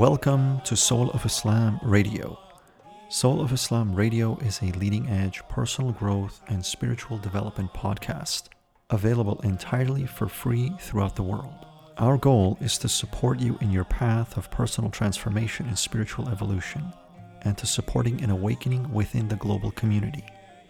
Welcome 0.00 0.62
to 0.62 0.76
Soul 0.76 1.10
of 1.10 1.26
Islam 1.26 1.78
Radio. 1.82 2.38
Soul 3.10 3.42
of 3.42 3.52
Islam 3.52 3.94
Radio 3.94 4.38
is 4.38 4.58
a 4.62 4.72
leading 4.78 5.06
edge 5.10 5.42
personal 5.50 5.92
growth 5.92 6.40
and 6.48 6.64
spiritual 6.64 7.18
development 7.18 7.74
podcast 7.74 8.44
available 8.88 9.38
entirely 9.42 10.06
for 10.06 10.26
free 10.26 10.72
throughout 10.80 11.16
the 11.16 11.22
world. 11.22 11.66
Our 11.98 12.16
goal 12.16 12.56
is 12.62 12.78
to 12.78 12.88
support 12.88 13.40
you 13.40 13.58
in 13.60 13.70
your 13.70 13.84
path 13.84 14.38
of 14.38 14.50
personal 14.50 14.90
transformation 14.90 15.66
and 15.66 15.78
spiritual 15.78 16.30
evolution, 16.30 16.94
and 17.42 17.58
to 17.58 17.66
supporting 17.66 18.24
an 18.24 18.30
awakening 18.30 18.90
within 18.90 19.28
the 19.28 19.36
global 19.36 19.70
community. 19.70 20.24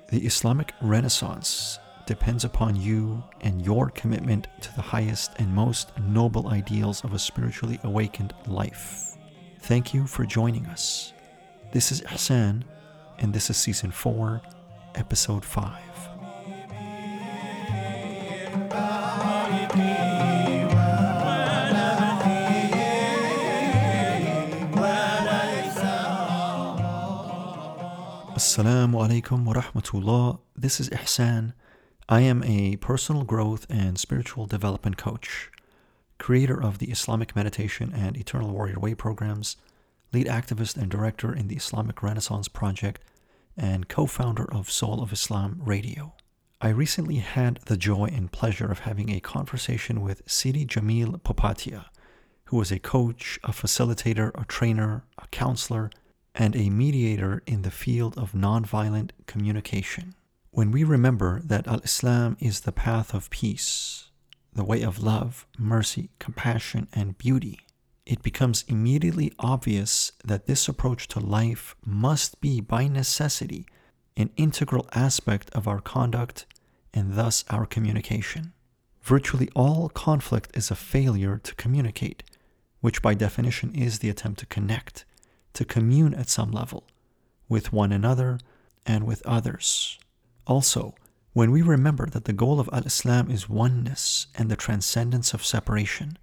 The 0.09 0.26
Islamic 0.26 0.73
Renaissance 0.82 1.78
depends 2.04 2.45
upon 2.45 2.74
you 2.74 3.23
and 3.42 3.65
your 3.65 3.90
commitment 3.90 4.48
to 4.62 4.74
the 4.74 4.82
highest 4.82 5.30
and 5.37 5.54
most 5.54 5.96
noble 6.01 6.48
ideals 6.48 7.04
of 7.04 7.15
a 7.15 7.18
spiritually 7.20 7.78
awakened 7.84 8.34
life. 8.48 9.09
Thank 9.62 9.95
you 9.95 10.06
for 10.06 10.24
joining 10.24 10.66
us. 10.66 11.12
This 11.73 11.92
is 11.92 12.01
Ihsan, 12.02 12.64
and 13.18 13.32
this 13.32 13.51
is 13.51 13.56
Season 13.56 13.91
4, 13.91 14.41
Episode 14.96 15.45
5. 15.45 15.74
Assalamu 28.34 28.95
alaikum 28.95 29.45
wa 29.45 29.52
rahmatullah. 29.52 30.40
This 30.56 30.80
is 30.80 30.88
Ihsan. 30.88 31.52
I 32.09 32.23
am 32.23 32.43
a 32.43 32.77
personal 32.77 33.23
growth 33.23 33.66
and 33.71 33.99
spiritual 33.99 34.46
development 34.46 34.96
coach, 34.96 35.49
creator 36.21 36.63
of 36.63 36.79
the 36.79 36.90
Islamic 36.90 37.35
Meditation 37.35 37.93
and 37.93 38.16
Eternal 38.16 38.51
Warrior 38.51 38.79
Way 38.79 38.95
programs, 38.95 39.57
lead 40.13 40.27
activist 40.27 40.77
and 40.77 40.90
director 40.90 41.35
in 41.35 41.49
the 41.49 41.57
Islamic 41.57 42.02
Renaissance 42.02 42.46
Project, 42.46 43.02
and 43.57 43.88
co 43.88 44.07
founder 44.07 44.46
of 44.52 44.71
Soul 44.71 45.02
of 45.02 45.12
Islam 45.12 45.60
Radio. 45.65 46.15
I 46.60 46.68
recently 46.68 47.16
had 47.16 47.59
the 47.66 47.77
joy 47.79 48.10
and 48.12 48.30
pleasure 48.30 48.71
of 48.71 48.80
having 48.80 49.09
a 49.10 49.21
conversation 49.21 50.02
with 50.02 50.23
Sidi 50.27 50.66
Jamil 50.66 51.21
Popatia, 51.23 51.87
who 52.45 52.60
is 52.60 52.71
a 52.71 52.79
coach, 52.79 53.40
a 53.43 53.51
facilitator, 53.51 54.30
a 54.40 54.45
trainer, 54.45 55.05
a 55.16 55.27
counselor, 55.29 55.90
and 56.34 56.55
a 56.55 56.68
mediator 56.68 57.43
in 57.46 57.62
the 57.62 57.71
field 57.71 58.16
of 58.18 58.32
nonviolent 58.32 59.12
communication. 59.27 60.15
When 60.51 60.71
we 60.71 60.84
remember 60.84 61.40
that 61.45 61.66
Al 61.66 61.80
Islam 61.80 62.37
is 62.40 62.60
the 62.60 62.73
path 62.73 63.15
of 63.15 63.30
peace, 63.30 64.09
the 64.53 64.65
way 64.65 64.82
of 64.82 65.03
love, 65.03 65.47
mercy, 65.59 66.10
compassion, 66.19 66.88
and 66.93 67.19
beauty, 67.19 67.60
it 68.06 68.22
becomes 68.22 68.65
immediately 68.66 69.32
obvious 69.38 70.12
that 70.25 70.47
this 70.47 70.69
approach 70.69 71.06
to 71.09 71.20
life 71.20 71.76
must 71.84 72.41
be, 72.41 72.60
by 72.60 72.88
necessity, 72.88 73.66
an 74.16 74.31
integral 74.37 74.88
aspect 74.93 75.50
of 75.50 75.69
our 75.69 75.81
conduct 75.81 76.47
and 76.93 77.15
thus 77.15 77.44
our 77.48 77.66
communication. 77.66 78.53
Virtually 79.03 79.48
all 79.54 79.88
conflict 79.88 80.50
is 80.56 80.71
a 80.71 80.75
failure 80.75 81.38
to 81.38 81.54
communicate, 81.54 82.22
which 82.81 83.00
by 83.00 83.15
definition 83.15 83.75
is 83.75 84.00
the 84.00 84.10
attempt 84.10 84.41
to 84.41 84.47
connect 84.47 85.04
to 85.54 85.65
commune 85.65 86.15
at 86.15 86.28
some 86.28 86.50
level 86.50 86.84
with 87.48 87.72
one 87.72 87.93
another 87.93 88.38
and 88.87 89.04
with 89.04 89.25
others. 89.26 89.98
Also, 90.47 90.94
when 91.33 91.53
we 91.53 91.63
remember 91.63 92.07
that 92.07 92.25
the 92.25 92.33
goal 92.33 92.59
of 92.59 92.69
Al 92.73 92.83
Islam 92.83 93.31
is 93.31 93.49
oneness 93.49 94.27
and 94.35 94.51
the 94.51 94.57
transcendence 94.57 95.33
of 95.33 95.45
separation, 95.45 96.19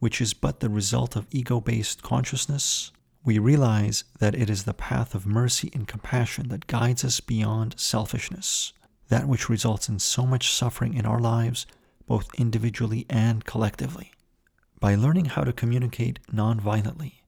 which 0.00 0.20
is 0.20 0.34
but 0.34 0.60
the 0.60 0.68
result 0.68 1.14
of 1.14 1.28
ego 1.30 1.60
based 1.60 2.02
consciousness, 2.02 2.90
we 3.24 3.38
realize 3.38 4.04
that 4.18 4.34
it 4.34 4.50
is 4.50 4.64
the 4.64 4.74
path 4.74 5.14
of 5.14 5.26
mercy 5.26 5.70
and 5.74 5.86
compassion 5.86 6.48
that 6.48 6.66
guides 6.66 7.04
us 7.04 7.20
beyond 7.20 7.78
selfishness, 7.78 8.72
that 9.08 9.28
which 9.28 9.48
results 9.48 9.88
in 9.88 9.98
so 9.98 10.26
much 10.26 10.52
suffering 10.52 10.94
in 10.94 11.06
our 11.06 11.20
lives, 11.20 11.66
both 12.06 12.34
individually 12.36 13.06
and 13.08 13.44
collectively. 13.44 14.10
By 14.80 14.94
learning 14.94 15.26
how 15.26 15.44
to 15.44 15.52
communicate 15.52 16.18
non-violently, 16.32 17.22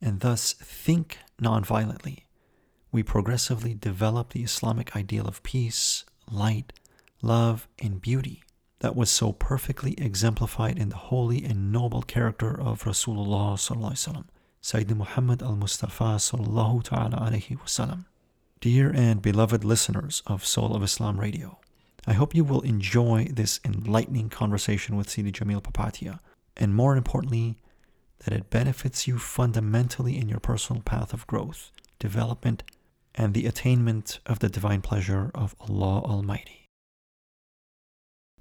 and 0.00 0.20
thus 0.20 0.54
think 0.54 1.18
nonviolently, 1.40 2.24
we 2.90 3.02
progressively 3.02 3.74
develop 3.74 4.30
the 4.30 4.42
Islamic 4.42 4.96
ideal 4.96 5.28
of 5.28 5.42
peace, 5.42 6.04
light, 6.30 6.72
love, 7.22 7.68
and 7.78 8.00
beauty 8.00 8.42
that 8.80 8.96
was 8.96 9.10
so 9.10 9.32
perfectly 9.32 9.94
exemplified 9.98 10.78
in 10.78 10.90
the 10.90 10.96
holy 10.96 11.44
and 11.44 11.72
noble 11.72 12.02
character 12.02 12.60
of 12.60 12.84
Rasulullah 12.84 13.56
Sayyidina 14.62 14.96
Muhammad 14.96 15.42
al-Mustafa 15.42 16.18
ta'ala 16.18 17.30
wasallam. 17.30 18.04
Dear 18.60 18.90
and 18.94 19.20
beloved 19.20 19.64
listeners 19.64 20.22
of 20.26 20.44
Soul 20.44 20.74
of 20.74 20.82
Islam 20.82 21.20
Radio, 21.20 21.58
I 22.06 22.12
hope 22.12 22.34
you 22.34 22.44
will 22.44 22.60
enjoy 22.60 23.28
this 23.30 23.60
enlightening 23.64 24.28
conversation 24.28 24.96
with 24.96 25.08
Sidi 25.08 25.32
Jamil 25.32 25.62
Popatia, 25.62 26.20
and 26.56 26.74
more 26.74 26.96
importantly, 26.96 27.56
that 28.24 28.34
it 28.34 28.50
benefits 28.50 29.06
you 29.06 29.18
fundamentally 29.18 30.18
in 30.18 30.28
your 30.28 30.40
personal 30.40 30.82
path 30.82 31.12
of 31.12 31.26
growth, 31.26 31.70
development, 31.98 32.62
and 33.14 33.34
the 33.34 33.46
attainment 33.46 34.18
of 34.26 34.40
the 34.40 34.48
divine 34.48 34.80
pleasure 34.80 35.30
of 35.34 35.54
Allah 35.60 36.02
Almighty. 36.02 36.68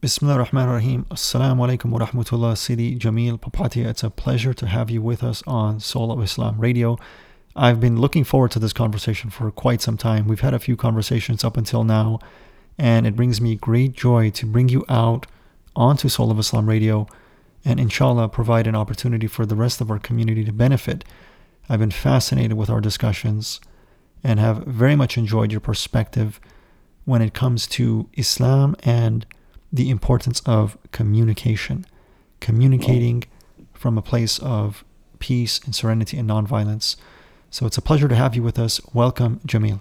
Bismillah 0.01 0.34
ar-Rahman 0.34 0.67
ar-Rahim. 0.67 1.06
Assalamu 1.06 1.59
alaikum 1.67 1.85
wa 1.85 2.00
rahmatullah. 2.00 2.57
Sidi 2.57 2.97
Jamil 2.97 3.39
Popatia. 3.39 3.85
It's 3.85 4.03
a 4.03 4.09
pleasure 4.09 4.53
to 4.53 4.67
have 4.67 4.89
you 4.89 5.01
with 5.01 5.23
us 5.23 5.44
on 5.47 5.79
Soul 5.79 6.11
of 6.11 6.22
Islam 6.22 6.59
Radio. 6.59 6.97
I've 7.56 7.79
been 7.79 8.01
looking 8.01 8.23
forward 8.23 8.51
to 8.51 8.59
this 8.59 8.73
conversation 8.73 9.29
for 9.29 9.50
quite 9.51 9.81
some 9.81 9.95
time. 9.95 10.28
We've 10.28 10.41
had 10.41 10.53
a 10.53 10.59
few 10.59 10.75
conversations 10.75 11.44
up 11.44 11.55
until 11.55 11.84
now, 11.84 12.19
and 12.78 13.07
it 13.07 13.16
brings 13.16 13.40
me 13.40 13.55
great 13.55 13.94
joy 13.94 14.31
to 14.31 14.45
bring 14.45 14.69
you 14.69 14.84
out 14.90 15.28
onto 15.75 16.09
Soul 16.09 16.31
of 16.31 16.40
Islam 16.40 16.67
Radio 16.67 17.07
and 17.66 17.79
inshallah 17.79 18.29
provide 18.29 18.67
an 18.67 18.75
opportunity 18.75 19.28
for 19.28 19.45
the 19.45 19.55
rest 19.55 19.79
of 19.81 19.90
our 19.90 20.00
community 20.00 20.44
to 20.44 20.51
benefit. 20.51 21.05
I've 21.69 21.79
been 21.79 21.91
fascinated 21.91 22.57
with 22.57 22.69
our 22.69 22.81
discussions 22.81 23.61
and 24.23 24.39
have 24.39 24.63
very 24.66 24.95
much 24.95 25.17
enjoyed 25.17 25.51
your 25.51 25.61
perspective 25.61 26.39
when 27.06 27.22
it 27.22 27.34
comes 27.34 27.67
to 27.67 28.09
Islam 28.13 28.75
and 28.84 29.25
the 29.72 29.89
importance 29.89 30.41
of 30.45 30.78
communication, 30.91 31.85
communicating 32.39 33.23
from 33.73 33.97
a 33.97 34.01
place 34.01 34.39
of 34.39 34.85
peace 35.19 35.59
and 35.66 35.75
serenity 35.75 36.17
and 36.17 36.29
nonviolence. 36.29 36.95
So 37.50 37.66
it's 37.66 37.78
a 37.78 37.81
pleasure 37.81 38.07
to 38.07 38.16
have 38.16 38.35
you 38.35 38.44
with 38.44 38.57
us. 38.57 38.79
Welcome, 38.94 39.39
Jamil. 39.45 39.79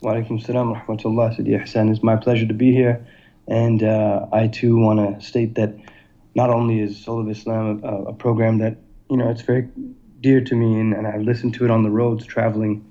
Wa 0.00 0.14
alaikum 0.14 0.44
salam 0.44 0.74
rahmatullah. 0.74 1.36
Sidi 1.36 1.52
Ihsan. 1.52 1.90
It's 1.90 2.02
my 2.02 2.16
pleasure 2.16 2.46
to 2.46 2.54
be 2.54 2.72
here. 2.72 3.06
And 3.48 3.82
uh, 3.82 4.26
I 4.32 4.48
too 4.48 4.76
want 4.76 4.98
to 4.98 5.24
state 5.24 5.54
that 5.54 5.74
not 6.34 6.50
only 6.50 6.80
is 6.80 6.96
Soul 6.96 7.20
of 7.20 7.28
Islam 7.28 7.82
a, 7.84 8.04
a, 8.04 8.12
program 8.12 8.58
that 8.58 8.76
you 9.10 9.16
know 9.16 9.28
it's 9.28 9.42
very 9.42 9.68
dear 10.20 10.40
to 10.40 10.54
me, 10.54 10.78
and, 10.80 10.94
and 10.94 11.06
I 11.06 11.18
listened 11.18 11.54
to 11.54 11.64
it 11.64 11.70
on 11.70 11.82
the 11.82 11.90
roads 11.90 12.24
traveling, 12.24 12.84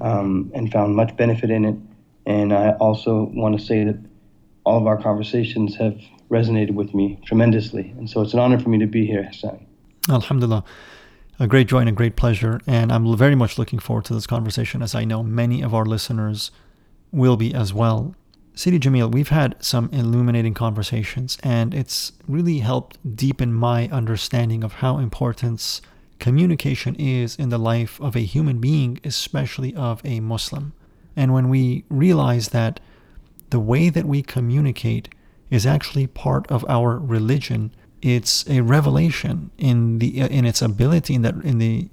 um, 0.00 0.50
and 0.54 0.70
found 0.70 0.94
much 0.96 1.16
benefit 1.16 1.50
in 1.50 1.64
it. 1.64 1.76
And 2.26 2.52
I 2.52 2.72
also 2.72 3.30
want 3.34 3.58
to 3.58 3.64
say 3.64 3.84
that 3.84 3.98
all 4.64 4.78
of 4.78 4.86
our 4.86 5.00
conversations 5.00 5.76
have 5.76 5.98
resonated 6.30 6.72
with 6.72 6.94
me 6.94 7.18
tremendously, 7.24 7.94
and 7.96 8.08
so 8.08 8.20
it's 8.20 8.34
an 8.34 8.38
honor 8.38 8.58
for 8.58 8.68
me 8.68 8.78
to 8.78 8.86
be 8.86 9.06
here, 9.06 9.22
Hassan. 9.24 9.66
Alhamdulillah. 10.10 10.64
A 11.40 11.46
great 11.46 11.68
joy 11.68 11.78
and 11.78 11.88
a 11.88 11.92
great 11.92 12.16
pleasure, 12.16 12.60
and 12.66 12.90
I'm 12.90 13.16
very 13.16 13.36
much 13.36 13.58
looking 13.58 13.78
forward 13.78 14.04
to 14.06 14.14
this 14.14 14.26
conversation, 14.26 14.82
as 14.82 14.94
I 14.94 15.04
know 15.04 15.22
many 15.22 15.62
of 15.62 15.72
our 15.72 15.84
listeners 15.84 16.50
will 17.12 17.36
be 17.36 17.54
as 17.54 17.72
well. 17.72 18.14
Sidi 18.54 18.80
Jamil, 18.80 19.12
we've 19.12 19.28
had 19.28 19.54
some 19.62 19.88
illuminating 19.92 20.52
conversations, 20.52 21.38
and 21.44 21.72
it's 21.72 22.10
really 22.26 22.58
helped 22.58 22.98
deepen 23.14 23.52
my 23.54 23.88
understanding 23.90 24.64
of 24.64 24.74
how 24.74 24.98
important 24.98 25.80
communication 26.18 26.94
is 26.96 27.36
in 27.36 27.48
the 27.48 27.58
life 27.58 28.00
of 28.00 28.16
a 28.16 28.20
human 28.20 28.58
being, 28.58 29.00
especially 29.04 29.74
of 29.74 30.00
a 30.04 30.20
Muslim. 30.20 30.72
And 31.16 31.32
when 31.32 31.48
we 31.48 31.84
realize 31.88 32.48
that 32.48 32.80
the 33.50 33.60
way 33.60 33.88
that 33.88 34.04
we 34.04 34.22
communicate 34.22 35.08
is 35.50 35.66
actually 35.66 36.06
part 36.06 36.46
of 36.50 36.64
our 36.68 36.98
religion, 36.98 37.72
it's 38.02 38.48
a 38.48 38.60
revelation 38.60 39.50
in 39.58 39.98
the 39.98 40.20
in 40.20 40.44
its 40.44 40.62
ability 40.62 41.14
in 41.14 41.22
that 41.22 41.34
in 41.36 41.58
the 41.58 41.88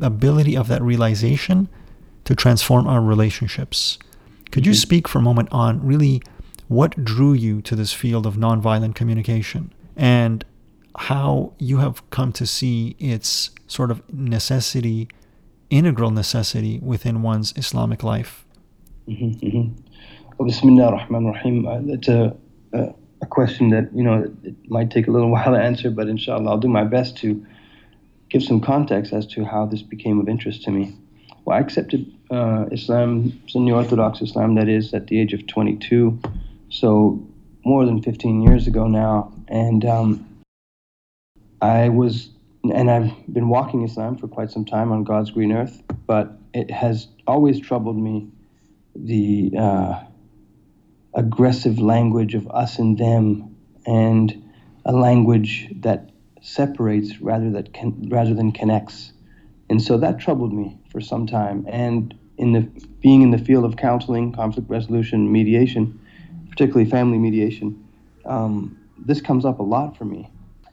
ability 0.00 0.56
of 0.56 0.68
that 0.68 0.82
realization 0.82 1.68
to 2.24 2.34
transform 2.34 2.86
our 2.86 3.00
relationships. 3.00 3.98
Could 4.50 4.66
you 4.66 4.72
mm-hmm. 4.72 4.78
speak 4.78 5.08
for 5.08 5.18
a 5.18 5.22
moment 5.22 5.48
on 5.52 5.84
really 5.86 6.22
what 6.68 7.04
drew 7.04 7.32
you 7.32 7.60
to 7.62 7.76
this 7.76 7.92
field 7.92 8.26
of 8.26 8.34
nonviolent 8.36 8.94
communication 8.94 9.72
and 9.96 10.44
how 10.96 11.52
you 11.58 11.78
have 11.78 12.08
come 12.10 12.32
to 12.32 12.46
see 12.46 12.96
its 12.98 13.50
sort 13.66 13.90
of 13.90 14.02
necessity, 14.12 15.08
integral 15.70 16.10
necessity 16.10 16.78
within 16.82 17.22
one's 17.22 17.52
Islamic 17.56 18.02
life? 18.02 18.44
Mm-hmm, 19.08 19.46
mm-hmm. 19.46 19.80
Uh, 21.66 21.80
that's 21.84 22.08
a, 22.08 22.36
a, 22.72 22.94
a, 23.22 23.26
question 23.26 23.70
that, 23.70 23.88
you 23.94 24.02
know, 24.02 24.24
it 24.42 24.54
might 24.68 24.90
take 24.90 25.06
a 25.06 25.10
little 25.10 25.30
while 25.34 25.52
to 25.52 25.58
answer, 25.58 25.90
but 25.90 26.08
inshallah, 26.08 26.50
I'll 26.50 26.58
do 26.58 26.68
my 26.68 26.84
best 26.84 27.16
to 27.18 27.44
give 28.28 28.42
some 28.42 28.60
context 28.60 29.12
as 29.12 29.26
to 29.26 29.44
how 29.44 29.66
this 29.66 29.82
became 29.82 30.18
of 30.20 30.28
interest 30.28 30.62
to 30.64 30.70
me. 30.70 30.96
Well, 31.44 31.56
I 31.56 31.60
accepted 31.60 32.10
uh, 32.30 32.66
Islam, 32.72 33.40
Sunni 33.48 33.70
Orthodox 33.72 34.22
Islam, 34.22 34.54
that 34.54 34.68
is, 34.68 34.94
at 34.94 35.08
the 35.08 35.20
age 35.20 35.34
of 35.34 35.46
22, 35.46 36.18
so 36.70 37.22
more 37.64 37.84
than 37.84 38.02
15 38.02 38.42
years 38.42 38.66
ago 38.66 38.86
now. 38.86 39.32
And 39.48 39.84
um, 39.84 40.26
I 41.64 41.88
was, 41.88 42.28
and 42.62 42.90
I've 42.90 43.10
been 43.32 43.48
walking 43.48 43.84
Islam 43.84 44.18
for 44.18 44.28
quite 44.28 44.50
some 44.50 44.66
time 44.66 44.92
on 44.92 45.02
God's 45.02 45.30
green 45.30 45.50
earth, 45.50 45.82
but 46.06 46.36
it 46.52 46.70
has 46.70 47.08
always 47.26 47.58
troubled 47.58 47.96
me 47.96 48.28
the 48.94 49.52
uh, 49.58 50.04
aggressive 51.14 51.78
language 51.78 52.34
of 52.34 52.46
us 52.50 52.78
and 52.78 52.98
them, 52.98 53.56
and 53.86 54.44
a 54.84 54.92
language 54.92 55.70
that 55.80 56.10
separates 56.42 57.22
rather 57.22 57.50
that 57.52 57.72
can, 57.72 58.10
rather 58.10 58.34
than 58.34 58.52
connects. 58.52 59.12
And 59.70 59.80
so 59.80 59.96
that 59.96 60.18
troubled 60.18 60.52
me 60.52 60.78
for 60.92 61.00
some 61.00 61.26
time. 61.26 61.64
And 61.66 62.14
in 62.36 62.52
the 62.52 62.60
being 63.00 63.22
in 63.22 63.30
the 63.30 63.38
field 63.38 63.64
of 63.64 63.76
counseling, 63.76 64.32
conflict 64.32 64.68
resolution, 64.68 65.32
mediation, 65.32 65.98
particularly 66.50 66.90
family 66.90 67.16
mediation, 67.16 67.88
um, 68.26 68.78
this 68.98 69.22
comes 69.22 69.46
up 69.46 69.60
a 69.60 69.62
lot 69.62 69.96
for 69.96 70.04
me. 70.04 70.28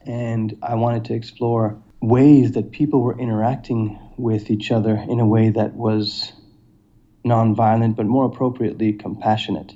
And 0.06 0.57
I 0.62 0.75
wanted 0.75 1.06
to 1.06 1.13
explore 1.13 1.81
ways 2.01 2.53
that 2.53 2.71
people 2.71 3.01
were 3.01 3.18
interacting 3.18 4.00
with 4.18 4.50
each 4.50 4.71
other 4.71 4.95
in 4.95 5.19
a 5.19 5.25
way 5.25 5.50
that 5.50 5.74
was 5.74 6.33
nonviolent, 7.25 7.95
but 7.95 8.06
more 8.06 8.25
appropriately 8.25 8.94
compassionate. 8.94 9.74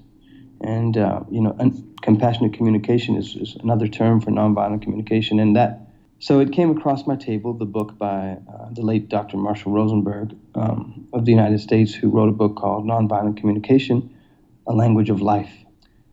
And 0.61 0.97
uh, 0.97 1.21
you 1.29 1.41
know, 1.41 1.55
un- 1.59 1.93
compassionate 2.01 2.53
communication 2.53 3.15
is, 3.15 3.35
is, 3.35 3.55
another 3.61 3.87
term 3.87 4.21
for 4.21 4.31
nonviolent 4.31 4.81
communication, 4.81 5.39
and 5.39 5.55
that. 5.55 5.81
So 6.19 6.39
it 6.39 6.53
came 6.53 6.75
across 6.75 7.05
my 7.05 7.17
table 7.17 7.53
the 7.53 7.65
book 7.65 7.97
by 7.97 8.37
uh, 8.51 8.69
the 8.71 8.81
late 8.81 9.09
Dr. 9.09 9.37
Marshall 9.37 9.73
Rosenberg 9.73 10.33
um, 10.55 11.07
of 11.13 11.25
the 11.25 11.31
United 11.31 11.59
States, 11.59 11.93
who 11.93 12.09
wrote 12.09 12.29
a 12.29 12.31
book 12.31 12.55
called 12.55 12.85
Nonviolent 12.85 13.37
Communication: 13.37 14.15
A 14.65 14.73
Language 14.73 15.09
of 15.09 15.21
Life. 15.21 15.51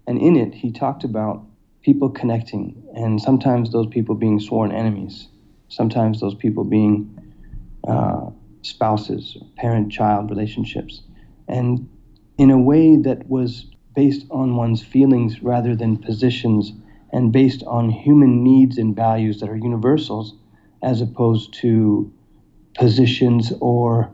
And 0.06 0.20
in 0.20 0.36
it, 0.36 0.54
he 0.54 0.72
talked 0.72 1.04
about 1.04 1.44
people 1.82 2.10
connecting, 2.10 2.81
and 2.94 3.20
sometimes 3.20 3.72
those 3.72 3.86
people 3.86 4.14
being 4.14 4.40
sworn 4.40 4.72
enemies, 4.72 5.28
sometimes 5.68 6.20
those 6.20 6.34
people 6.34 6.64
being 6.64 7.18
uh, 7.88 8.30
spouses, 8.62 9.36
parent 9.56 9.90
child 9.90 10.30
relationships, 10.30 11.02
and 11.48 11.88
in 12.38 12.50
a 12.50 12.58
way 12.58 12.96
that 12.96 13.28
was 13.28 13.66
based 13.94 14.26
on 14.30 14.56
one's 14.56 14.82
feelings 14.82 15.42
rather 15.42 15.76
than 15.76 15.96
positions, 15.96 16.72
and 17.12 17.32
based 17.32 17.62
on 17.64 17.90
human 17.90 18.42
needs 18.42 18.78
and 18.78 18.96
values 18.96 19.40
that 19.40 19.48
are 19.48 19.56
universals, 19.56 20.34
as 20.82 21.00
opposed 21.00 21.52
to 21.54 22.12
positions 22.74 23.52
or 23.60 24.10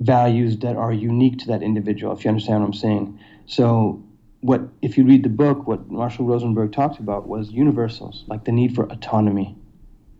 values 0.00 0.58
that 0.58 0.76
are 0.76 0.92
unique 0.92 1.38
to 1.38 1.46
that 1.46 1.62
individual, 1.62 2.12
if 2.16 2.24
you 2.24 2.30
understand 2.30 2.60
what 2.60 2.66
I'm 2.66 2.72
saying. 2.72 3.20
So 3.46 4.02
what 4.40 4.62
if 4.80 4.96
you 4.96 5.04
read 5.04 5.22
the 5.22 5.28
book, 5.28 5.66
what 5.66 5.90
Marshall 5.90 6.24
Rosenberg 6.24 6.72
talked 6.72 6.98
about 6.98 7.28
was 7.28 7.50
universals, 7.50 8.24
like 8.26 8.44
the 8.44 8.52
need 8.52 8.74
for 8.74 8.84
autonomy, 8.84 9.56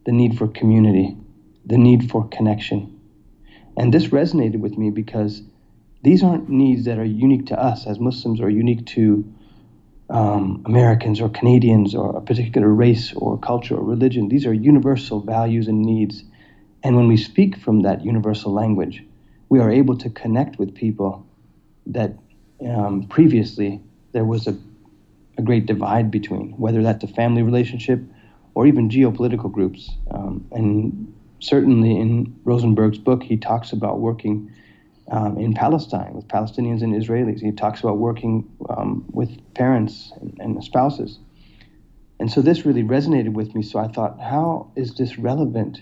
the 0.04 0.12
need 0.12 0.36
for 0.36 0.46
community, 0.46 1.16
the 1.64 1.78
need 1.78 2.10
for 2.10 2.28
connection. 2.28 3.00
And 3.76 3.94
this 3.94 4.08
resonated 4.08 4.60
with 4.60 4.76
me 4.76 4.90
because 4.90 5.42
these 6.02 6.22
aren't 6.22 6.48
needs 6.48 6.84
that 6.84 6.98
are 6.98 7.04
unique 7.04 7.46
to 7.46 7.58
us 7.58 7.86
as 7.86 7.98
Muslims 7.98 8.40
or 8.40 8.50
unique 8.50 8.84
to 8.86 9.24
um, 10.10 10.62
Americans 10.66 11.20
or 11.20 11.28
Canadians 11.28 11.94
or 11.94 12.16
a 12.16 12.20
particular 12.20 12.68
race 12.68 13.14
or 13.14 13.38
culture 13.38 13.76
or 13.76 13.84
religion. 13.84 14.28
These 14.28 14.44
are 14.44 14.52
universal 14.52 15.20
values 15.20 15.68
and 15.68 15.82
needs. 15.82 16.24
And 16.82 16.96
when 16.96 17.08
we 17.08 17.16
speak 17.16 17.56
from 17.56 17.82
that 17.82 18.04
universal 18.04 18.52
language, 18.52 19.04
we 19.48 19.60
are 19.60 19.70
able 19.70 19.96
to 19.98 20.10
connect 20.10 20.58
with 20.58 20.74
people 20.74 21.26
that 21.86 22.12
um, 22.66 23.06
previously 23.08 23.80
there 24.12 24.24
was 24.24 24.46
a, 24.46 24.56
a 25.38 25.42
great 25.42 25.66
divide 25.66 26.10
between, 26.10 26.52
whether 26.52 26.82
that's 26.82 27.04
a 27.04 27.08
family 27.08 27.42
relationship 27.42 28.00
or 28.54 28.66
even 28.66 28.88
geopolitical 28.88 29.50
groups. 29.50 29.90
Um, 30.10 30.46
and 30.52 31.14
certainly 31.38 31.98
in 31.98 32.38
Rosenberg's 32.44 32.98
book, 32.98 33.22
he 33.22 33.36
talks 33.36 33.72
about 33.72 34.00
working 34.00 34.50
um, 35.10 35.38
in 35.38 35.54
Palestine 35.54 36.14
with 36.14 36.28
Palestinians 36.28 36.82
and 36.82 36.94
Israelis. 36.94 37.40
He 37.40 37.52
talks 37.52 37.80
about 37.80 37.98
working 37.98 38.48
um, 38.68 39.04
with 39.10 39.30
parents 39.54 40.12
and, 40.20 40.36
and 40.40 40.64
spouses. 40.64 41.18
And 42.18 42.30
so 42.30 42.42
this 42.42 42.66
really 42.66 42.82
resonated 42.82 43.32
with 43.32 43.54
me. 43.54 43.62
So 43.62 43.78
I 43.78 43.88
thought, 43.88 44.20
how 44.20 44.70
is 44.76 44.94
this 44.94 45.18
relevant 45.18 45.80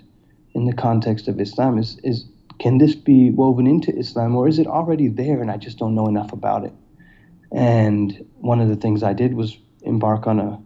in 0.54 0.66
the 0.66 0.72
context 0.72 1.28
of 1.28 1.40
Islam? 1.40 1.78
Is, 1.78 1.98
is 2.04 2.26
can 2.58 2.78
this 2.78 2.94
be 2.94 3.30
woven 3.30 3.66
into 3.66 3.96
Islam, 3.96 4.34
or 4.34 4.48
is 4.48 4.58
it 4.58 4.66
already 4.66 5.08
there 5.08 5.40
and 5.40 5.50
I 5.50 5.56
just 5.56 5.78
don't 5.78 5.94
know 5.94 6.08
enough 6.08 6.32
about 6.32 6.64
it? 6.64 6.72
And 7.52 8.26
one 8.38 8.60
of 8.60 8.68
the 8.68 8.76
things 8.76 9.02
I 9.02 9.12
did 9.12 9.34
was 9.34 9.56
embark 9.82 10.26
on 10.26 10.38
a 10.38 10.60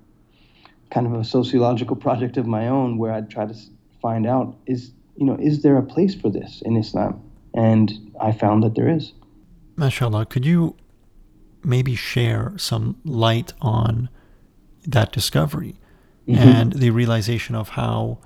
kind 0.91 1.07
of 1.07 1.15
a 1.15 1.25
sociological 1.25 1.97
project 1.97 2.37
of 2.37 2.47
my 2.47 2.69
own 2.69 2.99
where 2.99 3.13
I'd 3.13 3.31
try 3.31 3.47
to 3.47 3.55
find 4.01 4.27
out 4.27 4.57
is 4.67 4.91
you 5.17 5.25
know 5.25 5.37
is 5.41 5.63
there 5.63 5.77
a 5.77 5.83
place 5.83 6.15
for 6.15 6.31
this 6.31 6.63
in 6.65 6.77
Islam? 6.77 7.23
And 7.55 7.93
I 8.21 8.33
found 8.33 8.63
that 8.63 8.75
there 8.75 8.89
is. 8.89 9.13
MashaAllah, 9.77 10.29
could 10.29 10.45
you 10.45 10.77
maybe 11.65 11.95
share 11.95 12.53
some 12.57 12.97
light 13.05 13.53
on 13.61 14.09
that 14.87 15.13
discovery 15.13 15.77
mm-hmm. 16.27 16.43
and 16.43 16.73
the 16.73 16.91
realization 16.91 17.55
of 17.55 17.71
how 17.71 18.19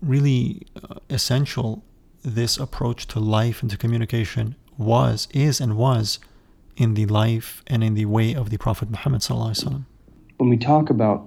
really 0.00 0.66
uh, 0.76 0.96
essential 1.10 1.84
this 2.24 2.56
approach 2.56 3.06
to 3.08 3.20
life 3.20 3.62
and 3.62 3.70
to 3.70 3.76
communication 3.76 4.56
was, 4.76 5.28
is, 5.32 5.60
and 5.60 5.76
was 5.76 6.18
in 6.76 6.94
the 6.94 7.06
life 7.06 7.62
and 7.66 7.82
in 7.84 7.94
the 7.94 8.06
way 8.06 8.34
of 8.34 8.50
the 8.50 8.56
Prophet 8.56 8.90
Muhammad. 8.90 9.22
When 10.38 10.48
we 10.48 10.56
talk 10.56 10.90
about 10.90 11.26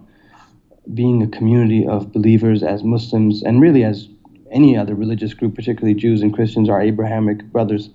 being 0.93 1.21
a 1.21 1.27
community 1.27 1.85
of 1.87 2.11
believers 2.11 2.63
as 2.63 2.83
Muslims 2.83 3.43
and 3.43 3.61
really 3.61 3.83
as 3.83 4.07
any 4.51 4.77
other 4.77 4.95
religious 4.95 5.33
group, 5.33 5.55
particularly 5.55 5.95
Jews 5.95 6.21
and 6.21 6.33
Christians, 6.33 6.69
our 6.69 6.81
Abrahamic 6.81 7.43
brothers, 7.45 7.89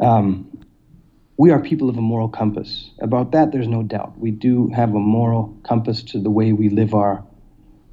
um, 0.00 0.46
we 1.36 1.50
are 1.50 1.58
people 1.58 1.88
of 1.88 1.96
a 1.96 2.02
moral 2.02 2.28
compass. 2.28 2.90
About 3.00 3.32
that, 3.32 3.50
there's 3.52 3.68
no 3.68 3.82
doubt. 3.82 4.18
We 4.18 4.30
do 4.30 4.68
have 4.68 4.90
a 4.90 4.98
moral 4.98 5.56
compass 5.62 6.02
to 6.04 6.20
the 6.20 6.30
way 6.30 6.52
we 6.52 6.68
live 6.68 6.94
our 6.94 7.24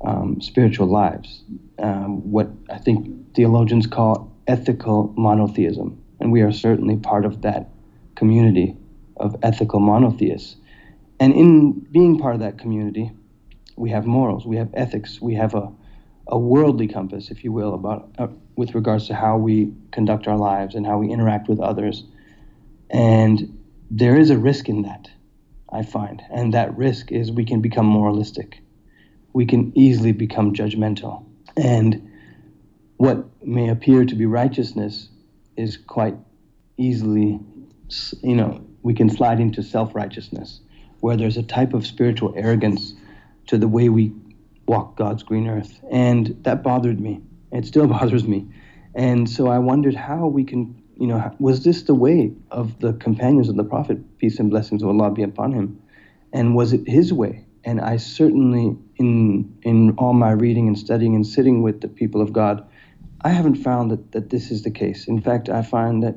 um, 0.06 0.41
spiritual 0.41 0.88
lives. 0.88 1.44
Um, 1.79 2.29
what 2.29 2.50
I 2.70 2.77
think 2.77 3.34
theologians 3.36 3.88
call 3.88 4.32
ethical 4.48 5.13
monotheism. 5.17 6.01
And 6.20 6.32
we 6.32 6.41
are 6.41 6.51
certainly 6.51 6.98
part 6.98 7.25
of 7.25 7.41
that 7.44 7.70
community 8.18 8.76
of 9.18 9.36
ethical 9.44 9.80
monotheists. 9.80 10.58
And 11.20 11.34
in 11.34 11.72
being 11.92 12.20
part 12.20 12.36
of 12.36 12.42
that 12.42 12.58
community, 12.58 13.12
we 13.76 13.90
have 13.92 14.06
morals, 14.06 14.46
we 14.46 14.58
have 14.58 14.70
ethics, 14.74 15.22
we 15.22 15.36
have 15.36 15.56
a, 15.56 15.72
a 16.28 16.38
worldly 16.38 16.88
compass, 16.88 17.32
if 17.32 17.44
you 17.44 17.52
will, 17.52 17.74
about 17.74 18.10
uh, 18.18 18.28
with 18.56 18.76
regards 18.76 19.08
to 19.08 19.16
how 19.16 19.38
we 19.38 19.74
conduct 19.92 20.28
our 20.28 20.38
lives 20.38 20.76
and 20.76 20.86
how 20.86 20.98
we 20.98 21.10
interact 21.10 21.48
with 21.48 21.60
others. 21.60 22.04
And 22.90 23.58
there 23.90 24.20
is 24.20 24.30
a 24.30 24.38
risk 24.38 24.68
in 24.68 24.82
that, 24.82 25.10
I 25.72 25.84
find. 25.84 26.22
And 26.32 26.54
that 26.54 26.76
risk 26.78 27.12
is 27.12 27.32
we 27.32 27.46
can 27.46 27.62
become 27.62 27.86
moralistic. 27.86 28.62
We 29.34 29.46
can 29.46 29.72
easily 29.76 30.12
become 30.12 30.54
judgmental. 30.54 31.24
And 31.56 32.12
what 32.98 33.26
may 33.46 33.70
appear 33.70 34.06
to 34.06 34.16
be 34.16 34.26
righteousness 34.26 35.10
is 35.56 35.78
quite 35.78 36.16
easily, 36.78 37.40
you 38.22 38.36
know, 38.36 38.65
we 38.84 38.94
can 38.94 39.10
slide 39.10 39.39
into 39.39 39.63
self 39.63 39.96
righteousness, 39.96 40.62
where 41.00 41.17
there's 41.17 41.38
a 41.38 41.44
type 41.44 41.74
of 41.74 41.86
spiritual 41.86 42.34
arrogance 42.36 42.94
to 43.48 43.58
the 43.58 43.67
way 43.67 43.89
we 43.89 44.13
walk 44.67 44.96
God's 44.98 45.24
green 45.24 45.48
earth. 45.48 45.79
And 45.91 46.38
that 46.44 46.63
bothered 46.63 47.00
me. 47.00 47.22
It 47.51 47.65
still 47.65 47.88
bothers 47.98 48.27
me. 48.27 48.48
And 48.94 49.29
so 49.29 49.48
I 49.48 49.60
wondered 49.60 49.96
how 49.96 50.27
we 50.27 50.44
can, 50.44 50.82
you 50.98 51.08
know, 51.08 51.32
was 51.39 51.63
this 51.63 51.84
the 51.84 51.96
way 51.96 52.34
of 52.51 52.79
the 52.79 52.94
companions 52.94 53.48
of 53.50 53.56
the 53.56 53.63
Prophet, 53.63 54.17
peace 54.17 54.39
and 54.39 54.50
blessings 54.50 54.82
of 54.82 54.89
Allah 54.89 55.12
be 55.12 55.24
upon 55.24 55.51
him? 55.51 55.82
And 56.34 56.56
was 56.56 56.74
it 56.74 56.88
his 56.88 57.13
way? 57.13 57.46
And 57.63 57.82
I 57.82 57.98
certainly, 57.98 58.77
in 58.98 59.58
in 59.63 59.91
all 59.98 60.13
my 60.13 60.32
reading 60.32 60.67
and 60.67 60.77
studying 60.77 61.15
and 61.15 61.25
sitting 61.25 61.62
with 61.62 61.82
the 61.82 61.88
people 61.88 62.22
of 62.22 62.32
God, 62.32 62.65
I 63.22 63.29
haven't 63.29 63.56
found 63.56 63.91
that, 63.91 64.12
that 64.13 64.29
this 64.29 64.51
is 64.51 64.63
the 64.63 64.72
case. 64.72 65.08
In 65.08 65.22
fact, 65.22 65.50
I 65.50 65.62
find 65.62 66.01
that 66.03 66.15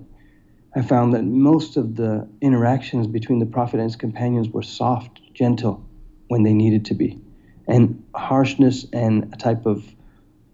I 0.75 0.81
found 0.81 1.13
that 1.13 1.23
most 1.23 1.77
of 1.77 1.95
the 1.95 2.27
interactions 2.41 3.07
between 3.07 3.39
the 3.39 3.45
Prophet 3.45 3.79
and 3.79 3.83
his 3.83 3.95
companions 3.95 4.49
were 4.49 4.61
soft, 4.61 5.21
gentle, 5.33 5.85
when 6.27 6.43
they 6.43 6.53
needed 6.53 6.85
to 6.85 6.93
be. 6.93 7.19
And 7.67 8.03
harshness 8.13 8.85
and 8.91 9.33
a 9.33 9.37
type 9.37 9.65
of 9.65 9.85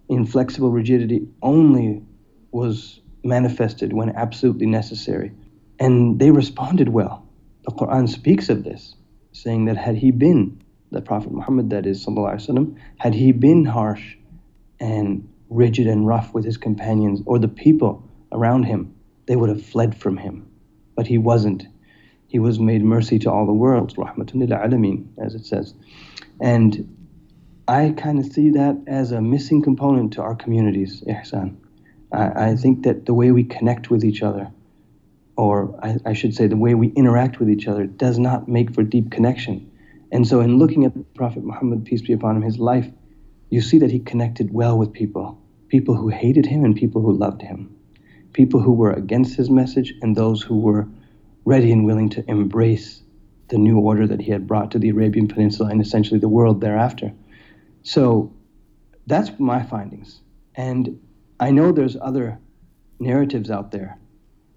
inflexible 0.10 0.70
rigidity 0.70 1.28
only 1.42 2.04
was 2.52 3.00
manifested 3.24 3.94
when 3.94 4.10
absolutely 4.10 4.68
necessary. 4.68 5.32
And 5.80 6.20
they 6.20 6.32
responded 6.32 6.90
well. 6.90 7.26
The 7.66 7.72
Quran 7.72 8.08
speaks 8.08 8.50
of 8.50 8.64
this, 8.64 8.96
saying 9.32 9.66
that 9.66 9.78
had 9.78 9.96
he 9.96 10.12
been 10.12 10.62
the 10.92 11.02
Prophet 11.02 11.32
Muhammad, 11.32 11.70
that 11.70 11.86
is, 11.86 12.06
وسلم, 12.06 12.76
had 12.98 13.14
he 13.14 13.32
been 13.32 13.66
harsh 13.66 14.18
and 14.80 15.28
rigid 15.50 15.88
and 15.88 16.06
rough 16.06 16.34
with 16.34 16.44
his 16.46 16.58
companions 16.58 17.22
or 17.26 17.40
the 17.40 17.48
people 17.48 18.08
around 18.32 18.64
him, 18.64 18.94
they 19.27 19.37
would 19.37 19.49
have 19.49 19.65
fled 19.65 19.97
from 19.97 20.17
him. 20.17 20.49
But 20.95 21.07
he 21.07 21.19
wasn't. 21.19 21.67
He 22.29 22.39
was 22.39 22.59
made 22.59 22.83
mercy 22.83 23.19
to 23.21 23.31
all 23.31 23.47
the 23.47 23.53
worlds, 23.53 23.95
rahmatun 23.95 24.49
alameen, 24.49 25.07
as 25.19 25.35
it 25.35 25.45
says. 25.45 25.75
And 26.41 26.97
I 27.69 27.95
kind 27.97 28.19
of 28.19 28.27
see 28.27 28.51
that 28.51 28.77
as 28.87 29.13
a 29.13 29.21
missing 29.21 29.63
component 29.63 30.13
to 30.15 30.23
our 30.23 30.35
communities, 30.35 31.03
ihsan. 31.07 31.57
I, 32.13 32.51
I 32.51 32.57
think 32.57 32.85
that 32.85 33.07
the 33.07 33.15
way 33.15 33.31
we 33.31 33.45
connect 33.45 33.91
with 33.91 34.05
each 34.05 34.23
other, 34.23 34.51
or 35.37 35.79
I, 35.83 35.97
I 36.07 36.13
should 36.15 36.35
say 36.35 36.47
the 36.47 36.57
way 36.57 36.75
we 36.75 36.89
interact 36.89 37.39
with 37.39 37.51
each 37.51 37.69
other, 37.69 37.87
does 37.87 38.19
not 38.19 38.49
make 38.49 38.75
for 38.75 38.83
deep 38.83 39.11
connection. 39.11 39.71
And 40.13 40.27
so, 40.27 40.41
in 40.41 40.59
looking 40.59 40.85
at 40.85 41.15
Prophet 41.15 41.45
Muhammad, 41.45 41.85
peace 41.85 42.03
be 42.03 42.13
upon 42.13 42.37
him, 42.37 42.43
his 42.43 42.59
life, 42.59 42.89
you 43.51 43.61
see 43.61 43.79
that 43.79 43.91
he 43.91 43.99
connected 43.99 44.53
well 44.53 44.79
with 44.79 44.93
people 44.93 45.41
people 45.69 45.97
who 45.97 46.09
hated 46.09 46.47
him 46.47 46.65
and 46.65 46.77
people 46.77 47.03
who 47.03 47.13
loved 47.13 47.43
him, 47.43 47.76
people 48.37 48.61
who 48.61 48.73
were 48.73 48.93
against 48.93 49.35
his 49.35 49.49
message 49.49 49.95
and 50.03 50.15
those 50.15 50.43
who 50.43 50.59
were 50.59 50.87
ready 51.47 51.73
and 51.73 51.87
willing 51.87 52.11
to 52.11 52.23
embrace 52.31 53.01
the 53.49 53.57
new 53.57 53.79
order 53.79 54.07
that 54.07 54.21
he 54.21 54.31
had 54.31 54.47
brought 54.47 54.71
to 54.71 54.79
the 54.79 54.91
Arabian 54.91 55.27
Peninsula 55.27 55.71
and 55.71 55.81
essentially 55.81 56.21
the 56.21 56.29
world 56.29 56.61
thereafter. 56.61 57.11
So 57.83 58.31
that's 59.07 59.31
my 59.39 59.63
findings. 59.63 60.21
And 60.55 61.01
I 61.41 61.51
know 61.51 61.73
there's 61.73 61.97
other 61.97 62.39
narratives 63.01 63.51
out 63.51 63.73
there 63.73 63.99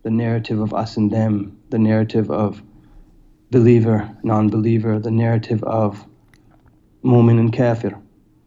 the 0.03 0.11
narrative 0.11 0.61
of 0.61 0.73
us 0.73 0.95
and 0.95 1.11
them, 1.11 1.57
the 1.69 1.77
narrative 1.77 2.31
of 2.31 2.63
believer, 3.51 4.09
non 4.23 4.49
believer, 4.49 4.97
the 4.97 5.11
narrative 5.11 5.61
of 5.63 6.05
mu'min 7.03 7.37
and 7.39 7.51
kafir. 7.53 7.97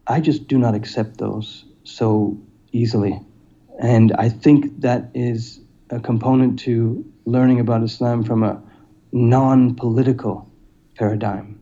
I 0.07 0.19
just 0.19 0.47
do 0.47 0.57
not 0.57 0.73
accept 0.75 1.17
those 1.17 1.65
so 1.83 2.39
easily. 2.71 3.19
And 3.79 4.13
I 4.13 4.29
think 4.29 4.81
that 4.81 5.09
is 5.13 5.59
a 5.89 5.99
component 5.99 6.59
to 6.59 7.05
learning 7.25 7.59
about 7.59 7.83
Islam 7.83 8.23
from 8.23 8.43
a 8.43 8.61
non 9.11 9.75
political 9.75 10.49
paradigm. 10.95 11.59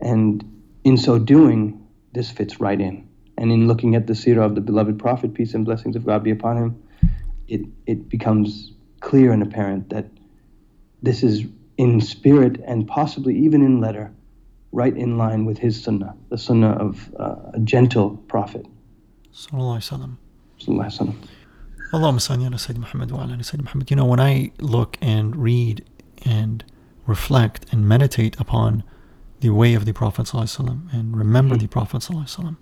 And 0.00 0.44
in 0.84 0.96
so 0.96 1.18
doing, 1.18 1.86
this 2.12 2.30
fits 2.30 2.60
right 2.60 2.80
in. 2.80 3.08
And 3.36 3.52
in 3.52 3.66
looking 3.68 3.94
at 3.94 4.06
the 4.06 4.12
seerah 4.12 4.44
of 4.44 4.54
the 4.54 4.60
beloved 4.60 4.98
Prophet, 4.98 5.34
peace 5.34 5.54
and 5.54 5.64
blessings 5.64 5.96
of 5.96 6.04
God 6.04 6.22
be 6.22 6.30
upon 6.30 6.56
him, 6.56 6.82
it, 7.48 7.62
it 7.86 8.08
becomes 8.08 8.72
clear 9.00 9.32
and 9.32 9.42
apparent 9.42 9.90
that 9.90 10.06
this 11.02 11.22
is 11.22 11.44
in 11.78 12.00
spirit 12.00 12.60
and 12.66 12.86
possibly 12.86 13.36
even 13.38 13.62
in 13.62 13.80
letter 13.80 14.12
right 14.72 14.96
in 14.96 15.18
line 15.18 15.46
with 15.46 15.58
his 15.58 15.82
sunnah, 15.82 16.14
the 16.28 16.38
sunnah 16.38 16.72
of 16.72 17.12
uh, 17.18 17.36
a 17.54 17.60
gentle 17.60 18.16
prophet. 18.28 18.66
Sallallahu 19.32 19.78
Alaihi 19.78 20.16
Muhammad. 23.63 23.89
You 23.89 23.95
know, 23.95 24.05
when 24.05 24.19
I 24.19 24.51
look 24.59 24.97
and 25.01 25.35
read 25.35 25.85
and 26.23 26.63
reflect 27.05 27.65
and 27.71 27.87
meditate 27.87 28.39
upon 28.39 28.83
the 29.41 29.49
way 29.49 29.73
of 29.73 29.85
the 29.85 29.93
Prophet 29.93 30.25
ﷺ 30.25 30.93
and 30.93 31.15
remember 31.15 31.55
mm-hmm. 31.55 31.63
the 31.63 31.67
Prophet 31.67 32.01
ﷺ, 32.01 32.57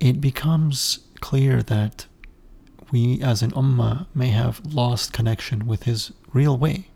it 0.00 0.20
becomes 0.20 1.00
clear 1.20 1.62
that 1.62 2.06
we 2.90 3.20
as 3.22 3.42
an 3.42 3.52
ummah 3.52 4.06
may 4.14 4.28
have 4.28 4.60
lost 4.74 5.12
connection 5.12 5.66
with 5.66 5.84
his 5.84 6.12
real 6.32 6.58
way. 6.58 6.88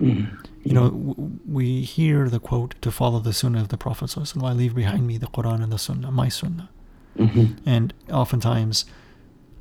Mm-hmm. 0.00 0.36
You 0.64 0.74
know, 0.74 0.90
w- 0.90 1.38
we 1.46 1.82
hear 1.82 2.28
the 2.28 2.40
quote 2.40 2.74
to 2.82 2.90
follow 2.90 3.18
the 3.18 3.32
sunnah 3.32 3.60
of 3.60 3.68
the 3.68 3.76
Prophet 3.76 4.06
ﷺ, 4.06 4.42
I 4.42 4.52
leave 4.52 4.74
behind 4.74 5.06
me 5.06 5.18
the 5.18 5.26
Quran 5.26 5.62
and 5.62 5.72
the 5.72 5.78
sunnah, 5.78 6.10
my 6.10 6.28
sunnah. 6.28 6.70
Mm-hmm. 7.16 7.68
And 7.68 7.94
oftentimes, 8.10 8.84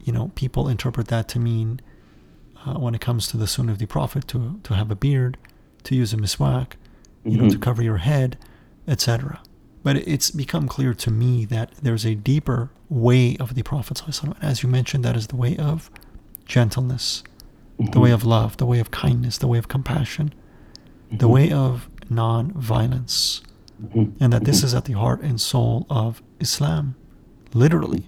you 0.03 0.13
know, 0.13 0.31
people 0.35 0.69
interpret 0.69 1.09
that 1.09 1.29
to 1.29 1.39
mean 1.39 1.81
uh, 2.67 2.75
when 2.75 2.95
it 2.95 3.01
comes 3.01 3.27
to 3.29 3.37
the 3.37 3.47
sunnah 3.47 3.73
of 3.73 3.79
the 3.79 3.87
Prophet 3.87 4.27
to, 4.29 4.61
to 4.63 4.75
have 4.75 4.91
a 4.91 4.97
beard, 4.97 5.39
to 5.85 5.95
use 5.95 6.13
a 6.13 6.17
miswak, 6.17 6.73
you 7.25 7.33
mm-hmm. 7.33 7.41
know, 7.41 7.49
to 7.49 7.55
mm-hmm. 7.55 7.63
cover 7.63 7.83
your 7.83 7.99
head, 7.99 8.39
etc. 8.87 9.41
But 9.83 9.97
it's 9.97 10.31
become 10.31 10.69
clear 10.69 10.95
to 10.95 11.11
me 11.11 11.45
that 11.47 11.73
there's 11.83 12.05
a 12.05 12.15
deeper 12.15 12.71
way 12.89 13.37
of 13.39 13.55
the 13.55 13.63
Prophet. 13.63 14.03
As 14.41 14.63
you 14.63 14.69
mentioned, 14.69 15.05
that 15.05 15.17
is 15.17 15.29
the 15.29 15.37
way 15.37 15.57
of 15.57 15.91
gentleness, 16.45 17.23
mm-hmm. 17.79 17.91
the 17.91 18.01
way 18.01 18.11
of 18.11 18.25
love, 18.25 18.57
the 18.59 18.67
way 18.67 18.79
of 18.79 18.91
kindness, 18.91 19.39
the 19.39 19.49
way 19.49 19.59
of 19.59 19.69
compassion, 19.69 20.35
mm-hmm. 21.07 21.19
the 21.19 21.29
way 21.29 21.51
of 21.51 21.89
non 22.09 22.53
violence. 22.53 23.43
Mm-hmm. 23.83 24.23
And 24.23 24.33
that 24.33 24.45
this 24.45 24.59
mm-hmm. 24.59 24.67
is 24.67 24.75
at 24.75 24.85
the 24.85 24.93
heart 24.93 25.23
and 25.23 25.41
soul 25.41 25.87
of 25.91 26.23
Islam. 26.39 26.95
Literally. 27.53 28.07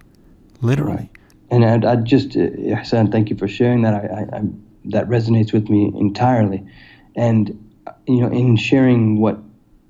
Literally. 0.60 0.96
Right. 0.96 1.10
And 1.54 1.64
I'd, 1.64 1.84
I'd 1.84 2.04
just, 2.04 2.36
uh, 2.36 2.48
Hassan, 2.74 3.12
thank 3.12 3.30
you 3.30 3.36
for 3.36 3.46
sharing 3.46 3.82
that. 3.82 3.94
I, 3.94 3.98
I, 3.98 4.38
I, 4.38 4.42
that 4.86 5.08
resonates 5.08 5.52
with 5.52 5.68
me 5.68 5.92
entirely. 5.94 6.66
And, 7.14 7.72
you 8.08 8.20
know, 8.22 8.26
in 8.26 8.56
sharing 8.56 9.20
what 9.20 9.38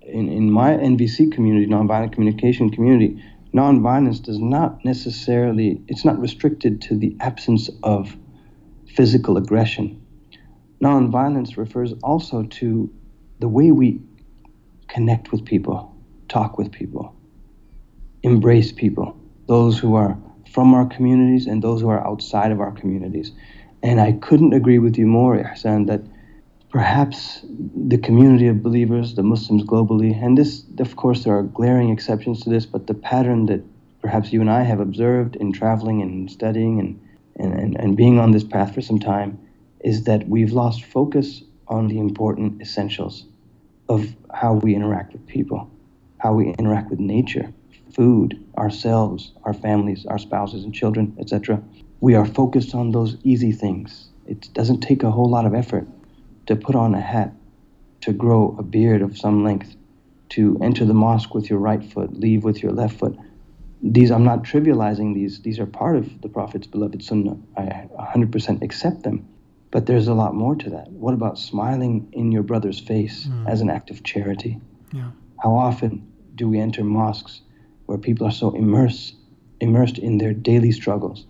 in, 0.03 0.29
in 0.29 0.51
my 0.51 0.73
NVC 0.73 1.33
community, 1.33 1.67
nonviolent 1.67 2.13
communication 2.13 2.69
community, 2.69 3.19
nonviolence 3.55 4.23
does 4.23 4.39
not 4.39 4.85
necessarily, 4.85 5.81
it's 5.89 6.05
not 6.05 6.21
restricted 6.21 6.83
to 6.83 6.99
the 6.99 7.17
absence 7.21 7.71
of 7.83 8.15
physical 8.87 9.39
aggression. 9.39 10.05
Nonviolence 10.83 11.57
refers 11.57 11.95
also 12.03 12.43
to 12.43 12.93
the 13.39 13.49
way 13.49 13.71
we 13.71 14.03
connect 14.89 15.33
with 15.33 15.47
people, 15.47 15.97
talk 16.29 16.59
with 16.59 16.71
people, 16.71 17.17
embrace 18.23 18.71
people, 18.71 19.19
those 19.49 19.79
who 19.79 19.95
are 19.95 20.19
from 20.55 20.73
our 20.73 20.87
communities 20.87 21.49
and 21.49 21.61
those 21.63 21.81
who 21.81 21.89
are 21.89 22.07
outside 22.07 22.53
of 22.53 22.61
our 22.61 22.71
communities. 22.71 23.33
And 23.83 24.01
I 24.01 24.13
couldn't 24.13 24.53
agree 24.53 24.79
with 24.79 24.97
you 24.97 25.05
more, 25.05 25.37
Ihsan, 25.37 25.89
that 25.89 26.01
perhaps 26.71 27.45
the 27.91 27.99
community 27.99 28.47
of 28.47 28.63
believers, 28.63 29.17
the 29.17 29.25
Muslims 29.25 29.65
globally, 29.65 30.15
and 30.25 30.39
this, 30.39 30.65
of 30.79 30.95
course, 30.95 31.25
there 31.25 31.37
are 31.37 31.43
glaring 31.43 31.91
exceptions 31.91 32.41
to 32.43 32.51
this, 32.51 32.67
but 32.67 32.87
the 32.87 32.95
pattern 32.95 33.47
that 33.47 33.63
perhaps 34.01 34.33
you 34.33 34.41
and 34.41 34.49
I 34.49 34.63
have 34.63 34.79
observed 34.79 35.35
in 35.37 35.53
traveling 35.53 36.01
and 36.03 36.31
studying 36.31 36.79
and, 36.79 37.01
and, 37.35 37.53
and, 37.61 37.77
and 37.81 37.97
being 37.97 38.21
on 38.21 38.31
this 38.31 38.45
path 38.45 38.75
for 38.75 38.81
some 38.81 39.01
time 39.01 39.37
is 39.81 40.05
that 40.05 40.29
we've 40.29 40.53
lost 40.53 40.85
focus 40.85 41.43
on 41.67 41.89
the 41.89 41.99
important 41.99 42.63
essentials 42.63 43.25
of 43.89 44.15
how 44.33 44.55
we 44.55 44.77
interact 44.77 45.13
with 45.13 45.27
people, 45.27 45.69
how 46.19 46.33
we 46.33 46.55
interact 46.59 46.91
with 46.91 47.01
nature, 47.01 47.53
food, 47.95 48.43
ourselves, 48.59 49.33
our 49.45 49.55
families, 49.55 50.05
our 50.07 50.19
spouses 50.19 50.65
and 50.65 50.75
children, 50.75 51.17
etc. 51.19 51.63
We 52.01 52.15
are 52.15 52.27
focused 52.27 52.75
on 52.75 52.91
those 52.91 53.17
easy 53.23 53.53
things. 53.53 54.09
It 54.27 54.53
doesn't 54.53 54.81
take 54.81 55.03
a 55.03 55.11
whole 55.11 55.29
lot 55.29 55.47
of 55.47 55.55
effort 55.55 55.87
to 56.47 56.57
put 56.57 56.75
on 56.75 56.95
a 56.95 57.01
hat, 57.01 57.33
to 58.03 58.13
grow 58.13 58.55
a 58.59 58.63
beard 58.63 59.03
of 59.03 59.17
some 59.17 59.45
length, 59.45 59.77
to 60.31 60.59
enter 60.63 60.85
the 60.85 60.95
mosque 60.95 61.35
with 61.35 61.49
your 61.49 61.59
right 61.59 61.85
foot, 61.85 62.19
leave 62.19 62.45
with 62.45 62.63
your 62.63 62.73
left 62.73 62.99
foot. 62.99 63.17
These, 63.83 64.11
I'm 64.11 64.25
not 64.25 64.43
trivializing 64.43 65.15
these, 65.15 65.43
these 65.43 65.59
are 65.59 65.67
part 65.67 65.97
of 65.97 66.23
the 66.23 66.29
Prophet's 66.29 66.67
beloved 66.67 67.03
sunnah. 67.03 67.37
I 67.57 67.89
100% 67.99 68.63
accept 68.63 69.03
them. 69.03 69.29
But 69.71 69.87
there's 69.87 70.07
a 70.07 70.15
lot 70.15 70.35
more 70.35 70.55
to 70.55 70.71
that. 70.71 70.89
What 70.93 71.15
about 71.15 71.37
smiling 71.37 72.09
in 72.13 72.31
your 72.31 72.45
brother's 72.45 72.79
face 72.79 73.27
mm. 73.27 73.49
as 73.49 73.61
an 73.61 73.69
act 73.69 73.91
of 73.91 74.05
charity? 74.05 74.61
Yeah. 74.93 75.11
How 75.43 75.55
often 75.55 76.07
do 76.37 76.49
we 76.49 76.61
enter 76.61 76.85
mosques 76.85 77.41
where 77.87 77.99
people 77.99 78.27
are 78.27 78.33
so 78.33 78.55
immersed, 78.55 79.15
immersed 79.61 79.99
in 79.99 80.19
their 80.19 80.33
daily 80.33 80.73
struggles? 80.73 81.27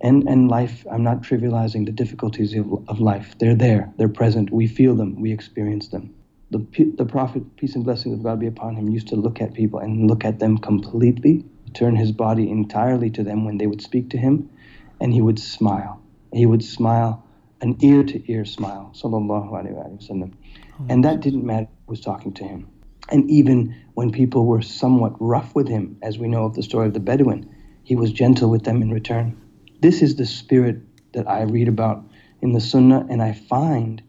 and, 0.00 0.28
and 0.28 0.48
life, 0.48 0.86
I'm 0.90 1.02
not 1.02 1.22
trivializing 1.22 1.86
the 1.86 1.92
difficulties 1.92 2.54
of, 2.54 2.88
of 2.88 3.00
life. 3.00 3.34
They're 3.38 3.54
there, 3.54 3.92
they're 3.96 4.08
present. 4.08 4.52
We 4.52 4.66
feel 4.66 4.94
them, 4.94 5.20
we 5.20 5.32
experience 5.32 5.88
them. 5.88 6.14
The, 6.50 6.64
the 6.96 7.04
Prophet, 7.04 7.56
peace 7.56 7.74
and 7.74 7.84
blessings 7.84 8.14
of 8.14 8.22
God 8.22 8.38
be 8.38 8.46
upon 8.46 8.76
him, 8.76 8.88
used 8.88 9.08
to 9.08 9.16
look 9.16 9.40
at 9.40 9.54
people 9.54 9.80
and 9.80 10.06
look 10.06 10.24
at 10.24 10.38
them 10.38 10.58
completely, 10.58 11.44
turn 11.74 11.96
his 11.96 12.12
body 12.12 12.50
entirely 12.50 13.10
to 13.10 13.24
them 13.24 13.44
when 13.44 13.58
they 13.58 13.66
would 13.66 13.82
speak 13.82 14.10
to 14.10 14.18
him, 14.18 14.48
and 15.00 15.12
he 15.12 15.20
would 15.20 15.38
smile. 15.38 16.00
He 16.32 16.46
would 16.46 16.64
smile, 16.64 17.24
an 17.60 17.76
ear 17.80 18.04
to 18.04 18.32
ear 18.32 18.44
smile, 18.44 18.92
sallallahu 18.94 19.50
alayhi 19.50 19.74
wasallam. 19.74 20.34
And 20.88 21.04
that 21.04 21.20
didn't 21.20 21.44
matter 21.44 21.68
who 21.86 21.92
was 21.92 22.00
talking 22.00 22.32
to 22.34 22.44
him. 22.44 22.68
And 23.08 23.30
even 23.30 23.74
when 23.94 24.10
people 24.10 24.46
were 24.46 24.62
somewhat 24.62 25.14
rough 25.20 25.54
with 25.54 25.68
him, 25.68 25.98
as 26.02 26.18
we 26.18 26.28
know 26.28 26.44
of 26.44 26.54
the 26.54 26.62
story 26.62 26.86
of 26.86 26.94
the 26.94 27.00
Bedouin, 27.00 27.48
he 27.82 27.94
was 27.96 28.12
gentle 28.12 28.50
with 28.50 28.64
them 28.64 28.82
in 28.82 28.90
return. 28.90 29.40
This 29.80 30.02
is 30.02 30.16
the 30.16 30.26
spirit 30.26 30.78
that 31.12 31.28
I 31.28 31.42
read 31.42 31.68
about 31.68 32.04
in 32.42 32.52
the 32.52 32.60
Sunnah, 32.60 33.06
and 33.08 33.22
I 33.22 33.32
find 33.32 34.02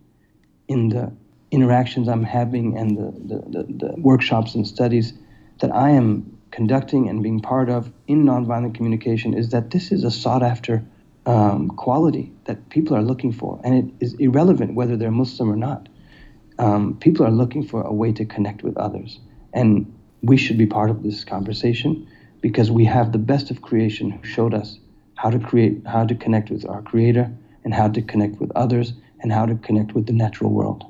in 0.68 0.90
the 0.90 1.14
interactions 1.52 2.08
I'm 2.08 2.24
having 2.24 2.78
and 2.78 2.98
the, 2.98 3.36
the, 3.36 3.42
the, 3.50 3.88
the 3.88 4.02
workshops 4.02 4.56
and 4.56 4.68
studies 4.68 5.14
that 5.60 5.74
I 5.74 5.92
am 5.92 6.38
conducting 6.52 7.08
and 7.08 7.24
being 7.24 7.40
part 7.40 7.70
of 7.70 7.92
in 8.08 8.26
nonviolent 8.26 8.76
communication 8.76 9.34
is 9.34 9.50
that 9.50 9.72
this 9.72 9.92
is 9.92 10.04
a 10.04 10.12
sought 10.12 10.44
after 10.44 10.84
um, 11.26 11.70
quality 11.70 12.32
that 12.46 12.70
people 12.70 12.96
are 12.96 13.02
looking 13.02 13.32
for. 13.32 13.60
And 13.64 13.76
it 13.76 14.06
is 14.06 14.14
irrelevant 14.16 14.76
whether 14.76 14.98
they're 14.98 15.12
Muslim 15.12 15.52
or 15.52 15.56
not. 15.56 15.90
Um, 16.60 16.98
people 17.00 17.26
are 17.26 17.32
looking 17.32 17.66
for 17.66 17.82
a 17.82 17.94
way 17.94 18.12
to 18.14 18.26
connect 18.26 18.64
with 18.64 18.78
others. 18.78 19.20
And 19.54 19.92
we 20.22 20.38
should 20.38 20.58
be 20.58 20.66
part 20.66 20.90
of 20.90 21.04
this 21.04 21.24
conversation 21.24 22.08
because 22.42 22.72
we 22.72 22.86
have 22.86 23.12
the 23.12 23.18
best 23.18 23.52
of 23.52 23.62
creation 23.62 24.12
who 24.12 24.24
showed 24.24 24.54
us 24.54 24.80
how 25.16 25.30
to 25.30 25.40
create, 25.40 25.82
how 25.86 26.06
to 26.06 26.16
connect 26.16 26.50
with 26.50 26.68
our 26.68 26.82
Creator, 26.82 27.32
and 27.64 27.74
how 27.74 27.88
to 27.90 28.02
connect 28.02 28.40
with 28.40 28.52
others, 28.56 28.94
and 29.20 29.32
how 29.32 29.46
to 29.46 29.56
connect 29.56 29.94
with 29.94 30.06
the 30.06 30.14
natural 30.14 30.52
world. 30.52 30.86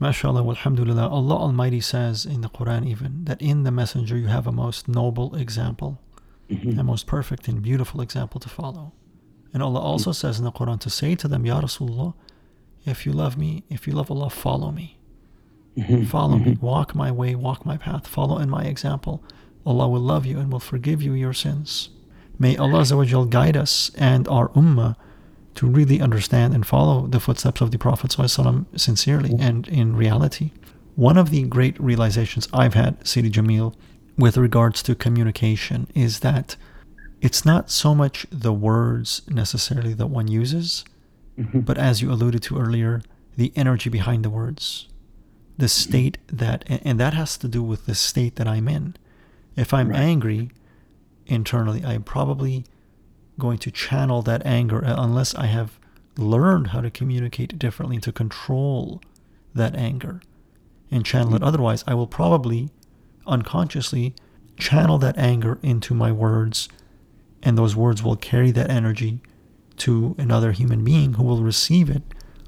MashaAllah, 0.00 0.48
alhamdulillah. 0.48 1.08
Allah 1.08 1.36
Almighty 1.36 1.80
says 1.80 2.24
in 2.24 2.40
the 2.40 2.48
Quran 2.48 2.86
even 2.86 3.24
that 3.24 3.40
in 3.42 3.64
the 3.64 3.70
messenger 3.70 4.16
you 4.16 4.28
have 4.28 4.46
a 4.46 4.52
most 4.52 4.88
noble 4.88 5.36
example, 5.36 6.00
mm-hmm. 6.48 6.78
a 6.78 6.82
most 6.82 7.06
perfect 7.06 7.48
and 7.48 7.60
beautiful 7.60 8.00
example 8.00 8.40
to 8.40 8.48
follow. 8.48 8.92
And 9.52 9.62
Allah 9.62 9.80
also 9.80 10.12
says 10.12 10.38
in 10.38 10.44
the 10.44 10.52
Quran 10.52 10.80
to 10.80 10.90
say 10.90 11.14
to 11.16 11.28
them, 11.28 11.44
Ya 11.44 11.60
Rasulullah, 11.60 12.14
if 12.84 13.06
you 13.06 13.12
love 13.12 13.36
me, 13.36 13.64
if 13.68 13.86
you 13.86 13.92
love 13.92 14.10
Allah, 14.10 14.30
follow 14.30 14.70
me. 14.70 14.98
Mm-hmm. 15.76 16.04
Follow 16.04 16.36
mm-hmm. 16.36 16.50
me, 16.50 16.58
walk 16.60 16.94
my 16.94 17.10
way, 17.12 17.34
walk 17.34 17.64
my 17.64 17.76
path, 17.76 18.06
follow 18.06 18.38
in 18.38 18.50
my 18.50 18.64
example. 18.64 19.22
Allah 19.64 19.88
will 19.88 20.00
love 20.00 20.26
you 20.26 20.38
and 20.38 20.50
will 20.50 20.60
forgive 20.60 21.02
you 21.02 21.12
your 21.12 21.32
sins. 21.32 21.90
May 22.38 22.56
Allah 22.56 22.84
guide 23.26 23.56
us 23.56 23.90
and 23.96 24.26
our 24.28 24.48
ummah 24.50 24.96
to 25.54 25.66
really 25.66 26.00
understand 26.00 26.54
and 26.54 26.66
follow 26.66 27.06
the 27.06 27.20
footsteps 27.20 27.60
of 27.60 27.70
the 27.70 27.78
Prophet 27.78 28.12
sincerely 28.76 29.34
and 29.38 29.68
in 29.68 29.94
reality. 29.94 30.52
One 30.96 31.18
of 31.18 31.30
the 31.30 31.42
great 31.42 31.78
realizations 31.78 32.48
I've 32.52 32.74
had, 32.74 33.06
Sidi 33.06 33.30
Jamil, 33.30 33.74
with 34.16 34.36
regards 34.36 34.82
to 34.84 34.94
communication 34.94 35.86
is 35.94 36.20
that 36.20 36.56
it's 37.20 37.44
not 37.44 37.70
so 37.70 37.94
much 37.94 38.26
the 38.30 38.52
words 38.52 39.22
necessarily 39.28 39.92
that 39.94 40.06
one 40.06 40.28
uses, 40.28 40.84
mm-hmm. 41.40 41.60
but 41.60 41.78
as 41.78 42.02
you 42.02 42.10
alluded 42.10 42.42
to 42.44 42.58
earlier, 42.58 43.02
the 43.36 43.52
energy 43.56 43.90
behind 43.90 44.24
the 44.24 44.30
words, 44.30 44.88
the 45.56 45.68
state 45.68 46.18
that, 46.26 46.64
and 46.68 46.98
that 47.00 47.14
has 47.14 47.36
to 47.38 47.48
do 47.48 47.62
with 47.62 47.86
the 47.86 47.94
state 47.94 48.36
that 48.36 48.48
I'm 48.48 48.68
in. 48.68 48.96
If 49.56 49.74
I'm 49.74 49.90
right. 49.90 50.00
angry 50.00 50.50
internally, 51.26 51.84
I'm 51.84 52.02
probably 52.02 52.64
going 53.38 53.58
to 53.58 53.70
channel 53.70 54.22
that 54.22 54.44
anger 54.44 54.84
uh, 54.84 54.94
unless 54.98 55.34
I 55.34 55.46
have 55.46 55.78
learned 56.16 56.68
how 56.68 56.80
to 56.80 56.90
communicate 56.90 57.58
differently 57.58 57.98
to 57.98 58.12
control 58.12 59.00
that 59.54 59.74
anger 59.74 60.20
and 60.90 61.04
channel 61.04 61.34
it. 61.34 61.36
Mm-hmm. 61.36 61.44
Otherwise, 61.44 61.84
I 61.86 61.94
will 61.94 62.06
probably 62.06 62.70
unconsciously 63.26 64.14
channel 64.58 64.98
that 64.98 65.16
anger 65.16 65.58
into 65.62 65.94
my 65.94 66.12
words, 66.12 66.68
and 67.42 67.56
those 67.56 67.74
words 67.74 68.02
will 68.02 68.16
carry 68.16 68.50
that 68.50 68.70
energy 68.70 69.20
to 69.80 70.14
another 70.18 70.52
human 70.52 70.84
being 70.84 71.14
who 71.14 71.24
will 71.24 71.42
receive 71.42 71.90
it 71.90 72.02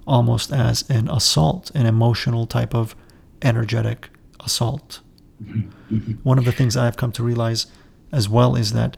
almost 0.07 0.53
as 0.53 0.89
an 0.91 1.09
assault, 1.09 1.71
an 1.75 1.87
emotional 1.87 2.47
type 2.47 2.75
of 2.75 2.95
energetic 3.41 4.11
assault. 4.41 5.01
Mm-hmm. 5.43 6.12
One 6.23 6.39
of 6.39 6.45
the 6.45 6.53
things 6.53 6.77
I've 6.77 6.97
come 6.97 7.12
to 7.12 7.23
realize 7.23 7.67
as 8.11 8.29
well 8.29 8.55
is 8.57 8.73
that, 8.73 8.97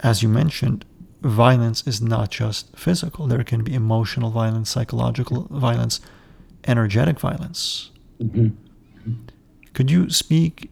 as 0.00 0.22
you 0.22 0.28
mentioned, 0.28 0.84
violence 1.22 1.86
is 1.86 2.02
not 2.02 2.30
just 2.30 2.76
physical. 2.76 3.26
There 3.26 3.44
can 3.44 3.62
be 3.62 3.74
emotional 3.74 4.30
violence, 4.30 4.70
psychological 4.70 5.46
violence, 5.50 6.00
energetic 6.64 7.18
violence. 7.20 7.90
Mm-hmm. 8.20 8.48
Could 9.72 9.90
you 9.90 10.10
speak 10.10 10.70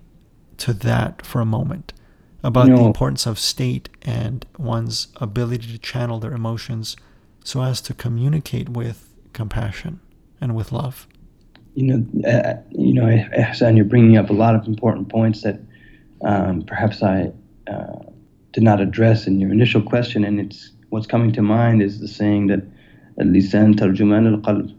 to 0.58 0.72
that 0.72 1.24
for 1.24 1.40
a 1.40 1.46
moment 1.46 1.92
about 2.42 2.66
the 2.66 2.74
importance 2.74 3.26
of 3.26 3.38
state 3.38 3.88
and 4.02 4.46
one's 4.58 5.08
ability 5.16 5.66
to 5.72 5.78
channel 5.78 6.18
their 6.18 6.32
emotions 6.32 6.96
so 7.44 7.62
as 7.62 7.80
to 7.82 7.94
communicate 7.94 8.68
with 8.68 9.14
compassion 9.32 10.00
and 10.40 10.54
with 10.54 10.72
love? 10.72 11.06
You 11.74 11.86
know, 11.86 12.28
uh, 12.28 12.54
you 12.70 12.94
know, 12.94 13.08
Hassan, 13.34 13.76
you're 13.76 13.84
bringing 13.84 14.16
up 14.16 14.30
a 14.30 14.32
lot 14.32 14.54
of 14.54 14.66
important 14.66 15.08
points 15.08 15.42
that 15.42 15.60
um, 16.22 16.62
perhaps 16.62 17.02
I 17.02 17.32
uh, 17.70 17.98
did 18.52 18.62
not 18.62 18.80
address 18.80 19.26
in 19.26 19.40
your 19.40 19.52
initial 19.52 19.82
question, 19.82 20.24
and 20.24 20.40
it's 20.40 20.72
what's 20.88 21.06
coming 21.06 21.32
to 21.32 21.42
mind 21.42 21.82
is 21.82 22.00
the 22.00 22.08
saying 22.08 22.48
that 22.48 22.60
lisan 23.18 23.74
tarjuman 23.74 24.32
al-qalb, 24.32 24.74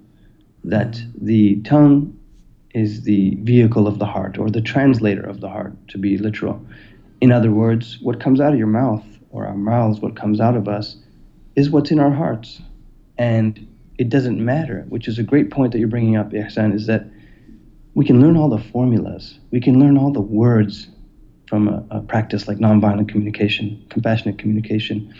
that 0.63 1.01
the 1.19 1.61
tongue 1.61 2.17
is 2.73 3.03
the 3.03 3.35
vehicle 3.41 3.87
of 3.87 3.99
the 3.99 4.05
heart 4.05 4.37
or 4.37 4.49
the 4.49 4.61
translator 4.61 5.23
of 5.23 5.41
the 5.41 5.49
heart, 5.49 5.73
to 5.89 5.97
be 5.97 6.17
literal. 6.17 6.65
In 7.21 7.31
other 7.31 7.51
words, 7.51 7.99
what 8.01 8.19
comes 8.19 8.41
out 8.41 8.51
of 8.51 8.59
your 8.59 8.67
mouth 8.67 9.05
or 9.29 9.45
our 9.45 9.55
mouths, 9.55 9.99
what 10.01 10.15
comes 10.15 10.39
out 10.39 10.55
of 10.55 10.67
us, 10.67 10.97
is 11.55 11.69
what's 11.69 11.91
in 11.91 11.99
our 11.99 12.11
hearts. 12.11 12.61
And 13.17 13.67
it 13.97 14.09
doesn't 14.09 14.43
matter, 14.43 14.85
which 14.89 15.07
is 15.07 15.19
a 15.19 15.23
great 15.23 15.51
point 15.51 15.71
that 15.71 15.79
you're 15.79 15.87
bringing 15.87 16.15
up, 16.15 16.31
Ihsan, 16.31 16.73
is 16.73 16.87
that 16.87 17.05
we 17.93 18.05
can 18.05 18.19
learn 18.19 18.37
all 18.37 18.49
the 18.49 18.57
formulas, 18.57 19.39
we 19.51 19.59
can 19.59 19.79
learn 19.79 19.97
all 19.97 20.11
the 20.11 20.21
words 20.21 20.87
from 21.47 21.67
a, 21.67 21.85
a 21.91 22.01
practice 22.01 22.47
like 22.47 22.57
nonviolent 22.57 23.09
communication, 23.09 23.85
compassionate 23.89 24.39
communication, 24.39 25.13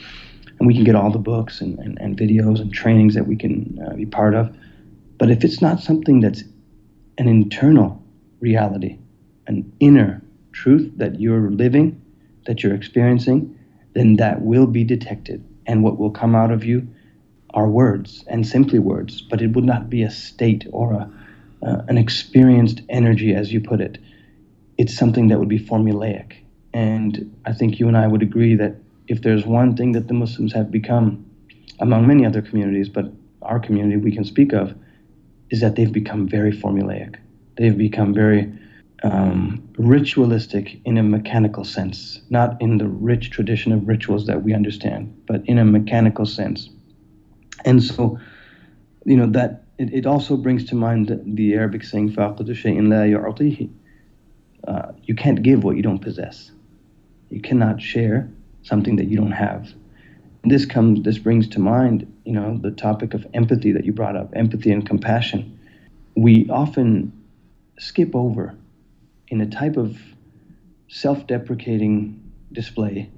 and 0.58 0.68
we 0.68 0.74
can 0.74 0.84
get 0.84 0.96
all 0.96 1.12
the 1.12 1.20
books 1.20 1.60
and, 1.60 1.78
and, 1.80 2.00
and 2.00 2.18
videos 2.18 2.62
and 2.62 2.74
trainings 2.74 3.14
that 3.14 3.28
we 3.28 3.36
can 3.36 3.78
uh, 3.86 3.94
be 3.96 4.06
part 4.06 4.34
of. 4.34 4.56
But 5.18 5.30
if 5.30 5.44
it's 5.44 5.62
not 5.62 5.82
something 5.82 6.22
that's 6.22 6.44
an 7.18 7.28
internal 7.28 8.02
reality, 8.40 8.98
an 9.48 9.72
inner 9.80 10.21
truth 10.52 10.92
that 10.98 11.20
you're 11.20 11.50
living, 11.52 12.02
that 12.46 12.64
you're 12.64 12.76
experiencing, 12.76 13.58
then 13.94 14.16
that 14.18 14.42
will 14.42 14.68
be 14.68 14.84
detected. 14.84 15.44
And 15.68 15.84
what 15.84 15.98
will 15.98 16.12
come 16.12 16.36
out 16.36 16.52
of 16.52 16.64
you 16.64 16.88
are 17.54 17.68
words 17.68 18.24
and 18.28 18.48
simply 18.48 18.80
words, 18.80 19.22
but 19.22 19.42
it 19.42 19.54
would 19.54 19.66
not 19.66 19.90
be 19.90 20.04
a 20.04 20.12
state 20.12 20.66
or 20.72 20.94
a, 20.94 21.12
uh, 21.66 21.82
an 21.88 21.98
experienced 21.98 22.82
energy, 22.90 23.36
as 23.36 23.52
you 23.52 23.60
put 23.60 23.82
it 23.82 23.98
it's 24.82 24.96
something 24.96 25.28
that 25.28 25.38
would 25.38 25.48
be 25.48 25.60
formulaic. 25.60 26.38
And 26.74 27.36
I 27.46 27.54
think 27.54 27.80
you 27.80 27.88
and 27.88 27.96
I 27.96 28.08
would 28.08 28.24
agree 28.24 28.56
that 28.56 28.78
if 29.08 29.22
there's 29.22 29.46
one 29.46 29.76
thing 29.78 29.92
that 29.92 30.08
the 30.08 30.16
Muslims 30.16 30.54
have 30.54 30.72
become, 30.72 31.24
among 31.80 32.08
many 32.08 32.26
other 32.26 32.42
communities, 32.42 32.90
but 32.90 33.06
our 33.44 33.60
community 33.60 33.98
we 33.98 34.12
can 34.12 34.24
speak 34.24 34.54
of, 34.54 34.74
is 35.52 35.62
that 35.62 35.76
they've 35.76 35.92
become 35.92 36.28
very 36.28 36.52
formulaic. 36.52 37.18
They've 37.58 37.78
become 37.78 38.12
very 38.12 38.52
um, 39.03 39.69
ritualistic 39.79 40.81
in 40.85 40.97
a 40.97 41.03
mechanical 41.03 41.65
sense, 41.65 42.21
not 42.31 42.61
in 42.61 42.79
the 42.79 42.89
rich 42.89 43.31
tradition 43.31 43.73
of 43.73 43.87
rituals 43.87 44.27
that 44.27 44.43
we 44.43 44.55
understand, 44.55 45.15
but 45.27 45.45
in 45.47 45.59
a 45.59 45.65
mechanical 45.65 46.27
sense. 46.27 46.71
And 47.65 47.83
so, 47.83 48.19
you 49.05 49.17
know, 49.17 49.27
that 49.31 49.65
it, 49.79 49.93
it 49.93 50.07
also 50.07 50.37
brings 50.37 50.65
to 50.67 50.75
mind 50.75 51.09
the, 51.09 51.21
the 51.25 51.55
Arabic 51.55 51.85
saying, 51.85 52.12
فَاقُدُ 52.12 52.47
شَيْءٍ 52.49 52.81
لَا 52.81 53.11
يُعْطِيهِ 53.11 53.71
uh, 54.67 54.93
you 55.05 55.15
can't 55.15 55.43
give 55.43 55.65
what 55.65 55.77
you 55.77 55.83
don't 55.83 56.01
possess. 56.01 56.51
You 57.31 57.41
cannot 57.41 57.81
share 57.81 58.29
something 58.62 58.97
that 58.97 59.07
you 59.07 59.17
don't 59.17 59.33
have. 59.33 59.73
This 60.45 60.65
comes. 60.65 61.03
This 61.03 61.19
brings 61.19 61.49
to 61.51 61.61
mind, 61.61 62.12
you 62.25 62.33
know, 62.33 62.59
the 62.61 62.71
topic 62.71 63.15
of 63.15 63.27
empathy 63.35 63.73
that 63.73 63.85
you 63.85 63.93
brought 63.93 64.17
up, 64.17 64.31
empathy 64.35 64.71
and 64.73 64.87
compassion. 64.87 65.59
We 66.17 66.49
often 66.51 67.12
skip 67.79 68.15
over 68.15 68.55
in 69.32 69.39
a 69.39 69.50
type 69.50 69.78
of 69.78 69.98
self-deprecating 70.89 72.22
display, 72.52 73.10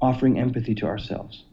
offering 0.00 0.38
empathy 0.38 0.74
to 0.74 0.86
ourselves. 0.86 1.44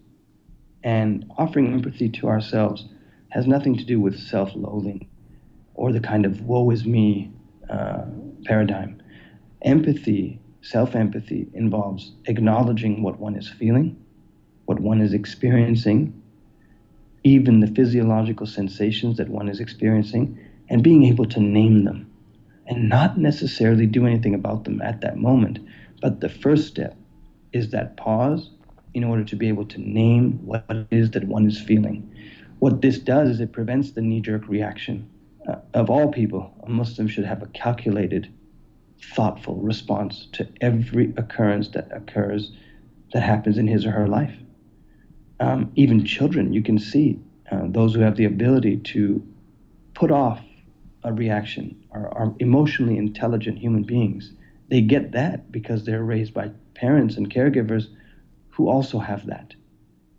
And 0.84 1.32
offering 1.38 1.72
empathy 1.72 2.10
to 2.10 2.28
ourselves 2.28 2.86
has 3.30 3.46
nothing 3.46 3.78
to 3.78 3.84
do 3.84 4.00
with 4.00 4.20
self-loathing 4.20 5.08
or 5.76 5.94
the 5.94 6.00
kind 6.00 6.26
of 6.26 6.42
woe 6.42 6.72
is 6.72 6.86
me 6.86 7.32
uh, 7.70 8.06
paradigm. 8.46 9.02
Empathy, 9.62 10.40
self 10.62 10.96
empathy, 10.96 11.48
involves 11.54 12.14
acknowledging 12.26 13.04
what 13.04 13.20
one 13.20 13.36
is 13.36 13.48
feeling, 13.48 13.96
what 14.66 14.80
one 14.80 15.02
is 15.02 15.14
experiencing, 15.14 16.20
even 17.24 17.60
the 17.60 17.68
physiological 17.68 18.48
sensations 18.48 19.18
that 19.18 19.30
one 19.30 19.48
is 19.48 19.60
experiencing, 19.60 20.40
and 20.68 20.82
being 20.82 21.04
able 21.04 21.26
to 21.26 21.40
name 21.40 21.84
them 21.84 22.07
and 22.68 22.90
not 22.90 23.18
necessarily 23.18 23.86
do 23.86 24.06
anything 24.06 24.36
about 24.36 24.66
them 24.66 24.82
at 24.82 25.02
that 25.02 25.18
moment. 25.18 25.60
But 26.02 26.22
the 26.22 26.30
first 26.30 26.68
step 26.68 26.96
is 27.54 27.72
that 27.72 27.98
pause 27.98 28.52
in 28.94 29.04
order 29.04 29.24
to 29.24 29.36
be 29.36 29.48
able 29.48 29.66
to 29.66 29.80
name 29.80 30.40
what 30.46 30.66
it 30.70 30.88
is 30.92 31.12
that 31.12 31.24
one 31.26 31.46
is 31.46 31.60
feeling. 31.60 32.10
What 32.60 32.82
this 32.82 33.00
does 33.00 33.30
is 33.30 33.40
it 33.40 33.52
prevents 33.52 33.92
the 33.92 34.02
knee 34.02 34.22
jerk 34.22 34.48
reaction. 34.48 35.10
Uh, 35.48 35.58
of 35.74 35.90
all 35.90 36.12
people, 36.12 36.54
a 36.64 36.70
Muslim 36.70 37.08
should 37.08 37.26
have 37.26 37.42
a 37.42 37.48
calculated 37.48 38.32
thoughtful 39.16 39.56
response 39.58 40.28
to 40.34 40.48
every 40.62 41.14
occurrence 41.18 41.70
that 41.70 41.88
occurs 41.92 42.52
that 43.14 43.22
happens 43.22 43.58
in 43.58 43.68
his 43.68 43.86
or 43.86 43.92
her 43.92 44.08
life. 44.08 44.36
Um, 45.40 45.72
even 45.76 46.04
children, 46.04 46.52
you 46.52 46.64
can 46.64 46.80
see 46.80 47.20
uh, 47.52 47.62
those 47.68 47.94
who 47.94 48.02
have 48.02 48.18
the 48.18 48.26
ability 48.26 48.78
to 48.78 49.26
put 49.94 50.12
off 50.12 50.42
a 51.04 51.14
reaction 51.14 51.76
are, 51.98 52.18
are 52.18 52.34
emotionally 52.40 52.98
intelligent 52.98 53.58
human 53.58 53.84
beings. 53.84 54.32
They 54.70 54.82
get 54.82 55.12
that 55.14 55.52
because 55.52 55.86
they're 55.86 56.04
raised 56.04 56.34
by 56.34 56.52
parents 56.74 57.18
and 57.18 57.34
caregivers 57.34 57.88
who 58.50 58.70
also 58.70 59.00
have 59.00 59.26
that. 59.28 59.54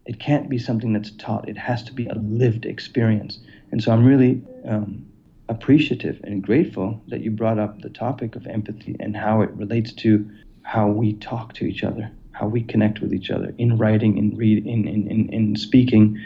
It 0.07 0.19
can't 0.19 0.49
be 0.49 0.59
something 0.59 0.93
that's 0.93 1.11
taught, 1.13 1.49
it 1.49 1.59
has 1.59 1.83
to 1.85 1.93
be 1.93 2.07
a 2.07 2.15
lived 2.15 2.65
experience. 2.65 3.41
And 3.71 3.83
so 3.83 3.93
I'm 3.93 4.05
really 4.05 4.43
um, 4.67 5.07
appreciative 5.49 6.21
and 6.25 6.43
grateful 6.43 7.03
that 7.09 7.21
you 7.21 7.31
brought 7.31 7.59
up 7.59 7.83
the 7.83 7.91
topic 7.91 8.35
of 8.35 8.47
empathy 8.47 8.97
and 9.01 9.17
how 9.17 9.43
it 9.43 9.51
relates 9.51 9.93
to 9.95 10.29
how 10.63 10.89
we 10.89 11.15
talk 11.15 11.53
to 11.55 11.65
each 11.65 11.85
other, 11.85 12.11
how 12.33 12.47
we 12.47 12.63
connect 12.63 13.01
with 13.01 13.13
each 13.13 13.31
other 13.31 13.55
in 13.59 13.77
writing, 13.77 14.17
in 14.17 14.37
read, 14.37 14.67
in, 14.67 14.87
in, 14.89 15.09
in, 15.09 15.29
in 15.31 15.57
speaking, 15.57 16.19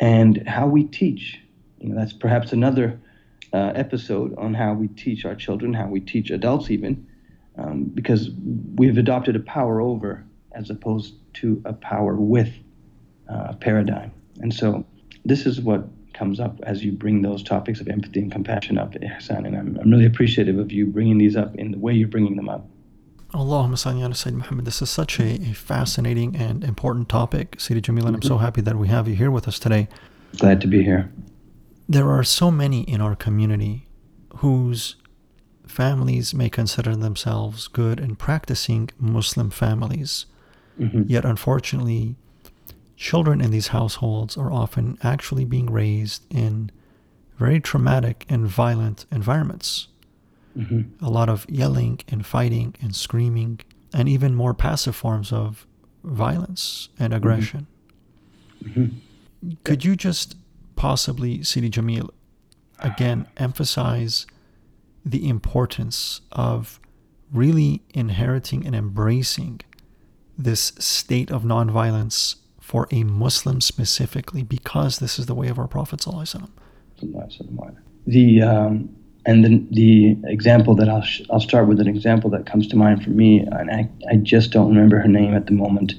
and 0.00 0.46
how 0.48 0.66
we 0.66 0.84
teach. 0.84 1.40
You 1.80 1.90
know, 1.90 1.96
that's 1.96 2.12
perhaps 2.12 2.52
another 2.52 3.00
uh, 3.54 3.72
episode 3.76 4.36
on 4.36 4.52
how 4.52 4.74
we 4.74 4.88
teach 4.88 5.24
our 5.24 5.36
children, 5.36 5.72
how 5.72 5.86
we 5.86 6.00
teach 6.00 6.30
adults, 6.30 6.70
even, 6.70 7.06
um, 7.56 7.84
because 7.84 8.30
we've 8.74 8.98
adopted 8.98 9.36
a 9.36 9.40
power 9.40 9.80
over 9.80 10.24
as 10.52 10.70
opposed 10.70 11.14
to 11.34 11.62
a 11.64 11.72
power 11.72 12.16
with 12.16 12.52
uh, 13.28 13.52
paradigm. 13.54 14.10
And 14.40 14.52
so, 14.52 14.84
this 15.24 15.46
is 15.46 15.60
what 15.60 15.86
comes 16.14 16.40
up 16.40 16.58
as 16.64 16.84
you 16.84 16.92
bring 16.92 17.22
those 17.22 17.42
topics 17.42 17.80
of 17.80 17.88
empathy 17.88 18.20
and 18.20 18.32
compassion 18.32 18.76
up, 18.76 18.92
Ihsan. 18.94 19.46
And 19.46 19.56
I'm, 19.56 19.78
I'm 19.80 19.90
really 19.90 20.06
appreciative 20.06 20.58
of 20.58 20.72
you 20.72 20.86
bringing 20.86 21.18
these 21.18 21.36
up 21.36 21.54
in 21.54 21.70
the 21.70 21.78
way 21.78 21.92
you're 21.92 22.08
bringing 22.08 22.36
them 22.36 22.48
up. 22.48 22.66
Allahumma 23.32 23.74
salli 23.74 24.02
ala 24.02 24.14
Sayyid 24.14 24.36
Muhammad. 24.36 24.64
This 24.64 24.82
is 24.82 24.90
such 24.90 25.18
a, 25.18 25.24
a, 25.24 25.52
fascinating 25.52 26.36
and 26.36 26.62
important 26.62 27.08
topic, 27.08 27.56
Sidi 27.58 27.80
Jamil, 27.80 28.06
and 28.06 28.16
I'm 28.16 28.22
so 28.22 28.34
mm-hmm. 28.34 28.44
happy 28.44 28.60
that 28.62 28.76
we 28.76 28.88
have 28.88 29.08
you 29.08 29.14
here 29.14 29.30
with 29.30 29.48
us 29.48 29.58
today. 29.58 29.88
Glad 30.38 30.60
to 30.60 30.66
be 30.66 30.82
here. 30.82 31.10
There 31.88 32.10
are 32.10 32.24
so 32.24 32.50
many 32.50 32.82
in 32.82 33.00
our 33.00 33.14
community 33.14 33.86
whose 34.36 34.96
families 35.66 36.34
may 36.34 36.48
consider 36.48 36.96
themselves 36.96 37.68
good 37.68 38.00
and 38.00 38.18
practicing 38.18 38.90
Muslim 38.98 39.50
families. 39.50 40.26
Mm-hmm. 40.78 41.02
Yet, 41.06 41.24
unfortunately, 41.24 42.16
children 42.96 43.40
in 43.40 43.50
these 43.50 43.68
households 43.68 44.36
are 44.36 44.52
often 44.52 44.98
actually 45.02 45.44
being 45.44 45.70
raised 45.70 46.24
in 46.30 46.70
very 47.38 47.60
traumatic 47.60 48.24
and 48.28 48.46
violent 48.46 49.06
environments. 49.10 49.88
Mm-hmm. 50.56 51.04
A 51.04 51.10
lot 51.10 51.28
of 51.28 51.44
yelling 51.48 52.00
and 52.08 52.24
fighting 52.24 52.74
and 52.80 52.94
screaming, 52.94 53.60
and 53.92 54.08
even 54.08 54.34
more 54.34 54.54
passive 54.54 54.94
forms 54.94 55.32
of 55.32 55.66
violence 56.04 56.88
and 56.98 57.12
mm-hmm. 57.12 57.16
aggression. 57.16 57.66
Mm-hmm. 58.62 59.50
Could 59.64 59.84
you 59.84 59.96
just 59.96 60.36
possibly, 60.76 61.42
Sidi 61.42 61.70
Jamil, 61.70 62.10
again 62.78 63.26
emphasize 63.36 64.26
the 65.04 65.28
importance 65.28 66.20
of 66.32 66.80
really 67.32 67.82
inheriting 67.92 68.66
and 68.66 68.74
embracing 68.74 69.60
this 70.36 70.72
state 70.78 71.30
of 71.30 71.42
nonviolence 71.42 72.36
for 72.60 72.88
a 72.90 73.04
Muslim 73.04 73.60
specifically, 73.60 74.42
because 74.42 74.98
this 74.98 75.18
is 75.18 75.26
the 75.26 75.34
way 75.34 75.48
of 75.48 75.58
our 75.58 75.68
Prophet. 75.68 76.00
The 78.06 78.42
um, 78.42 78.96
and 79.26 79.44
the, 79.44 79.66
the 79.70 80.16
example 80.30 80.74
that 80.74 80.88
I'll, 80.88 81.02
sh- 81.02 81.22
I'll 81.30 81.40
start 81.40 81.66
with 81.66 81.80
an 81.80 81.88
example 81.88 82.28
that 82.30 82.46
comes 82.46 82.66
to 82.68 82.76
mind 82.76 83.02
for 83.02 83.10
me, 83.10 83.40
and 83.40 83.70
I, 83.70 83.88
I 84.10 84.16
just 84.16 84.50
don't 84.50 84.68
remember 84.68 84.98
her 84.98 85.08
name 85.08 85.34
at 85.34 85.46
the 85.46 85.52
moment, 85.52 85.94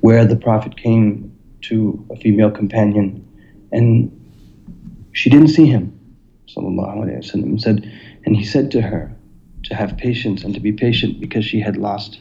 where 0.00 0.24
the 0.24 0.36
Prophet 0.36 0.76
came 0.76 1.36
to 1.62 2.04
a 2.10 2.16
female 2.16 2.50
companion 2.50 3.26
and 3.72 4.10
she 5.12 5.30
didn't 5.30 5.48
see 5.48 5.66
him, 5.66 5.98
and 6.56 7.60
said, 7.60 7.92
and 8.24 8.36
he 8.36 8.44
said 8.44 8.70
to 8.72 8.80
her 8.80 9.14
to 9.64 9.74
have 9.74 9.96
patience 9.96 10.44
and 10.44 10.54
to 10.54 10.60
be 10.60 10.72
patient 10.72 11.20
because 11.20 11.44
she 11.44 11.60
had 11.60 11.76
lost 11.76 12.18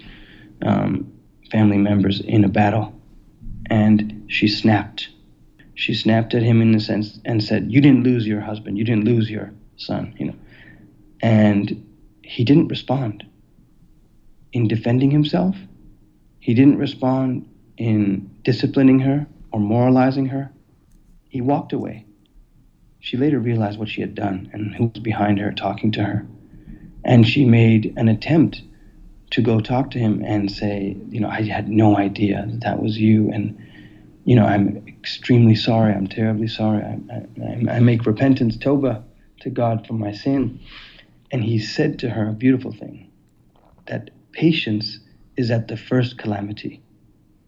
um, 0.61 1.11
family 1.51 1.77
members 1.77 2.21
in 2.21 2.43
a 2.43 2.49
battle, 2.49 2.93
and 3.69 4.25
she 4.27 4.47
snapped. 4.47 5.09
She 5.75 5.93
snapped 5.93 6.33
at 6.33 6.43
him 6.43 6.61
in 6.61 6.73
the 6.73 6.79
sense 6.79 7.19
and 7.25 7.43
said, 7.43 7.71
"You 7.71 7.81
didn't 7.81 8.03
lose 8.03 8.27
your 8.27 8.41
husband. 8.41 8.77
You 8.77 8.83
didn't 8.83 9.05
lose 9.05 9.29
your 9.29 9.51
son." 9.77 10.13
You 10.17 10.27
know, 10.27 10.35
and 11.21 11.85
he 12.23 12.43
didn't 12.43 12.67
respond 12.67 13.25
in 14.51 14.67
defending 14.67 15.11
himself. 15.11 15.55
He 16.39 16.53
didn't 16.53 16.77
respond 16.77 17.47
in 17.77 18.29
disciplining 18.43 18.99
her 18.99 19.27
or 19.51 19.59
moralizing 19.59 20.27
her. 20.27 20.51
He 21.29 21.41
walked 21.41 21.73
away. 21.73 22.05
She 22.99 23.15
later 23.15 23.39
realized 23.39 23.79
what 23.79 23.87
she 23.87 24.01
had 24.01 24.15
done 24.15 24.49
and 24.51 24.75
who 24.75 24.87
was 24.87 25.01
behind 25.01 25.39
her 25.39 25.51
talking 25.51 25.91
to 25.93 26.03
her. 26.03 26.27
And 27.05 27.25
she 27.25 27.45
made 27.45 27.93
an 27.95 28.09
attempt 28.09 28.61
to 29.31 29.41
go 29.41 29.61
talk 29.61 29.91
to 29.91 29.99
him 29.99 30.23
and 30.25 30.51
say, 30.51 30.97
you 31.09 31.19
know, 31.19 31.29
I 31.29 31.43
had 31.43 31.69
no 31.69 31.97
idea 31.97 32.45
that 32.49 32.61
that 32.61 32.81
was 32.81 32.97
you. 32.97 33.31
And, 33.31 33.57
you 34.25 34.35
know, 34.35 34.45
I'm 34.45 34.83
extremely 34.87 35.55
sorry. 35.55 35.93
I'm 35.93 36.07
terribly 36.07 36.47
sorry. 36.47 36.83
I, 36.83 36.99
I, 37.43 37.75
I 37.75 37.79
make 37.79 38.05
repentance, 38.05 38.57
Toba, 38.57 39.03
to 39.41 39.49
God 39.49 39.85
for 39.87 39.93
my 39.93 40.11
sin. 40.11 40.59
And 41.31 41.43
he 41.43 41.59
said 41.59 41.99
to 41.99 42.09
her 42.09 42.27
a 42.27 42.33
beautiful 42.33 42.71
thing 42.71 43.11
that 43.85 44.09
patience 44.31 44.99
is 45.37 45.51
at 45.51 45.67
the 45.67 45.77
first 45.77 46.17
calamity. 46.17 46.81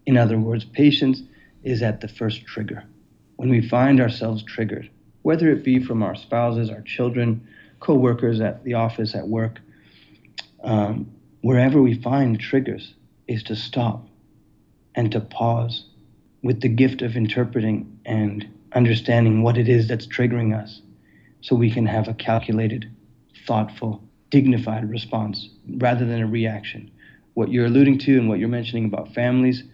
In 0.06 0.16
other 0.16 0.38
words, 0.38 0.64
patience 0.64 1.22
is 1.62 1.82
at 1.82 2.00
the 2.00 2.08
first 2.08 2.46
trigger. 2.46 2.84
When 3.36 3.48
we 3.48 3.66
find 3.66 4.00
ourselves 4.00 4.42
triggered, 4.42 4.90
whether 5.22 5.50
it 5.50 5.64
be 5.64 5.82
from 5.82 6.02
our 6.02 6.14
spouses, 6.14 6.70
our 6.70 6.82
children, 6.82 7.46
co 7.80 7.94
workers 7.94 8.40
at 8.40 8.64
the 8.64 8.74
office, 8.74 9.14
at 9.14 9.28
work, 9.28 9.60
um, 10.62 11.10
wherever 11.40 11.82
we 11.82 11.94
find 11.94 12.38
triggers, 12.38 12.94
is 13.28 13.42
to 13.44 13.56
stop 13.56 14.06
and 14.94 15.10
to 15.12 15.20
pause 15.20 15.84
with 16.42 16.60
the 16.60 16.68
gift 16.68 17.02
of 17.02 17.16
interpreting 17.16 17.98
and 18.04 18.48
understanding 18.72 19.42
what 19.42 19.56
it 19.56 19.68
is 19.68 19.88
that's 19.88 20.06
triggering 20.06 20.56
us 20.60 20.82
so 21.40 21.54
we 21.56 21.70
can 21.70 21.86
have 21.86 22.08
a 22.08 22.14
calculated, 22.14 22.90
thoughtful, 23.46 24.02
dignified 24.30 24.88
response 24.88 25.48
rather 25.76 26.04
than 26.04 26.20
a 26.20 26.26
reaction. 26.26 26.90
What 27.34 27.50
you're 27.50 27.66
alluding 27.66 27.98
to 28.00 28.18
and 28.18 28.28
what 28.28 28.38
you're 28.38 28.48
mentioning 28.48 28.84
about 28.86 29.14
families 29.14 29.64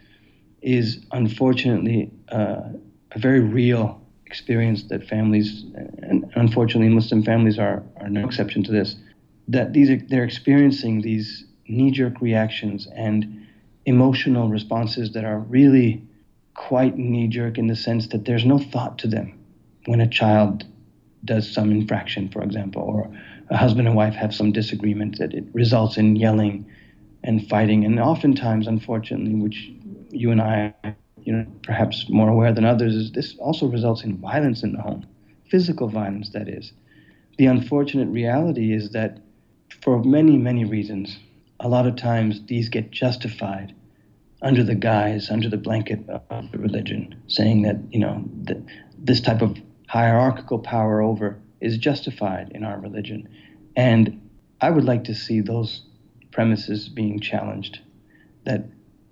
is 0.61 1.05
unfortunately 1.11 2.11
uh, 2.29 2.69
a 3.11 3.19
very 3.19 3.39
real 3.39 4.01
experience 4.25 4.83
that 4.83 5.07
families, 5.07 5.65
and 6.03 6.31
unfortunately 6.35 6.93
Muslim 6.93 7.23
families 7.23 7.57
are, 7.57 7.83
are 7.99 8.09
no 8.09 8.25
exception 8.25 8.63
to 8.63 8.71
this, 8.71 8.95
that 9.47 9.73
these 9.73 9.89
are, 9.89 9.97
they're 10.09 10.23
experiencing 10.23 11.01
these 11.01 11.45
knee-jerk 11.67 12.21
reactions 12.21 12.87
and 12.95 13.47
emotional 13.85 14.49
responses 14.49 15.13
that 15.13 15.25
are 15.25 15.39
really 15.39 16.03
quite 16.53 16.97
knee-jerk 16.97 17.57
in 17.57 17.67
the 17.67 17.75
sense 17.75 18.07
that 18.09 18.25
there's 18.25 18.45
no 18.45 18.59
thought 18.59 18.99
to 18.99 19.07
them 19.07 19.39
when 19.85 20.01
a 20.01 20.07
child 20.07 20.65
does 21.25 21.51
some 21.51 21.71
infraction, 21.71 22.29
for 22.29 22.43
example, 22.43 22.81
or 22.81 23.11
a 23.49 23.57
husband 23.57 23.87
and 23.87 23.95
wife 23.95 24.13
have 24.13 24.33
some 24.33 24.51
disagreement 24.51 25.17
that 25.17 25.33
it 25.33 25.43
results 25.53 25.97
in 25.97 26.15
yelling 26.15 26.65
and 27.23 27.47
fighting, 27.49 27.83
and 27.83 27.99
oftentimes, 27.99 28.67
unfortunately, 28.67 29.35
which 29.35 29.71
you 30.11 30.31
and 30.31 30.41
I 30.41 30.73
you 31.23 31.33
know, 31.33 31.45
perhaps 31.63 32.05
more 32.09 32.29
aware 32.29 32.53
than 32.53 32.65
others, 32.65 32.95
is 32.95 33.11
this 33.11 33.35
also 33.39 33.67
results 33.67 34.03
in 34.03 34.17
violence 34.17 34.63
in 34.63 34.73
the 34.73 34.81
home, 34.81 35.05
physical 35.49 35.87
violence, 35.87 36.29
that 36.31 36.47
is. 36.47 36.73
The 37.37 37.45
unfortunate 37.45 38.07
reality 38.09 38.73
is 38.73 38.91
that 38.91 39.19
for 39.81 40.03
many, 40.03 40.37
many 40.37 40.65
reasons, 40.65 41.17
a 41.59 41.67
lot 41.67 41.87
of 41.87 41.95
times 41.95 42.45
these 42.47 42.69
get 42.69 42.91
justified 42.91 43.75
under 44.41 44.63
the 44.63 44.75
guise, 44.75 45.29
under 45.29 45.49
the 45.49 45.57
blanket 45.57 45.99
of 46.09 46.51
the 46.51 46.57
religion, 46.57 47.15
saying 47.27 47.63
that, 47.63 47.77
you 47.91 47.99
know, 47.99 48.23
that 48.43 48.57
this 48.97 49.21
type 49.21 49.41
of 49.41 49.57
hierarchical 49.87 50.59
power 50.59 51.01
over 51.01 51.37
is 51.59 51.77
justified 51.77 52.51
in 52.53 52.63
our 52.63 52.79
religion. 52.79 53.27
And 53.75 54.21
I 54.61 54.69
would 54.69 54.85
like 54.85 55.03
to 55.05 55.15
see 55.15 55.41
those 55.41 55.83
premises 56.31 56.89
being 56.89 57.19
challenged 57.19 57.79
that 58.45 58.63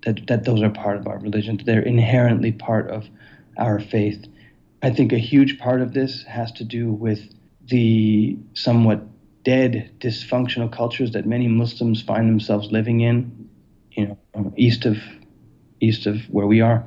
that, 0.04 0.26
that 0.26 0.44
those 0.44 0.62
are 0.62 0.70
part 0.70 0.96
of 0.96 1.06
our 1.06 1.18
religion. 1.18 1.60
They're 1.64 1.82
inherently 1.82 2.52
part 2.52 2.90
of 2.90 3.08
our 3.56 3.80
faith. 3.80 4.26
I 4.82 4.90
think 4.90 5.12
a 5.12 5.18
huge 5.18 5.58
part 5.58 5.80
of 5.80 5.92
this 5.92 6.22
has 6.24 6.52
to 6.52 6.64
do 6.64 6.92
with 6.92 7.20
the 7.66 8.38
somewhat 8.54 9.02
dead, 9.44 9.90
dysfunctional 10.00 10.70
cultures 10.70 11.12
that 11.12 11.26
many 11.26 11.48
Muslims 11.48 12.02
find 12.02 12.28
themselves 12.28 12.70
living 12.70 13.00
in, 13.00 13.48
you 13.92 14.06
know, 14.34 14.52
east 14.56 14.84
of 14.84 14.98
east 15.80 16.06
of 16.06 16.22
where 16.30 16.46
we 16.46 16.60
are, 16.60 16.84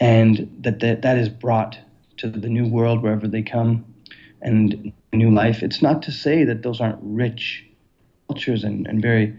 and 0.00 0.56
that 0.60 0.80
that, 0.80 1.02
that 1.02 1.18
is 1.18 1.28
brought 1.28 1.78
to 2.18 2.28
the 2.28 2.48
new 2.48 2.66
world 2.66 3.02
wherever 3.02 3.28
they 3.28 3.42
come, 3.42 3.84
and 4.42 4.92
new 5.12 5.30
life. 5.30 5.62
It's 5.62 5.82
not 5.82 6.02
to 6.02 6.12
say 6.12 6.44
that 6.44 6.62
those 6.62 6.80
aren't 6.80 6.98
rich 7.02 7.64
cultures 8.28 8.64
and, 8.64 8.86
and 8.86 9.00
very, 9.02 9.34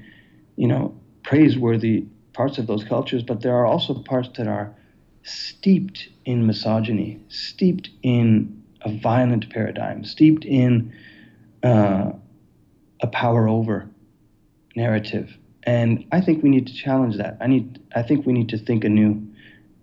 you 0.56 0.68
know, 0.68 0.96
praiseworthy 1.24 2.06
parts 2.38 2.60
of 2.60 2.68
those 2.68 2.84
cultures, 2.84 3.24
but 3.24 3.42
there 3.42 3.56
are 3.56 3.66
also 3.66 3.96
parts 3.96 4.30
that 4.38 4.48
are 4.48 4.74
steeped 5.24 6.08
in 6.24 6.46
misogyny, 6.46 7.20
steeped 7.30 7.90
in 8.04 8.64
a 8.82 8.92
violent 8.96 9.50
paradigm, 9.50 10.04
steeped 10.04 10.46
in 10.46 10.94
uh, 11.64 12.12
a 13.02 13.08
power 13.08 13.50
over 13.50 13.90
narrative. 14.76 15.36
And 15.64 16.06
I 16.12 16.22
think 16.22 16.44
we 16.44 16.50
need 16.50 16.68
to 16.68 16.74
challenge 16.74 17.18
that. 17.18 17.38
I 17.42 17.48
need 17.48 17.82
I 17.96 18.04
think 18.04 18.28
we 18.28 18.34
need 18.34 18.50
to 18.50 18.58
think 18.58 18.84
anew 18.84 19.28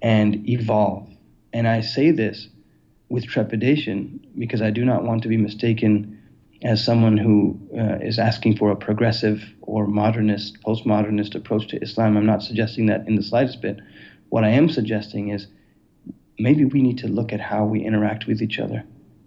and 0.00 0.48
evolve. 0.48 1.08
And 1.52 1.66
I 1.66 1.80
say 1.80 2.12
this 2.12 2.48
with 3.08 3.26
trepidation 3.26 4.24
because 4.38 4.62
I 4.62 4.70
do 4.70 4.84
not 4.84 5.02
want 5.02 5.22
to 5.24 5.28
be 5.28 5.36
mistaken 5.36 6.13
as 6.64 6.82
someone 6.82 7.18
who 7.18 7.58
uh, 7.78 7.98
is 8.00 8.18
asking 8.18 8.56
for 8.56 8.70
a 8.70 8.76
progressive 8.76 9.44
or 9.60 9.86
modernist, 9.86 10.60
postmodernist 10.62 11.34
approach 11.34 11.68
to 11.68 11.82
Islam. 11.82 12.16
I'm 12.16 12.26
not 12.26 12.42
suggesting 12.42 12.86
that 12.86 13.06
in 13.06 13.16
the 13.16 13.22
slightest 13.22 13.60
bit. 13.60 13.78
What 14.30 14.44
I 14.44 14.48
am 14.48 14.68
suggesting 14.68 15.28
is 15.28 15.46
maybe 16.38 16.64
we 16.64 16.80
need 16.80 16.98
to 16.98 17.08
look 17.08 17.32
at 17.32 17.40
how 17.40 17.64
we 17.66 17.84
interact 17.84 18.26
with 18.26 18.40
each 18.40 18.58
other 18.58 18.82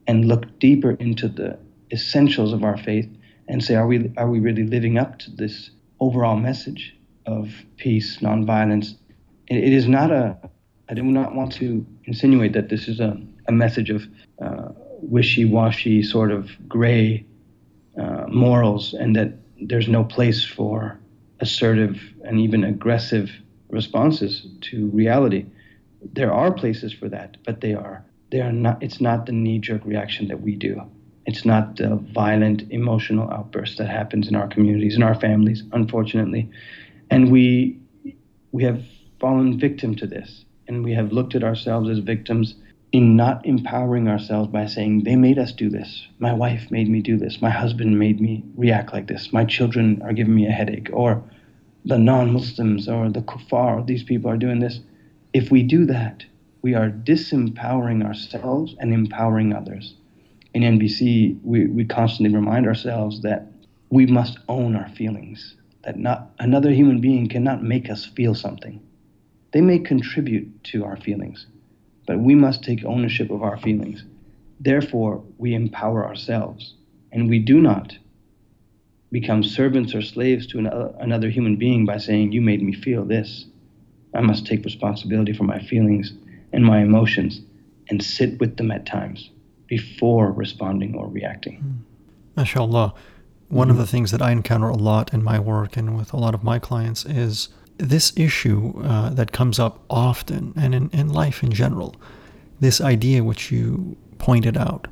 and 0.07 0.25
look 0.25 0.59
deeper 0.59 0.91
into 0.91 1.27
the 1.27 1.57
essentials 1.91 2.53
of 2.53 2.63
our 2.63 2.77
faith 2.77 3.07
and 3.47 3.63
say, 3.63 3.75
are 3.75 3.87
we, 3.87 4.11
are 4.17 4.29
we 4.29 4.39
really 4.39 4.65
living 4.65 4.97
up 4.97 5.19
to 5.19 5.31
this 5.31 5.69
overall 5.99 6.35
message 6.35 6.97
of 7.25 7.49
peace, 7.77 8.17
nonviolence? 8.17 8.95
it, 9.47 9.57
it 9.57 9.73
is 9.73 9.87
not 9.87 10.11
a, 10.11 10.37
I 10.89 10.93
do 10.93 11.03
not 11.03 11.35
want 11.35 11.53
to 11.53 11.85
insinuate 12.05 12.53
that 12.53 12.69
this 12.69 12.87
is 12.87 12.99
a, 12.99 13.19
a 13.47 13.51
message 13.51 13.89
of 13.89 14.03
uh, 14.41 14.69
wishy 15.01 15.45
washy, 15.45 16.03
sort 16.03 16.31
of 16.31 16.49
gray 16.67 17.25
uh, 17.99 18.25
morals, 18.27 18.93
and 18.93 19.15
that 19.15 19.33
there's 19.61 19.87
no 19.87 20.03
place 20.03 20.45
for 20.45 20.99
assertive 21.39 21.99
and 22.23 22.39
even 22.39 22.63
aggressive 22.63 23.31
responses 23.69 24.47
to 24.61 24.87
reality. 24.87 25.45
There 26.13 26.31
are 26.31 26.51
places 26.51 26.93
for 26.93 27.09
that, 27.09 27.37
but 27.43 27.61
they 27.61 27.73
are 27.73 28.05
they 28.31 28.41
are 28.41 28.51
not. 28.51 28.81
It's 28.83 29.01
not 29.01 29.25
the 29.25 29.31
knee-jerk 29.31 29.85
reaction 29.85 30.27
that 30.27 30.41
we 30.41 30.55
do. 30.55 30.81
It's 31.25 31.45
not 31.45 31.75
the 31.75 31.95
violent 32.13 32.63
emotional 32.71 33.29
outburst 33.31 33.77
that 33.77 33.89
happens 33.89 34.27
in 34.27 34.35
our 34.35 34.47
communities, 34.47 34.95
in 34.95 35.03
our 35.03 35.15
families, 35.15 35.63
unfortunately, 35.73 36.49
and 37.09 37.31
we 37.31 37.79
we 38.51 38.63
have 38.63 38.83
fallen 39.19 39.59
victim 39.59 39.95
to 39.95 40.07
this, 40.07 40.45
and 40.67 40.83
we 40.83 40.93
have 40.93 41.11
looked 41.11 41.35
at 41.35 41.43
ourselves 41.43 41.89
as 41.89 41.99
victims 41.99 42.55
in 42.91 43.15
not 43.15 43.45
empowering 43.45 44.07
ourselves 44.07 44.49
by 44.49 44.65
saying, 44.65 45.03
They 45.03 45.15
made 45.15 45.37
us 45.37 45.51
do 45.51 45.69
this. 45.69 46.07
My 46.19 46.33
wife 46.33 46.71
made 46.71 46.89
me 46.89 47.01
do 47.01 47.17
this. 47.17 47.41
My 47.41 47.49
husband 47.49 47.99
made 47.99 48.21
me 48.21 48.43
react 48.55 48.93
like 48.93 49.07
this. 49.07 49.33
My 49.33 49.45
children 49.45 50.01
are 50.01 50.13
giving 50.13 50.35
me 50.35 50.47
a 50.47 50.51
headache. 50.51 50.89
Or 50.93 51.23
the 51.85 51.97
non 51.97 52.31
Muslims 52.31 52.87
or 52.87 53.09
the 53.09 53.21
kuffar, 53.21 53.85
these 53.85 54.03
people 54.03 54.29
are 54.31 54.37
doing 54.37 54.59
this. 54.59 54.79
If 55.33 55.51
we 55.51 55.63
do 55.63 55.85
that, 55.85 56.25
we 56.61 56.73
are 56.73 56.89
disempowering 56.89 58.05
ourselves 58.05 58.75
and 58.79 58.93
empowering 58.93 59.53
others. 59.53 59.95
In 60.53 60.63
NVC, 60.63 61.39
we, 61.43 61.67
we 61.67 61.85
constantly 61.85 62.35
remind 62.35 62.65
ourselves 62.65 63.21
that 63.21 63.47
we 63.89 64.05
must 64.05 64.39
own 64.49 64.75
our 64.75 64.89
feelings, 64.89 65.55
that 65.83 65.97
not 65.97 66.31
another 66.39 66.71
human 66.71 66.99
being 66.99 67.29
cannot 67.29 67.63
make 67.63 67.89
us 67.89 68.05
feel 68.05 68.33
something. 68.33 68.81
They 69.51 69.61
may 69.61 69.79
contribute 69.79 70.63
to 70.65 70.83
our 70.83 70.97
feelings, 70.97 71.45
but 72.07 72.19
we 72.19 72.33
must 72.33 72.63
take 72.63 72.83
ownership 72.83 73.29
of 73.29 73.43
our 73.43 73.57
feelings. 73.57 74.03
Therefore, 74.59 75.23
we 75.37 75.53
empower 75.53 76.07
ourselves, 76.07 76.73
and 77.11 77.29
we 77.29 77.37
do 77.37 77.61
not 77.61 77.95
become 79.11 79.43
servants 79.43 79.93
or 79.93 80.01
slaves 80.01 80.47
to 80.47 80.57
an, 80.57 80.67
another 80.99 81.29
human 81.29 81.57
being 81.57 81.85
by 81.85 81.97
saying, 81.97 82.31
You 82.31 82.41
made 82.41 82.63
me 82.63 82.73
feel 82.73 83.05
this. 83.05 83.45
I 84.15 84.21
must 84.21 84.47
take 84.47 84.65
responsibility 84.65 85.33
for 85.33 85.43
my 85.43 85.59
feelings 85.59 86.13
and 86.51 86.65
my 86.65 86.79
emotions 86.79 87.41
and 87.89 88.01
sit 88.01 88.39
with 88.39 88.57
them 88.57 88.71
at 88.71 88.85
times 88.85 89.29
before 89.67 90.31
responding 90.31 90.95
or 90.95 91.07
reacting. 91.07 91.83
MashaAllah. 92.35 92.93
One 93.49 93.67
mm-hmm. 93.67 93.71
of 93.71 93.77
the 93.77 93.87
things 93.87 94.11
that 94.11 94.21
I 94.21 94.31
encounter 94.31 94.69
a 94.69 94.75
lot 94.75 95.13
in 95.13 95.23
my 95.23 95.39
work 95.39 95.77
and 95.77 95.97
with 95.97 96.13
a 96.13 96.17
lot 96.17 96.33
of 96.33 96.43
my 96.43 96.59
clients 96.59 97.05
is 97.05 97.49
this 97.77 98.13
issue 98.17 98.73
uh, 98.83 99.09
that 99.11 99.31
comes 99.31 99.59
up 99.59 99.83
often 99.89 100.53
and 100.55 100.73
in, 100.73 100.89
in 100.91 101.09
life 101.09 101.43
in 101.43 101.51
general, 101.51 101.95
this 102.59 102.81
idea 102.81 103.23
which 103.23 103.51
you 103.51 103.95
pointed 104.17 104.57
out 104.57 104.87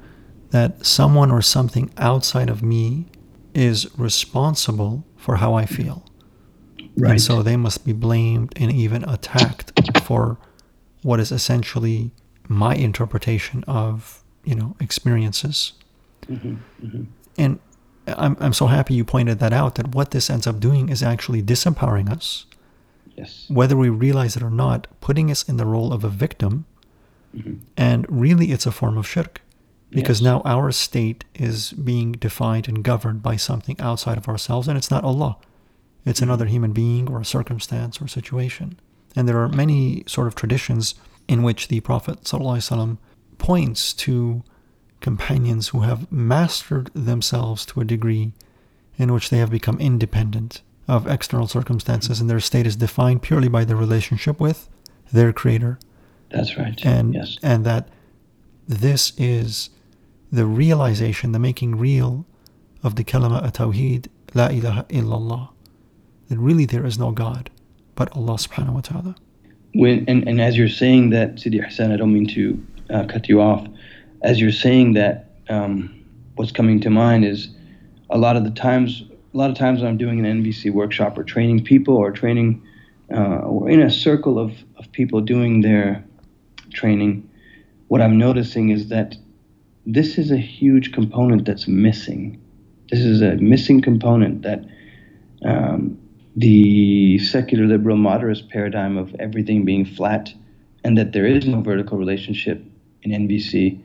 that 0.52 0.86
someone 0.86 1.32
or 1.32 1.42
something 1.42 1.92
outside 1.98 2.50
of 2.50 2.62
me 2.62 3.06
is 3.54 3.90
responsible 3.98 5.04
for 5.18 5.38
how 5.38 5.54
I 5.54 5.66
feel. 5.66 6.06
Right. 6.98 7.12
And 7.12 7.22
so 7.22 7.42
they 7.42 7.58
must 7.58 7.86
be 7.86 7.94
blamed 7.94 8.54
and 8.56 8.72
even 8.72 9.04
attacked 9.04 9.72
for 10.04 10.38
what 11.02 11.20
is 11.20 11.32
essentially 11.32 12.12
my 12.48 12.76
interpretation 12.76 13.64
of, 13.68 14.24
you 14.44 14.56
know, 14.56 14.76
experiences. 14.80 15.74
Mm-hmm, 16.28 16.56
mm-hmm. 16.86 17.04
And 17.38 17.60
I'm, 18.08 18.38
I'm 18.40 18.54
so 18.54 18.68
happy 18.68 18.94
you 18.94 19.04
pointed 19.04 19.40
that 19.40 19.52
out 19.52 19.76
that 19.76 19.94
what 19.96 20.12
this 20.12 20.30
ends 20.30 20.48
up 20.48 20.60
doing 20.60 20.90
is 20.90 21.02
actually 21.04 21.42
disempowering 21.42 22.10
us 22.10 22.46
Yes. 23.18 23.46
Whether 23.50 23.78
we 23.78 23.90
realize 23.90 24.36
it 24.36 24.44
or 24.44 24.50
not, 24.50 24.88
putting 25.02 25.32
us 25.32 25.44
in 25.44 25.58
the 25.58 25.66
role 25.66 25.94
of 25.94 26.04
a 26.04 26.10
victim. 26.10 26.66
Mm-hmm. 27.36 27.56
And 27.78 28.06
really, 28.10 28.52
it's 28.52 28.66
a 28.66 28.72
form 28.72 28.98
of 28.98 29.08
shirk 29.08 29.42
because 29.90 30.20
yes. 30.20 30.26
now 30.26 30.42
our 30.46 30.72
state 30.72 31.26
is 31.34 31.74
being 31.74 32.14
defined 32.14 32.68
and 32.68 32.84
governed 32.84 33.22
by 33.24 33.36
something 33.36 33.80
outside 33.80 34.18
of 34.18 34.28
ourselves, 34.28 34.68
and 34.68 34.78
it's 34.78 34.92
not 34.92 35.04
Allah. 35.04 35.38
It's 36.06 36.20
mm-hmm. 36.20 36.30
another 36.30 36.46
human 36.46 36.72
being 36.72 37.10
or 37.10 37.22
a 37.22 37.26
circumstance 37.26 38.02
or 38.02 38.08
situation. 38.08 38.80
And 39.16 39.28
there 39.28 39.40
are 39.40 39.50
many 39.50 40.04
sort 40.08 40.28
of 40.28 40.36
traditions 40.36 40.96
in 41.28 41.42
which 41.42 41.70
the 41.70 41.80
Prophet 41.80 42.24
ﷺ 42.24 42.98
points 43.38 43.94
to 43.94 44.44
companions 45.02 45.70
who 45.70 45.82
have 45.82 46.12
mastered 46.12 46.90
themselves 46.94 47.66
to 47.68 47.80
a 47.80 47.86
degree 47.86 48.34
in 48.98 49.14
which 49.14 49.30
they 49.30 49.38
have 49.38 49.50
become 49.50 49.80
independent 49.80 50.62
of 50.88 51.08
external 51.08 51.48
circumstances, 51.48 52.22
and 52.22 52.30
their 52.30 52.40
state 52.40 52.68
is 52.68 52.76
defined 52.76 53.22
purely 53.22 53.48
by 53.48 53.66
their 53.66 53.76
relationship 53.76 54.40
with 54.40 54.70
their 55.12 55.34
creator. 55.34 55.80
That's 56.32 56.58
right. 56.58 56.80
And 56.86 57.14
yes. 57.14 57.38
and 57.42 57.66
that 57.66 57.90
this 58.68 59.14
is 59.18 59.70
the 60.32 60.46
realization, 60.46 61.32
the 61.32 61.40
making 61.40 61.78
real 61.78 62.26
of 62.84 62.96
the 62.96 63.04
kalima 63.04 63.44
at-tawheed, 63.44 64.08
la 64.34 64.48
ilaha 64.48 64.84
illallah. 64.90 65.50
That 66.28 66.40
really 66.40 66.66
there 66.66 66.86
is 66.86 66.98
no 66.98 67.12
God 67.12 67.50
but 67.96 68.12
Allah 68.16 68.34
subhanahu 68.34 68.74
wa 68.74 68.82
ta'ala. 68.82 69.16
When, 69.74 70.06
and, 70.08 70.28
and 70.28 70.42
as 70.42 70.58
you're 70.58 70.70
saying 70.70 71.10
that, 71.12 71.40
Sidi 71.40 71.60
Hassan, 71.60 71.92
I 71.92 71.98
don't 71.98 72.14
mean 72.14 72.28
to 72.30 72.66
uh, 72.90 73.06
cut 73.06 73.28
you 73.30 73.42
off. 73.42 73.66
As 74.22 74.40
you're 74.40 74.52
saying 74.52 74.94
that, 74.94 75.32
um, 75.50 76.04
what's 76.36 76.52
coming 76.52 76.80
to 76.82 76.90
mind 76.90 77.26
is 77.26 77.50
a 78.10 78.18
lot 78.18 78.36
of 78.36 78.44
the 78.44 78.52
times 78.52 79.04
a 79.36 79.38
lot 79.38 79.50
of 79.50 79.58
times 79.58 79.82
when 79.82 79.90
I'm 79.90 79.98
doing 79.98 80.26
an 80.26 80.44
NVC 80.44 80.72
workshop 80.72 81.18
or 81.18 81.24
training 81.24 81.66
people 81.66 81.98
or 81.98 82.10
training 82.10 82.66
uh, 83.14 83.40
or 83.40 83.70
in 83.70 83.82
a 83.82 83.92
circle 83.92 84.40
of, 84.40 84.54
of 84.78 84.90
people 84.94 85.20
doing 85.20 85.60
their 85.60 86.06
training, 86.74 87.30
what 87.90 88.02
I'm 88.02 88.18
noticing 88.18 88.70
is 88.70 88.88
that 88.88 89.18
this 89.86 90.18
is 90.18 90.32
a 90.32 90.38
huge 90.38 90.94
component 90.94 91.44
that's 91.44 91.68
missing. 91.68 92.42
This 92.90 93.02
is 93.02 93.22
a 93.22 93.36
missing 93.36 93.82
component 93.82 94.44
that 94.44 94.64
um, 95.44 96.00
the 96.38 97.20
secular 97.20 97.66
liberal 97.66 97.98
moderate 97.98 98.50
paradigm 98.50 98.98
of 98.98 99.14
everything 99.20 99.66
being 99.66 99.84
flat 99.84 100.34
and 100.86 100.98
that 100.98 101.12
there 101.12 101.26
is 101.26 101.46
no 101.46 101.60
vertical 101.60 101.98
relationship 101.98 102.64
in 103.04 103.12
NVC. 103.12 103.84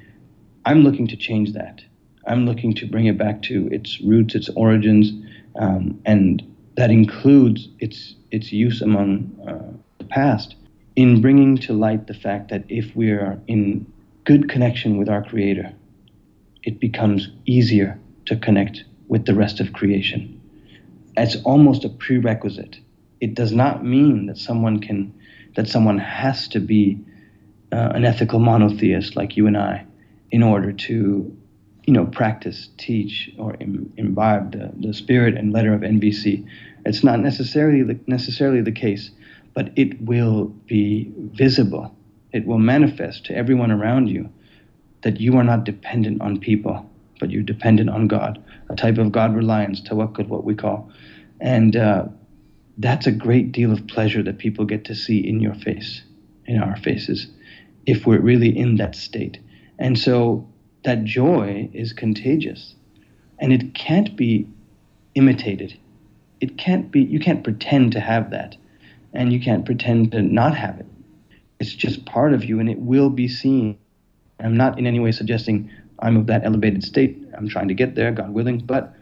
I'm 0.65 0.83
looking 0.85 1.09
to 1.09 1.17
change 1.17 1.55
that. 1.55 1.83
I'm 2.27 2.47
looking 2.47 2.73
to 2.75 2.87
bring 2.87 3.07
it 3.07 3.19
back 3.19 3.43
to 3.43 3.69
its 3.73 4.01
roots, 4.01 4.37
its 4.37 4.49
origins, 4.51 5.13
um, 5.57 6.01
and 6.05 6.43
that 6.77 6.91
includes 6.91 7.69
its 7.79 8.15
its 8.31 8.53
use 8.53 8.81
among 8.81 9.31
uh, 9.47 9.77
the 9.99 10.05
past 10.05 10.55
in 10.97 11.21
bringing 11.21 11.57
to 11.57 11.73
light 11.73 12.07
the 12.07 12.15
fact 12.15 12.51
that 12.51 12.65
if 12.69 12.95
we 12.95 13.11
are 13.11 13.39
in 13.47 13.87
good 14.25 14.49
connection 14.49 14.97
with 14.97 15.09
our 15.09 15.23
Creator, 15.25 15.73
it 16.63 16.79
becomes 16.79 17.29
easier 17.47 17.99
to 18.27 18.37
connect 18.37 18.85
with 19.09 19.25
the 19.27 19.35
rest 19.35 19.61
of 19.61 19.73
creation. 19.73 20.41
It's 21.17 21.37
almost 21.43 21.85
a 21.85 21.89
prerequisite. 21.89 22.79
It 23.21 23.35
does 23.35 23.53
not 23.53 23.85
mean 23.85 24.27
that 24.27 24.39
someone 24.39 24.81
can 24.81 25.13
that 25.57 25.69
someone 25.69 25.99
has 25.99 26.47
to 26.49 26.61
be 26.61 26.99
uh, 27.73 27.91
an 27.95 28.05
ethical 28.05 28.39
monotheist 28.39 29.17
like 29.17 29.37
you 29.37 29.47
and 29.47 29.57
I 29.57 29.85
in 30.31 30.43
order 30.43 30.73
to 30.73 31.37
you 31.87 31.93
know, 31.93 32.07
practice, 32.07 32.69
teach, 32.79 33.31
or 33.39 33.57
Im- 33.61 33.93
imbibe 33.97 34.53
the, 34.53 34.73
the 34.87 34.95
spirit 34.95 35.37
and 35.37 35.53
letter 35.53 35.73
of 35.73 35.81
NVC. 35.81 36.47
It's 36.85 37.05
not 37.05 37.21
necessarily 37.21 37.83
the, 37.83 37.99
necessarily 38.07 38.63
the 38.63 38.73
case, 38.73 39.11
but 39.55 39.71
it 39.77 40.01
will 40.03 40.47
be 40.67 41.13
visible. 41.17 41.95
It 42.33 42.47
will 42.47 42.59
manifest 42.59 43.27
to 43.27 43.37
everyone 43.37 43.71
around 43.71 44.09
you 44.09 44.31
that 45.03 45.21
you 45.21 45.37
are 45.37 45.45
not 45.45 45.65
dependent 45.65 46.21
on 46.21 46.39
people, 46.39 46.89
but 47.19 47.31
you're 47.31 47.43
dependent 47.43 47.91
on 47.91 48.07
God, 48.09 48.43
a 48.69 48.77
type 48.77 48.99
of 48.99 49.13
God 49.13 49.35
reliance, 49.35 49.81
tawakkul, 49.81 50.29
what 50.29 50.45
we 50.45 50.55
call. 50.55 50.91
And 51.41 51.75
uh, 51.75 52.07
that's 52.79 53.07
a 53.07 53.13
great 53.13 53.53
deal 53.53 53.73
of 53.73 53.87
pleasure 53.87 54.23
that 54.23 54.39
people 54.39 54.65
get 54.65 54.85
to 54.87 54.95
see 54.95 55.19
in 55.19 55.41
your 55.41 55.55
face, 55.55 56.03
in 56.47 56.63
our 56.63 56.77
faces, 56.77 57.27
if 57.87 58.07
we're 58.07 58.21
really 58.21 58.57
in 58.57 58.77
that 58.77 58.95
state. 58.95 59.39
And 59.79 59.99
so 59.99 60.50
that 60.85 61.05
joy 61.05 61.69
is 61.73 61.93
contagious 61.93 62.75
and 63.39 63.53
it 63.53 63.75
can't 63.75 64.17
be 64.17 64.49
imitated. 65.15 65.79
It 66.41 66.57
can't 66.57 66.91
be, 66.91 67.03
you 67.03 67.21
can't 67.21 67.45
pretend 67.45 67.93
to 67.93 68.01
have 68.01 68.31
that 68.31 68.57
and 69.13 69.33
you 69.33 69.41
can't 69.41 69.65
pretend 69.65 70.13
to 70.13 70.23
not 70.23 70.57
have 70.57 70.79
it. 70.79 70.87
It's 71.59 71.75
just 71.75 72.07
part 72.07 72.33
of 72.33 72.45
you 72.45 72.61
and 72.61 72.71
it 72.71 72.79
will 72.79 73.11
be 73.11 73.29
seen. 73.29 73.79
I'm 74.39 74.57
not 74.57 74.79
in 74.79 74.87
any 74.87 75.01
way 75.01 75.13
suggesting 75.13 75.71
I'm 75.99 76.17
of 76.17 76.27
that 76.27 76.45
elevated 76.45 76.83
state. 76.83 77.23
I'm 77.37 77.49
trying 77.49 77.69
to 77.69 77.75
get 77.75 77.95
there, 77.95 78.11
God 78.11 78.31
willing. 78.31 78.59
But 78.59 78.95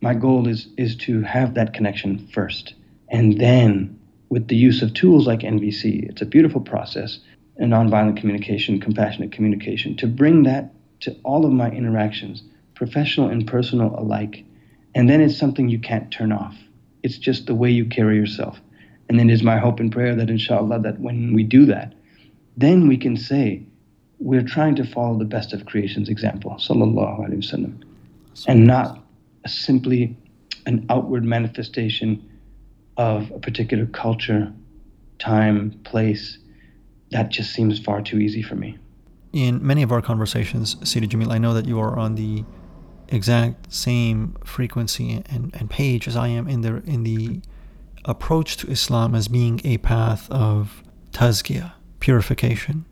my 0.00 0.14
goal 0.14 0.48
is 0.48 0.68
is 0.76 0.96
to 0.96 1.22
have 1.22 1.54
that 1.54 1.72
connection 1.72 2.26
first, 2.32 2.74
and 3.08 3.40
then 3.40 3.98
with 4.28 4.48
the 4.48 4.56
use 4.56 4.82
of 4.82 4.94
tools 4.94 5.26
like 5.26 5.40
NVC, 5.40 6.08
it's 6.08 6.22
a 6.22 6.26
beautiful 6.26 6.60
process, 6.60 7.18
and 7.56 7.72
nonviolent 7.72 8.16
communication, 8.16 8.80
compassionate 8.80 9.32
communication, 9.32 9.96
to 9.96 10.06
bring 10.06 10.44
that 10.44 10.72
to 11.00 11.16
all 11.24 11.44
of 11.44 11.52
my 11.52 11.70
interactions, 11.70 12.42
professional 12.74 13.28
and 13.28 13.46
personal 13.46 13.94
alike. 13.98 14.44
And 14.94 15.08
then 15.08 15.20
it's 15.20 15.36
something 15.36 15.68
you 15.68 15.78
can't 15.78 16.10
turn 16.10 16.32
off. 16.32 16.56
It's 17.02 17.18
just 17.18 17.46
the 17.46 17.54
way 17.54 17.70
you 17.70 17.84
carry 17.84 18.16
yourself. 18.16 18.60
And 19.08 19.18
then 19.18 19.30
it's 19.30 19.42
my 19.42 19.58
hope 19.58 19.80
and 19.80 19.90
prayer 19.90 20.14
that 20.14 20.30
inshallah 20.30 20.80
that 20.80 21.00
when 21.00 21.34
we 21.34 21.42
do 21.42 21.66
that, 21.66 21.94
then 22.56 22.86
we 22.88 22.96
can 22.96 23.16
say 23.16 23.62
we're 24.18 24.42
trying 24.42 24.76
to 24.76 24.84
follow 24.84 25.18
the 25.18 25.24
best 25.24 25.52
of 25.52 25.66
creation's 25.66 26.08
example, 26.08 26.52
sallallahu 26.58 27.20
alaihi 27.20 27.38
wasallam, 27.38 27.82
and 28.46 28.66
not 28.66 29.02
simply 29.46 30.16
an 30.66 30.86
outward 30.90 31.24
manifestation 31.24 32.22
of 32.96 33.30
a 33.30 33.38
particular 33.38 33.86
culture, 33.86 34.52
time, 35.18 35.70
place. 35.84 36.38
That 37.10 37.30
just 37.30 37.52
seems 37.52 37.80
far 37.80 38.02
too 38.02 38.18
easy 38.18 38.42
for 38.42 38.56
me. 38.56 38.78
In 39.32 39.64
many 39.64 39.82
of 39.82 39.92
our 39.92 40.02
conversations, 40.02 40.76
Sidi 40.88 41.06
Jamil, 41.06 41.30
I 41.30 41.38
know 41.38 41.54
that 41.54 41.66
you 41.66 41.78
are 41.78 41.98
on 41.98 42.16
the 42.16 42.44
exact 43.08 43.72
same 43.72 44.36
frequency 44.44 45.22
and, 45.28 45.54
and 45.54 45.68
page 45.70 46.08
as 46.08 46.16
I 46.16 46.28
am 46.28 46.48
in 46.48 46.62
the 46.62 46.76
in 46.84 47.02
the 47.02 47.40
approach 48.04 48.56
to 48.58 48.70
Islam 48.70 49.14
as 49.14 49.28
being 49.28 49.60
a 49.64 49.78
path 49.78 50.30
of 50.30 50.82
tazkiyah, 51.12 51.72
purification. 52.00 52.86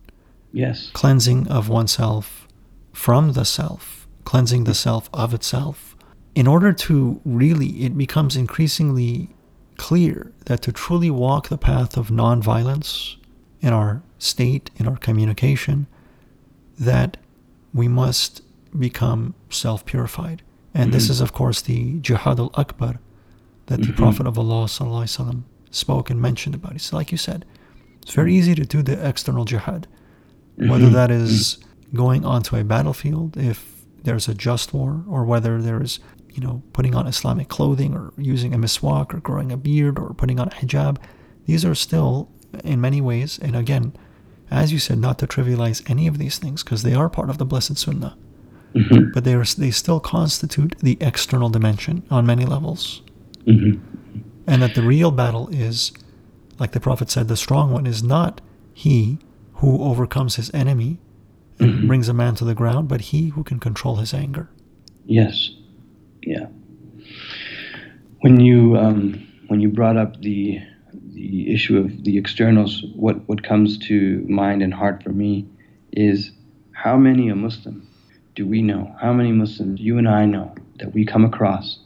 Yes. 0.53 0.90
Cleansing 0.92 1.48
of 1.48 1.68
oneself 1.68 2.48
from 2.92 3.33
the 3.33 3.44
self, 3.44 4.07
cleansing 4.24 4.64
the 4.64 4.74
self 4.74 5.09
of 5.12 5.35
itself. 5.35 5.96
In 6.35 6.46
order 6.46 6.72
to 6.72 7.20
really, 7.24 7.85
it 7.85 7.96
becomes 7.96 8.37
increasingly 8.37 9.31
clear 9.77 10.33
that 10.46 10.62
to 10.62 10.72
truly 10.72 11.11
walk 11.11 11.48
the 11.48 11.59
path 11.59 11.96
of 11.96 12.09
nonviolence 12.09 13.16
in 13.61 13.72
our 13.72 14.03
state, 14.18 14.70
in 14.77 14.87
our 14.87 14.96
communication, 14.96 15.87
that 16.80 17.17
we 17.74 17.88
must 17.88 18.41
become 18.78 19.34
self 19.50 19.86
purified. 19.86 20.41
And 20.74 20.86
mm-hmm. 20.86 20.91
this 20.93 21.10
is, 21.10 21.22
of 21.22 21.34
course, 21.34 21.62
the 21.62 22.00
jihad 22.00 22.39
al 22.39 22.52
akbar 22.56 23.00
that 23.67 23.80
mm-hmm. 23.80 23.91
the 23.91 23.98
Prophet 23.98 24.28
of 24.28 24.38
Allah 24.38 24.65
وسلم, 24.65 25.43
spoke 25.72 26.10
and 26.10 26.22
mentioned 26.22 26.56
about. 26.56 26.76
It's 26.76 26.93
like 26.93 27.12
you 27.12 27.17
said, 27.17 27.46
it's 28.02 28.13
very 28.13 28.34
easy 28.34 28.56
to 28.56 28.65
do 28.65 28.82
the 28.82 29.08
external 29.08 29.46
jihad, 29.46 29.88
mm-hmm. 30.58 30.69
whether 30.69 30.89
that 30.89 31.12
is 31.12 31.63
going 31.93 32.26
onto 32.26 32.56
a 32.56 32.63
battlefield 32.63 33.38
if 33.38 33.86
there's 34.04 34.28
a 34.28 34.34
just 34.34 34.74
war, 34.74 35.04
or 35.08 35.24
whether 35.24 35.62
there's 35.62 36.00
you 36.30 36.41
know 36.41 36.62
putting 36.74 36.96
on 36.96 37.08
Islamic 37.08 37.48
clothing, 37.48 37.93
or 37.93 38.12
using 38.17 38.54
a 38.54 38.58
miswak, 38.58 39.13
or 39.13 39.19
growing 39.19 39.52
a 39.52 39.58
beard, 39.58 39.98
or 39.98 40.13
putting 40.13 40.39
on 40.39 40.48
a 40.48 40.52
hijab. 40.52 40.98
These 41.46 41.65
are 41.65 41.76
still, 41.76 42.30
in 42.63 42.80
many 42.80 43.02
ways, 43.02 43.38
and 43.39 43.56
again, 43.56 43.93
as 44.51 44.73
you 44.73 44.79
said, 44.79 44.99
not 44.99 45.19
to 45.19 45.27
trivialize 45.27 45.89
any 45.91 46.07
of 46.07 46.19
these 46.19 46.39
things 46.39 46.63
because 46.63 46.83
they 46.83 46.95
are 46.95 47.09
part 47.09 47.31
of 47.31 47.39
the 47.39 47.45
blessed 47.45 47.79
sunnah. 47.79 48.17
Mm-hmm. 48.75 49.13
But 49.13 49.25
they 49.25 49.35
are 49.35 49.45
they 49.45 49.71
still 49.71 50.01
constitute 50.01 50.77
the 50.79 50.99
external 51.01 51.49
dimension 51.49 52.03
on 52.11 52.27
many 52.27 52.45
levels. 52.45 53.03
Mm-hmm. 53.47 53.81
And 54.47 54.63
that 54.63 54.75
the 54.75 54.83
real 54.83 55.11
battle 55.11 55.49
is, 55.49 55.93
like 56.59 56.73
the 56.73 56.81
Prophet 56.81 57.11
said, 57.11 57.29
the 57.29 57.37
strong 57.37 57.73
one 57.73 57.87
is 57.87 58.03
not 58.03 58.41
he 58.73 59.19
who 59.55 59.83
overcomes 59.83 60.37
his 60.37 60.53
enemy 60.55 61.01
and 61.59 61.71
mm-hmm. 61.71 61.87
brings 61.87 62.09
a 62.09 62.15
man 62.15 62.35
to 62.37 62.45
the 62.45 62.55
ground, 62.55 62.89
but 62.89 63.01
he 63.01 63.29
who 63.29 63.43
can 63.43 63.59
control 63.59 63.97
his 63.97 64.15
anger. 64.15 64.49
Yes. 65.05 65.51
Yeah. 66.23 66.47
When 68.21 68.41
you 68.41 68.77
um, 68.77 69.27
when 69.49 69.61
you 69.61 69.69
brought 69.69 69.97
up 69.97 70.21
the 70.21 70.61
the 71.18 71.52
issue 71.52 71.78
of 71.78 72.04
the 72.04 72.16
externals, 72.16 72.85
what 72.94 73.28
what 73.28 73.42
comes 73.42 73.76
to 73.88 74.24
mind 74.28 74.62
and 74.62 74.72
heart 74.72 75.02
for 75.02 75.11
me 75.11 75.46
is 75.92 76.31
how 76.72 76.96
many 76.96 77.28
a 77.28 77.35
Muslim 77.35 77.87
do 78.35 78.46
we 78.46 78.62
know? 78.62 78.94
How 79.00 79.12
many 79.12 79.33
Muslims 79.33 79.81
you 79.81 79.98
and 79.98 80.09
I 80.09 80.26
know 80.26 80.54
that 80.78 80.94
we 80.94 81.04
come 81.04 81.24
across 81.24 81.81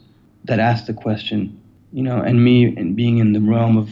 that 0.44 0.58
ask 0.58 0.86
the 0.86 0.92
question, 0.92 1.58
you 1.92 2.02
know, 2.02 2.20
and 2.20 2.44
me 2.44 2.64
and 2.76 2.94
being 2.94 3.18
in 3.18 3.32
the 3.32 3.40
realm 3.40 3.78
of 3.78 3.90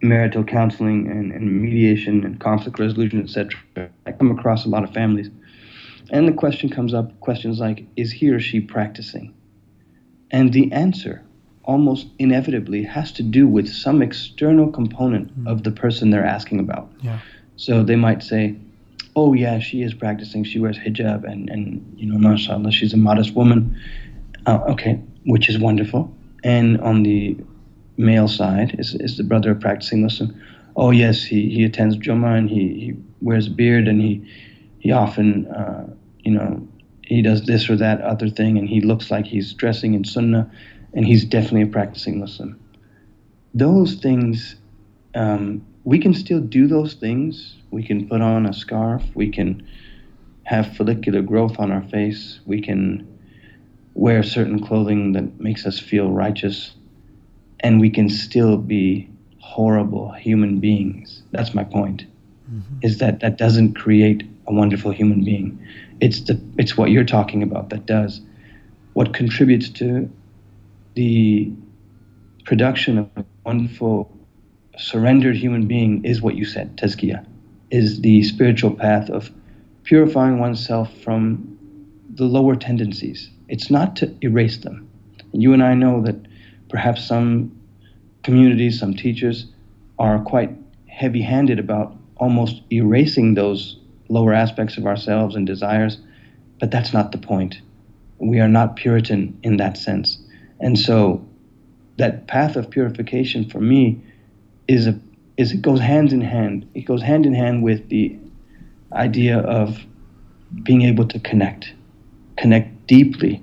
marital 0.00 0.42
counseling 0.42 1.08
and, 1.08 1.30
and 1.30 1.62
mediation 1.62 2.24
and 2.24 2.40
conflict 2.40 2.78
resolution, 2.80 3.22
etc. 3.22 3.56
I 4.06 4.12
come 4.12 4.32
across 4.36 4.66
a 4.66 4.68
lot 4.68 4.82
of 4.82 4.92
families. 4.92 5.30
And 6.10 6.26
the 6.26 6.32
question 6.32 6.68
comes 6.68 6.92
up 6.92 7.18
questions 7.20 7.60
like, 7.60 7.86
is 7.96 8.10
he 8.10 8.30
or 8.30 8.40
she 8.40 8.58
practicing? 8.58 9.32
And 10.30 10.52
the 10.52 10.72
answer 10.72 11.22
almost 11.64 12.06
inevitably 12.18 12.82
has 12.82 13.12
to 13.12 13.22
do 13.22 13.46
with 13.46 13.68
some 13.68 14.02
external 14.02 14.70
component 14.70 15.28
mm-hmm. 15.28 15.46
of 15.46 15.62
the 15.62 15.70
person 15.70 16.10
they're 16.10 16.24
asking 16.24 16.58
about. 16.58 16.90
Yeah. 17.02 17.18
So 17.56 17.82
they 17.82 17.96
might 17.96 18.22
say, 18.22 18.56
oh 19.14 19.32
yeah, 19.32 19.58
she 19.58 19.82
is 19.82 19.94
practicing. 19.94 20.44
She 20.44 20.58
wears 20.58 20.78
hijab, 20.78 21.24
and 21.24 21.48
and 21.50 21.94
you 21.96 22.06
know, 22.06 22.18
mashallah, 22.18 22.72
she's 22.72 22.92
a 22.92 22.96
modest 22.96 23.34
woman. 23.34 23.78
Uh, 24.46 24.58
okay, 24.68 25.00
which 25.24 25.48
is 25.48 25.58
wonderful. 25.58 26.12
And 26.42 26.80
on 26.80 27.04
the 27.04 27.36
male 27.96 28.28
side 28.28 28.76
is 28.78 28.94
is 28.94 29.16
the 29.16 29.24
brother 29.24 29.52
a 29.52 29.54
practicing 29.54 30.02
Muslim. 30.02 30.40
Oh 30.74 30.90
yes, 30.90 31.22
he, 31.22 31.50
he 31.50 31.64
attends 31.64 31.96
Jummah 31.96 32.38
and 32.38 32.48
he, 32.48 32.68
he 32.68 32.96
wears 33.20 33.46
a 33.46 33.50
beard 33.50 33.86
and 33.88 34.00
he 34.00 34.26
he 34.80 34.90
often 34.90 35.46
uh, 35.46 35.86
you 36.20 36.32
know 36.32 36.66
he 37.02 37.20
does 37.20 37.44
this 37.46 37.68
or 37.68 37.76
that 37.76 38.00
other 38.00 38.28
thing 38.28 38.56
and 38.56 38.68
he 38.68 38.80
looks 38.80 39.10
like 39.10 39.26
he's 39.26 39.52
dressing 39.52 39.94
in 39.94 40.04
Sunnah 40.04 40.50
and 40.94 41.06
he's 41.06 41.24
definitely 41.24 41.62
a 41.62 41.66
practicing 41.66 42.20
Muslim. 42.20 42.58
Those 43.54 43.94
things 43.94 44.56
um, 45.14 45.64
we 45.84 45.98
can 45.98 46.14
still 46.14 46.40
do 46.40 46.66
those 46.66 46.94
things. 46.94 47.56
We 47.70 47.82
can 47.82 48.08
put 48.08 48.20
on 48.20 48.46
a 48.46 48.52
scarf. 48.52 49.02
We 49.14 49.30
can 49.30 49.66
have 50.44 50.76
follicular 50.76 51.22
growth 51.22 51.58
on 51.58 51.72
our 51.72 51.82
face. 51.82 52.40
We 52.46 52.60
can 52.60 53.08
wear 53.94 54.22
certain 54.22 54.64
clothing 54.64 55.12
that 55.12 55.40
makes 55.40 55.66
us 55.66 55.78
feel 55.78 56.10
righteous. 56.10 56.74
And 57.60 57.80
we 57.80 57.90
can 57.90 58.08
still 58.08 58.56
be 58.56 59.08
horrible 59.38 60.12
human 60.12 60.60
beings. 60.60 61.22
That's 61.32 61.54
my 61.54 61.64
point. 61.64 62.06
Mm-hmm. 62.50 62.78
Is 62.82 62.98
that 62.98 63.20
that 63.20 63.38
doesn't 63.38 63.74
create 63.74 64.22
a 64.46 64.52
wonderful 64.52 64.92
human 64.92 65.24
being. 65.24 65.58
It's 66.00 66.20
the 66.22 66.40
it's 66.58 66.76
what 66.76 66.90
you're 66.90 67.04
talking 67.04 67.42
about 67.42 67.70
that 67.70 67.86
does. 67.86 68.20
What 68.94 69.14
contributes 69.14 69.68
to 69.70 70.10
the 70.94 71.52
production 72.44 72.98
of 72.98 73.10
a 73.16 73.24
wonderful 73.44 74.16
surrendered 74.76 75.36
human 75.36 75.66
being 75.66 76.04
is 76.04 76.22
what 76.22 76.34
you 76.34 76.44
said, 76.44 76.76
tazkiyah, 76.76 77.24
is 77.70 78.00
the 78.00 78.22
spiritual 78.22 78.72
path 78.74 79.10
of 79.10 79.30
purifying 79.84 80.38
oneself 80.38 80.92
from 80.98 81.58
the 82.14 82.24
lower 82.24 82.56
tendencies. 82.56 83.30
It's 83.48 83.70
not 83.70 83.96
to 83.96 84.14
erase 84.22 84.58
them. 84.58 84.88
You 85.32 85.52
and 85.52 85.62
I 85.62 85.74
know 85.74 86.02
that 86.02 86.16
perhaps 86.68 87.04
some 87.04 87.58
communities, 88.22 88.78
some 88.78 88.94
teachers 88.94 89.46
are 89.98 90.18
quite 90.20 90.50
heavy 90.86 91.22
handed 91.22 91.58
about 91.58 91.96
almost 92.16 92.62
erasing 92.70 93.34
those 93.34 93.78
lower 94.08 94.32
aspects 94.32 94.76
of 94.76 94.86
ourselves 94.86 95.34
and 95.34 95.46
desires, 95.46 95.98
but 96.60 96.70
that's 96.70 96.92
not 96.92 97.12
the 97.12 97.18
point. 97.18 97.60
We 98.18 98.40
are 98.40 98.48
not 98.48 98.76
Puritan 98.76 99.38
in 99.42 99.56
that 99.56 99.76
sense. 99.76 100.21
And 100.62 100.78
so 100.78 101.26
that 101.98 102.28
path 102.28 102.56
of 102.56 102.70
purification 102.70 103.50
for 103.50 103.60
me 103.60 104.00
is 104.68 104.86
a 104.86 104.98
is 105.36 105.52
it 105.52 105.60
goes 105.60 105.80
hand 105.80 106.12
in 106.12 106.20
hand. 106.20 106.66
It 106.74 106.82
goes 106.82 107.02
hand 107.02 107.26
in 107.26 107.34
hand 107.34 107.62
with 107.62 107.88
the 107.88 108.16
idea 108.92 109.38
of 109.40 109.84
being 110.62 110.82
able 110.82 111.08
to 111.08 111.18
connect, 111.18 111.72
connect 112.36 112.86
deeply 112.86 113.42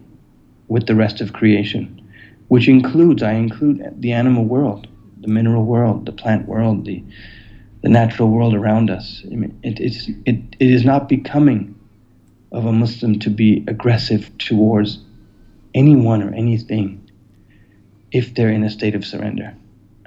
with 0.68 0.86
the 0.86 0.96
rest 0.96 1.20
of 1.20 1.34
creation, 1.34 2.02
which 2.48 2.68
includes 2.68 3.22
I 3.24 3.34
include 3.34 3.84
the 4.00 4.14
animal 4.14 4.46
world, 4.46 4.88
the 5.20 5.28
mineral 5.28 5.66
world, 5.66 6.06
the 6.06 6.12
plant 6.12 6.48
world, 6.48 6.86
the 6.86 7.04
the 7.82 7.90
natural 7.90 8.30
world 8.30 8.54
around 8.54 8.90
us. 8.90 9.24
I 9.32 9.36
mean, 9.36 9.58
it, 9.64 9.80
it's, 9.80 10.10
it, 10.26 10.36
it 10.60 10.70
is 10.70 10.84
not 10.84 11.08
becoming 11.08 11.76
of 12.52 12.66
a 12.66 12.74
Muslim 12.74 13.20
to 13.20 13.30
be 13.30 13.64
aggressive 13.68 14.38
towards 14.38 15.00
anyone 15.74 16.22
or 16.22 16.34
anything 16.34 16.99
if 18.12 18.34
they're 18.36 18.50
in 18.50 18.64
a 18.64 18.70
state 18.70 18.96
of 18.96 19.06
surrender. 19.06 19.54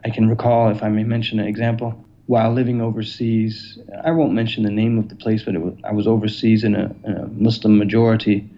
I 0.05 0.11
can 0.11 0.29
recall, 0.29 0.71
if 0.71 0.83
I 0.83 0.89
may 0.89 1.05
mention 1.05 1.39
an 1.39 1.47
example, 1.47 2.05
while 2.27 2.53
living 2.53 2.81
overseas, 2.81 3.79
I 4.05 4.11
won't 4.11 4.33
mention 4.33 4.63
the 4.65 4.71
name 4.71 4.99
of 4.99 5.09
the 5.09 5.15
place, 5.15 5.45
but 5.45 5.57
was, 5.59 5.75
I 5.85 5.93
was 5.93 6.07
overseas 6.07 6.65
in 6.65 6.75
a, 6.75 6.95
a, 7.05 7.27
Muslim 7.29 7.79
majority 7.79 8.49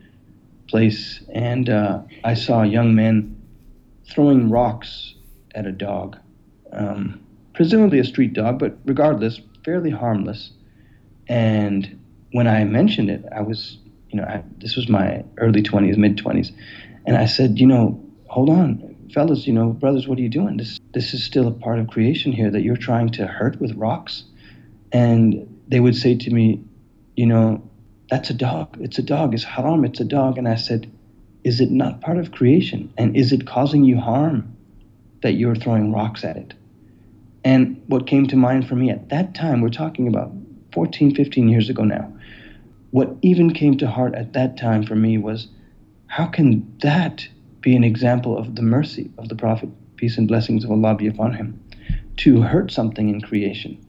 place, 0.69 1.21
and 1.33 1.69
uh, 1.69 2.01
I 2.23 2.35
saw 2.35 2.63
a 2.63 2.67
young 2.67 2.95
man 2.95 3.37
throwing 4.09 4.51
rocks 4.51 5.15
at 5.55 5.67
a 5.67 5.73
dog, 5.73 6.19
um, 6.73 7.21
presumably 7.53 7.99
a 7.99 8.05
street 8.05 8.33
dog, 8.33 8.59
but 8.59 8.77
regardless, 8.85 9.41
fairly 9.65 9.91
harmless. 9.91 10.53
And 11.27 11.99
when 12.33 12.47
I 12.47 12.65
mentioned 12.65 13.11
it, 13.11 13.25
I 13.35 13.41
was 13.43 13.79
you 14.15 14.21
know, 14.21 14.29
I, 14.29 14.45
this 14.59 14.77
was 14.77 14.89
my 14.89 15.25
early 15.39 15.61
20s, 15.61 15.97
mid 15.97 16.17
20s. 16.19 16.53
And 17.05 17.17
I 17.17 17.27
said, 17.27 17.59
you 17.59 17.67
know, 17.67 18.01
hold 18.29 18.49
on, 18.49 18.94
fellas, 19.15 19.47
you 19.47 19.53
know, 19.53 19.71
brothers, 19.71 20.09
what 20.09 20.19
are 20.19 20.23
you 20.23 20.29
doing? 20.29 20.57
This, 20.57 20.81
this 20.93 21.15
is 21.15 21.25
still 21.25 21.47
a 21.47 21.53
part 21.53 21.79
of 21.79 21.89
creation 21.89 22.33
here 22.33 22.51
that 22.51 22.63
you're 22.63 22.77
trying 22.77 23.11
to 23.11 23.27
hurt 23.27 23.61
with 23.61 23.73
rocks. 23.75 24.25
And 24.93 25.63
they 25.69 25.81
would 25.81 25.97
say 25.97 26.17
to 26.17 26.31
me, 26.31 26.63
you 27.17 27.27
know, 27.27 27.63
that's 28.11 28.29
a 28.31 28.35
dog. 28.35 28.77
It's 28.81 28.99
a 28.99 29.03
dog. 29.03 29.33
It's 29.33 29.45
haram. 29.45 29.85
It's 29.85 30.01
a 30.01 30.05
dog. 30.05 30.37
And 30.37 30.49
I 30.49 30.57
said, 30.57 30.91
is 31.45 31.61
it 31.61 31.71
not 31.71 32.01
part 32.01 32.19
of 32.19 32.33
creation? 32.33 32.93
And 32.99 33.17
is 33.17 33.33
it 33.33 33.47
causing 33.47 33.85
you 33.85 33.99
harm 33.99 34.57
that 35.23 35.33
you're 35.33 35.55
throwing 35.55 35.93
rocks 35.93 36.25
at 36.25 36.37
it? 36.37 36.55
And 37.45 37.83
what 37.87 38.07
came 38.07 38.27
to 38.29 38.37
mind 38.37 38.67
for 38.69 38.75
me 38.75 38.91
at 38.91 39.11
that 39.11 39.35
time, 39.35 39.61
we're 39.61 39.69
talking 39.69 40.09
about 40.09 40.33
14, 40.73 41.15
15 41.15 41.49
years 41.49 41.69
ago 41.69 41.85
now, 41.85 42.13
what 42.91 43.15
even 43.23 43.53
came 43.53 43.77
to 43.79 43.89
heart 43.89 44.15
at 44.15 44.33
that 44.33 44.57
time 44.57 44.85
for 44.85 44.97
me 44.97 45.19
was 45.19 45.49
how 46.07 46.27
can 46.27 46.77
that 46.83 47.29
be 47.65 47.75
an 47.75 47.83
example 47.83 48.37
of 48.37 48.57
the 48.57 48.63
mercy 48.63 49.11
of 49.17 49.31
the 49.31 49.35
Prophet, 49.35 49.71
peace 49.97 50.19
and 50.19 50.29
blessings 50.29 50.65
of 50.65 50.71
Allah 50.71 50.95
be 50.95 51.07
upon 51.07 51.33
him, 51.33 51.59
to 52.19 52.43
hurt 52.43 52.71
something 52.71 53.09
in 53.09 53.23
creation? 53.23 53.83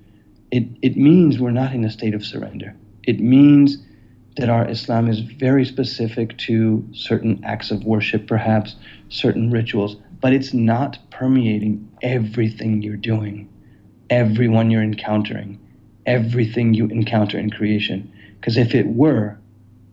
It, 0.50 0.64
it 0.82 0.96
means 0.96 1.40
we're 1.40 1.52
not 1.52 1.74
in 1.74 1.84
a 1.84 1.92
state 1.92 2.14
of 2.14 2.26
surrender. 2.26 2.74
It 3.04 3.20
means 3.20 3.78
that 4.38 4.50
our 4.50 4.66
Islam 4.70 5.10
is 5.10 5.20
very 5.20 5.66
specific 5.66 6.38
to 6.38 6.88
certain 6.94 7.44
acts 7.44 7.70
of 7.70 7.84
worship, 7.84 8.28
perhaps 8.28 8.78
certain 9.10 9.52
rituals, 9.52 9.98
but 10.22 10.32
it's 10.32 10.54
not 10.54 10.98
permeating 11.12 11.90
everything 12.02 12.82
you're 12.82 12.96
doing, 12.96 13.50
everyone 14.10 14.72
you're 14.72 14.84
encountering, 14.84 15.60
everything 16.06 16.74
you 16.74 16.88
encounter 16.88 17.38
in 17.38 17.50
creation. 17.50 18.10
Because 18.40 18.56
if 18.56 18.74
it 18.74 18.88
were, 18.88 19.38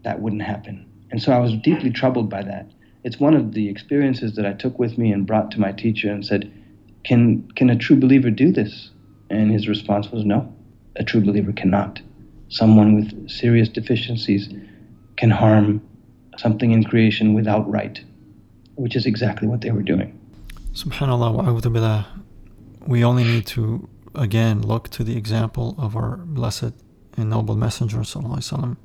that 0.05 0.21
wouldn't 0.21 0.43
happen. 0.43 0.87
And 1.11 1.21
so 1.21 1.33
I 1.33 1.39
was 1.39 1.53
deeply 1.55 1.91
troubled 1.91 2.31
by 2.31 2.43
that 2.45 2.71
it's 3.05 3.19
one 3.19 3.35
of 3.35 3.53
the 3.53 3.69
experiences 3.69 4.37
that 4.37 4.47
I 4.47 4.53
took 4.53 4.79
with 4.79 4.99
me 4.99 5.13
and 5.13 5.27
brought 5.27 5.51
to 5.53 5.61
my 5.61 5.73
teacher 5.73 6.11
and 6.11 6.25
said, 6.25 6.51
"Can 7.05 7.43
can 7.57 7.71
a 7.71 7.77
true 7.77 7.97
believer 7.97 8.31
do 8.31 8.53
this?" 8.53 8.91
And 9.31 9.51
his 9.51 9.69
response 9.69 10.11
was, 10.13 10.25
"No, 10.25 10.53
a 10.97 11.05
true 11.05 11.21
believer 11.21 11.53
cannot. 11.53 12.01
Someone 12.49 12.95
with 12.95 13.29
serious 13.29 13.69
deficiencies 13.69 14.49
can 15.17 15.31
harm 15.31 15.81
something 16.39 16.71
in 16.73 16.85
creation 16.85 17.35
without 17.35 17.71
right, 17.71 18.01
which 18.77 18.95
is 18.97 19.07
exactly 19.07 19.49
what 19.49 19.61
they 19.63 19.71
were 19.71 19.83
doing." 19.83 20.13
Subhanallah 20.75 21.33
wa 21.35 21.61
billah. 21.61 22.07
We 22.87 23.05
only 23.05 23.25
need 23.25 23.47
to 23.47 23.89
again 24.15 24.63
look 24.63 24.89
to 24.91 25.05
the 25.05 25.17
example 25.17 25.75
of 25.79 25.97
our 25.97 26.19
blessed 26.19 26.73
and 27.17 27.31
noble 27.31 27.57
messenger 27.57 27.99
sallallahu 27.99 28.39
alaihi 28.39 28.53
wasallam 28.53 28.77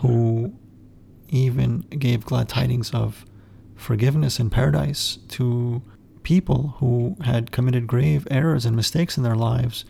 who 0.00 0.52
even 1.34 1.80
gave 1.90 2.24
glad 2.24 2.48
tidings 2.48 2.90
of 2.92 3.24
forgiveness 3.74 4.38
in 4.38 4.50
paradise 4.50 5.18
to 5.28 5.82
people 6.22 6.76
who 6.78 7.16
had 7.22 7.52
committed 7.52 7.86
grave 7.86 8.26
errors 8.30 8.64
and 8.64 8.74
mistakes 8.74 9.16
in 9.16 9.22
their 9.22 9.34
lives 9.34 9.84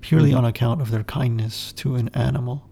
purely 0.00 0.30
mm-hmm. 0.30 0.38
on 0.38 0.44
account 0.44 0.80
of 0.80 0.90
their 0.90 1.04
kindness 1.04 1.72
to 1.72 1.94
an 1.94 2.08
animal, 2.10 2.68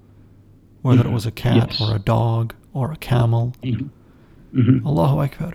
whether 0.83 1.01
mm-hmm. 1.01 1.11
it 1.11 1.15
was 1.15 1.27
a 1.27 1.31
cat 1.31 1.71
yes. 1.71 1.81
or 1.81 1.97
a 1.97 1.99
dog 1.99 2.55
or 2.73 2.93
a 2.93 2.97
camel. 2.97 3.55
Mm-hmm. 3.63 4.61
mm-hmm. 4.61 4.87
Allahu 4.87 5.21
Akbar. 5.21 5.55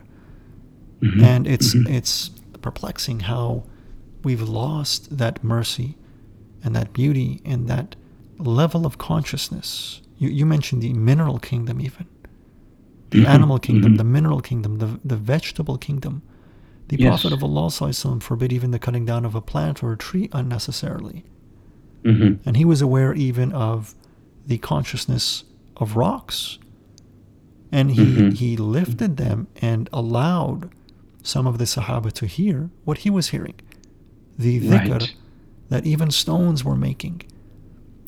Mm-hmm. 1.02 1.24
And 1.24 1.48
it's 1.48 1.74
mm-hmm. 1.74 1.94
it's 1.94 2.30
perplexing 2.62 3.22
how 3.22 3.64
we've 4.24 4.42
lost 4.42 5.18
that 5.18 5.44
mercy 5.44 5.98
and 6.64 6.76
that 6.76 6.94
beauty 6.94 7.42
and 7.44 7.68
that 7.68 7.96
level 8.38 8.86
of 8.86 8.98
consciousness. 8.98 10.02
You, 10.18 10.30
you 10.30 10.46
mentioned 10.46 10.82
the 10.82 10.94
mineral 10.94 11.40
kingdom, 11.40 11.82
even 11.82 12.08
the 13.12 13.26
animal 13.28 13.59
kingdom, 13.59 13.97
the 13.97 14.03
mineral 14.03 14.41
kingdom, 14.41 14.80
the, 14.80 14.99
the 15.03 15.16
vegetable 15.16 15.78
kingdom. 15.78 16.24
The 16.88 16.97
yes. 16.97 17.22
Prophet 17.22 17.34
of 17.34 17.43
Allah 17.43 17.72
forbid 18.20 18.51
even 18.51 18.72
the 18.72 18.80
cutting 18.80 19.05
down 19.05 19.24
of 19.24 19.36
a 19.36 19.41
plant 19.41 19.82
or 19.84 19.93
a 19.93 19.97
tree 19.97 20.30
unnecessarily. 20.34 21.24
Mm-hmm. 22.03 22.47
And 22.47 22.57
he 22.57 22.66
was 22.66 22.82
aware 22.82 23.14
even 23.14 23.53
of 23.53 23.95
the 24.45 24.57
consciousness 24.57 25.43
of 25.78 25.95
rocks. 25.95 26.57
And 27.72 27.91
he, 27.91 28.03
mm-hmm. 28.03 28.30
he 28.32 28.57
lifted 28.57 29.18
them 29.18 29.47
and 29.62 29.88
allowed 29.93 30.72
some 31.24 31.47
of 31.47 31.57
the 31.57 31.66
Sahaba 31.66 32.12
to 32.14 32.26
hear 32.26 32.70
what 32.84 32.99
he 32.99 33.09
was 33.09 33.30
hearing 33.30 33.55
the 34.38 34.59
dhikr 34.59 34.99
right. 34.99 35.16
that 35.70 35.86
even 35.86 36.09
stones 36.12 36.66
were 36.66 36.76
making. 36.76 37.22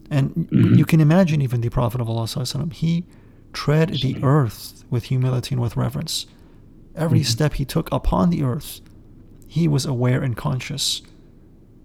And 0.10 0.32
mm-hmm. 0.32 0.76
you 0.76 0.86
can 0.86 1.00
imagine 1.00 1.42
even 1.42 1.62
the 1.62 1.70
Prophet 1.70 2.02
of 2.02 2.10
Allah, 2.10 2.28
he 2.74 3.06
tread 3.54 3.90
the 3.90 4.18
earth 4.24 4.84
with 4.90 5.06
humility 5.06 5.56
and 5.56 5.62
with 5.62 5.78
reverence. 5.78 6.26
Every 6.96 7.20
mm-hmm. 7.20 7.26
step 7.26 7.54
he 7.54 7.66
took 7.66 7.92
upon 7.92 8.30
the 8.30 8.44
earth, 8.44 8.82
he 9.48 9.68
was 9.68 9.86
aware 9.86 10.22
and 10.22 10.36
conscious 10.36 11.02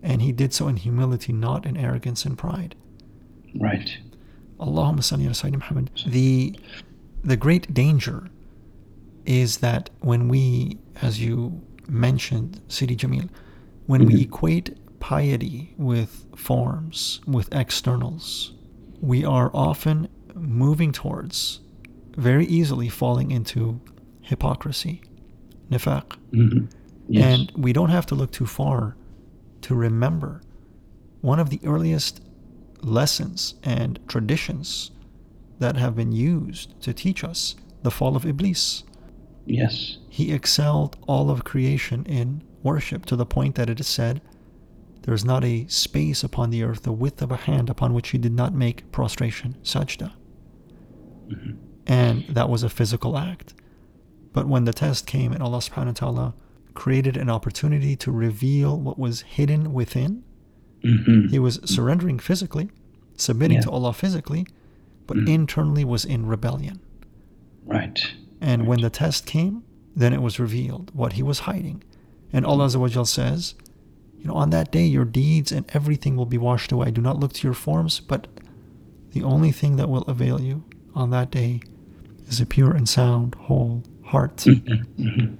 and 0.02 0.22
he 0.22 0.32
did 0.32 0.52
so 0.52 0.68
in 0.68 0.76
humility, 0.76 1.32
not 1.32 1.66
in 1.66 1.76
arrogance 1.76 2.24
and 2.24 2.36
pride. 2.38 2.74
Right. 3.54 3.98
Allahumma 4.60 5.00
salli 5.00 5.24
ala 5.24 5.32
Sayyidina 5.32 5.58
Muhammad. 5.58 5.90
The, 6.06 6.58
the 7.22 7.36
great 7.36 7.72
danger 7.74 8.28
is 9.26 9.58
that 9.58 9.90
when 10.00 10.28
we, 10.28 10.78
as 11.02 11.20
you 11.20 11.60
mentioned, 11.88 12.60
Sidi 12.68 12.96
Jamil, 12.96 13.28
when 13.86 14.02
mm-hmm. 14.02 14.14
we 14.14 14.22
equate 14.22 14.76
piety 15.00 15.74
with 15.76 16.26
forms, 16.36 17.20
with 17.26 17.52
externals, 17.54 18.52
we 19.00 19.24
are 19.24 19.50
often 19.54 20.08
moving 20.34 20.92
towards 20.92 21.60
very 22.16 22.46
easily 22.46 22.88
falling 22.88 23.30
into 23.30 23.80
hypocrisy, 24.22 25.00
nifaq. 25.70 26.16
Mm-hmm. 26.32 26.66
Yes. 27.08 27.24
And 27.24 27.52
we 27.56 27.72
don't 27.72 27.90
have 27.90 28.06
to 28.06 28.14
look 28.14 28.32
too 28.32 28.46
far 28.46 28.96
to 29.62 29.74
remember 29.74 30.42
one 31.20 31.38
of 31.38 31.50
the 31.50 31.60
earliest 31.64 32.20
lessons 32.82 33.54
and 33.62 33.98
traditions 34.08 34.90
that 35.58 35.76
have 35.76 35.96
been 35.96 36.12
used 36.12 36.80
to 36.82 36.92
teach 36.92 37.24
us 37.24 37.56
the 37.82 37.90
fall 37.90 38.16
of 38.16 38.26
Iblis. 38.26 38.84
Yes. 39.46 39.98
He 40.08 40.32
excelled 40.32 40.96
all 41.06 41.30
of 41.30 41.44
creation 41.44 42.04
in 42.06 42.42
worship 42.62 43.06
to 43.06 43.16
the 43.16 43.26
point 43.26 43.54
that 43.54 43.70
it 43.70 43.80
is 43.80 43.86
said, 43.86 44.20
There 45.02 45.14
is 45.14 45.24
not 45.24 45.44
a 45.44 45.66
space 45.68 46.22
upon 46.22 46.50
the 46.50 46.62
earth 46.62 46.82
the 46.82 46.92
width 46.92 47.22
of 47.22 47.32
a 47.32 47.36
hand 47.36 47.70
upon 47.70 47.94
which 47.94 48.10
he 48.10 48.18
did 48.18 48.32
not 48.32 48.54
make 48.54 48.90
prostration, 48.92 49.56
sajda. 49.62 50.12
Mm-hmm. 51.28 51.52
And 51.86 52.24
that 52.28 52.48
was 52.48 52.62
a 52.62 52.68
physical 52.68 53.16
act. 53.16 53.54
But 54.32 54.46
when 54.46 54.64
the 54.64 54.72
test 54.72 55.06
came 55.06 55.32
and 55.32 55.42
Allah 55.42 55.58
subhanahu 55.58 55.86
wa 55.86 55.92
ta'ala 55.92 56.34
created 56.78 57.16
an 57.16 57.28
opportunity 57.28 57.96
to 57.96 58.12
reveal 58.12 58.78
what 58.78 58.96
was 58.96 59.22
hidden 59.22 59.72
within. 59.72 60.22
Mm-hmm. 60.84 61.26
He 61.26 61.40
was 61.40 61.58
surrendering 61.64 62.20
physically, 62.20 62.70
submitting 63.16 63.56
yeah. 63.56 63.62
to 63.62 63.70
Allah 63.72 63.92
physically, 63.92 64.46
but 65.08 65.16
mm. 65.16 65.28
internally 65.28 65.84
was 65.84 66.04
in 66.04 66.26
rebellion. 66.26 66.78
Right. 67.66 67.98
And 68.40 68.62
right. 68.62 68.68
when 68.68 68.80
the 68.80 68.90
test 68.90 69.26
came, 69.26 69.64
then 69.96 70.12
it 70.12 70.22
was 70.22 70.38
revealed 70.38 70.92
what 70.94 71.14
he 71.14 71.22
was 71.24 71.40
hiding. 71.40 71.82
And 72.32 72.46
Allah 72.46 72.70
says, 72.70 73.56
you 74.16 74.26
know, 74.26 74.34
on 74.34 74.50
that 74.50 74.70
day 74.70 74.86
your 74.86 75.04
deeds 75.04 75.50
and 75.50 75.68
everything 75.74 76.14
will 76.16 76.26
be 76.26 76.38
washed 76.38 76.70
away. 76.70 76.92
Do 76.92 77.00
not 77.00 77.18
look 77.18 77.32
to 77.32 77.46
your 77.46 77.54
forms, 77.54 77.98
but 77.98 78.28
the 79.10 79.24
only 79.24 79.50
thing 79.50 79.74
that 79.76 79.88
will 79.88 80.02
avail 80.02 80.40
you 80.40 80.62
on 80.97 81.09
that 81.11 81.31
day 81.31 81.61
is 82.27 82.39
a 82.41 82.45
pure 82.45 82.71
and 82.71 82.87
sound, 82.87 83.35
whole 83.35 83.83
heart. 84.03 84.37
Mm-hmm. 84.37 85.03
Mm-hmm 85.03 85.35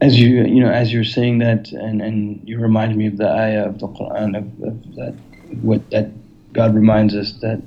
as 0.00 0.18
you 0.18 0.44
you 0.44 0.60
know 0.60 0.70
as 0.70 0.92
you're 0.92 1.04
saying 1.04 1.38
that 1.38 1.72
and 1.72 2.00
and 2.00 2.40
you 2.44 2.58
remind 2.58 2.96
me 2.96 3.06
of 3.06 3.16
the 3.16 3.28
ayah 3.28 3.66
of 3.68 3.78
the 3.80 3.88
Quran 3.88 4.36
of, 4.36 4.44
of 4.68 4.94
that 4.94 5.14
what 5.62 5.88
that 5.90 6.10
God 6.52 6.74
reminds 6.74 7.14
us 7.14 7.32
that 7.40 7.60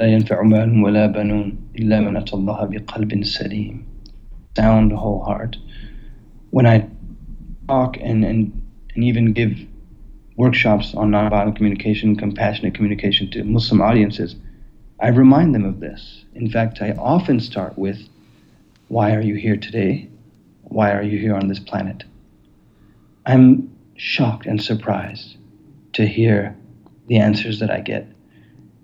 لا 0.00 0.06
ينفع 0.06 0.42
مال 0.42 0.82
ولا 0.82 1.06
بنون 1.06 1.58
إلا 1.78 2.00
من 2.00 2.16
أتى 2.16 2.34
الله 2.36 2.64
بقلب 2.64 3.24
سليم 3.24 3.84
sound 4.58 4.92
whole 4.92 5.22
heart 5.24 5.56
when 6.50 6.66
I 6.66 6.88
talk 7.68 7.96
and 8.00 8.24
and 8.24 8.52
and 8.94 9.04
even 9.04 9.32
give 9.32 9.52
workshops 10.36 10.94
on 10.94 11.10
nonviolent 11.10 11.56
communication 11.56 12.16
compassionate 12.16 12.74
communication 12.74 13.30
to 13.32 13.44
Muslim 13.44 13.80
audiences 13.82 14.36
I 14.99 15.09
remind 15.09 15.53
them 15.53 15.65
of 15.65 15.79
this 15.79 16.25
in 16.33 16.49
fact 16.49 16.81
I 16.81 16.91
often 16.91 17.39
start 17.39 17.77
with 17.77 18.07
why 18.87 19.13
are 19.15 19.21
you 19.21 19.35
here 19.35 19.57
today 19.57 20.09
why 20.75 20.91
are 20.91 21.03
you 21.03 21.17
here 21.17 21.35
on 21.35 21.47
this 21.47 21.59
planet? 21.59 22.03
I'm 23.25 23.73
shocked 23.95 24.45
and 24.45 24.61
surprised 24.61 25.37
to 25.93 26.05
hear 26.05 26.55
the 27.07 27.17
answers 27.17 27.59
that 27.59 27.71
I 27.71 27.79
get 27.79 28.07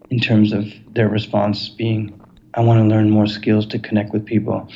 in 0.09 0.19
terms 0.19 0.53
of 0.53 0.65
their 0.93 1.09
response 1.09 1.69
being, 1.69 2.19
I 2.53 2.61
want 2.61 2.79
to 2.79 2.87
learn 2.87 3.09
more 3.09 3.27
skills 3.27 3.65
to 3.67 3.79
connect 3.79 4.13
with 4.13 4.25
people. 4.25 4.69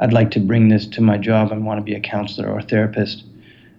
I'd 0.00 0.12
like 0.12 0.30
to 0.32 0.40
bring 0.40 0.68
this 0.68 0.86
to 0.88 1.00
my 1.00 1.18
job. 1.18 1.52
I 1.52 1.58
want 1.58 1.78
to 1.78 1.84
be 1.84 1.94
a 1.94 2.00
counselor 2.00 2.48
or 2.48 2.58
a 2.58 2.62
therapist. 2.62 3.24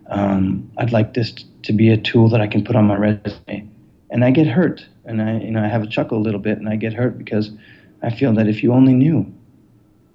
Um, 0.07 0.69
I'd 0.77 0.91
like 0.91 1.13
this 1.13 1.33
to 1.63 1.73
be 1.73 1.89
a 1.89 1.97
tool 1.97 2.29
that 2.29 2.41
I 2.41 2.47
can 2.47 2.63
put 2.63 2.75
on 2.75 2.85
my 2.85 2.95
resume. 2.95 3.67
And 4.09 4.25
I 4.25 4.31
get 4.31 4.47
hurt, 4.47 4.85
and 5.05 5.21
I, 5.21 5.39
you 5.39 5.51
know, 5.51 5.63
I 5.63 5.67
have 5.67 5.83
a 5.83 5.87
chuckle 5.87 6.17
a 6.17 6.23
little 6.23 6.39
bit, 6.39 6.57
and 6.57 6.69
I 6.69 6.75
get 6.75 6.93
hurt 6.93 7.17
because 7.17 7.51
I 8.01 8.09
feel 8.09 8.33
that 8.33 8.47
if 8.47 8.63
you 8.63 8.73
only 8.73 8.93
knew, 8.93 9.31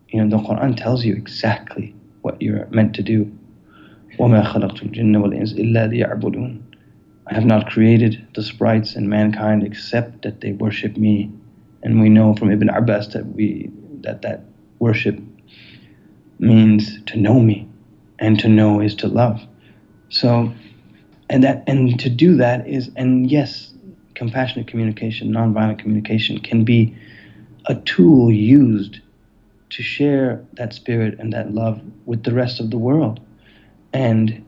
you 0.09 0.25
know, 0.25 0.37
the 0.37 0.43
Quran 0.43 0.77
tells 0.77 1.05
you 1.05 1.15
exactly 1.15 1.95
what 2.23 2.41
you're 2.41 2.67
meant 2.67 2.95
to 2.95 3.03
do. 3.03 3.31
I 7.27 7.35
have 7.35 7.45
not 7.45 7.69
created 7.69 8.27
the 8.35 8.43
sprites 8.43 8.95
and 8.95 9.09
mankind 9.09 9.65
except 9.65 10.23
that 10.23 10.41
they 10.41 10.53
worship 10.53 10.97
me, 10.97 11.31
and 11.83 12.01
we 12.01 12.09
know 12.09 12.35
from 12.35 12.51
Ibn 12.51 12.69
Abbas 12.69 13.09
that 13.09 13.27
we 13.27 13.71
that 14.03 14.23
that 14.23 14.45
worship 14.79 15.19
means 16.39 17.03
to 17.07 17.19
know 17.19 17.41
me, 17.41 17.69
and 18.19 18.39
to 18.39 18.49
know 18.49 18.81
is 18.81 18.95
to 18.97 19.09
love. 19.09 19.41
So, 20.09 20.53
and 21.29 21.43
that 21.43 21.65
and 21.67 21.99
to 22.01 22.09
do 22.09 22.37
that 22.37 22.67
is 22.69 22.91
and 22.97 23.29
yes, 23.31 23.73
compassionate 24.17 24.67
communication, 24.67 25.33
nonviolent 25.33 25.79
communication 25.79 26.41
can 26.41 26.65
be 26.65 26.97
a 27.67 27.75
tool 27.75 28.33
used 28.33 29.01
to 29.71 29.83
share 29.83 30.45
that 30.55 30.73
spirit 30.73 31.19
and 31.19 31.33
that 31.33 31.53
love 31.53 31.81
with 32.07 32.25
the 32.25 32.33
rest 32.33 32.59
of 32.59 32.71
the 32.71 32.79
world. 32.79 33.21
And 33.93 34.45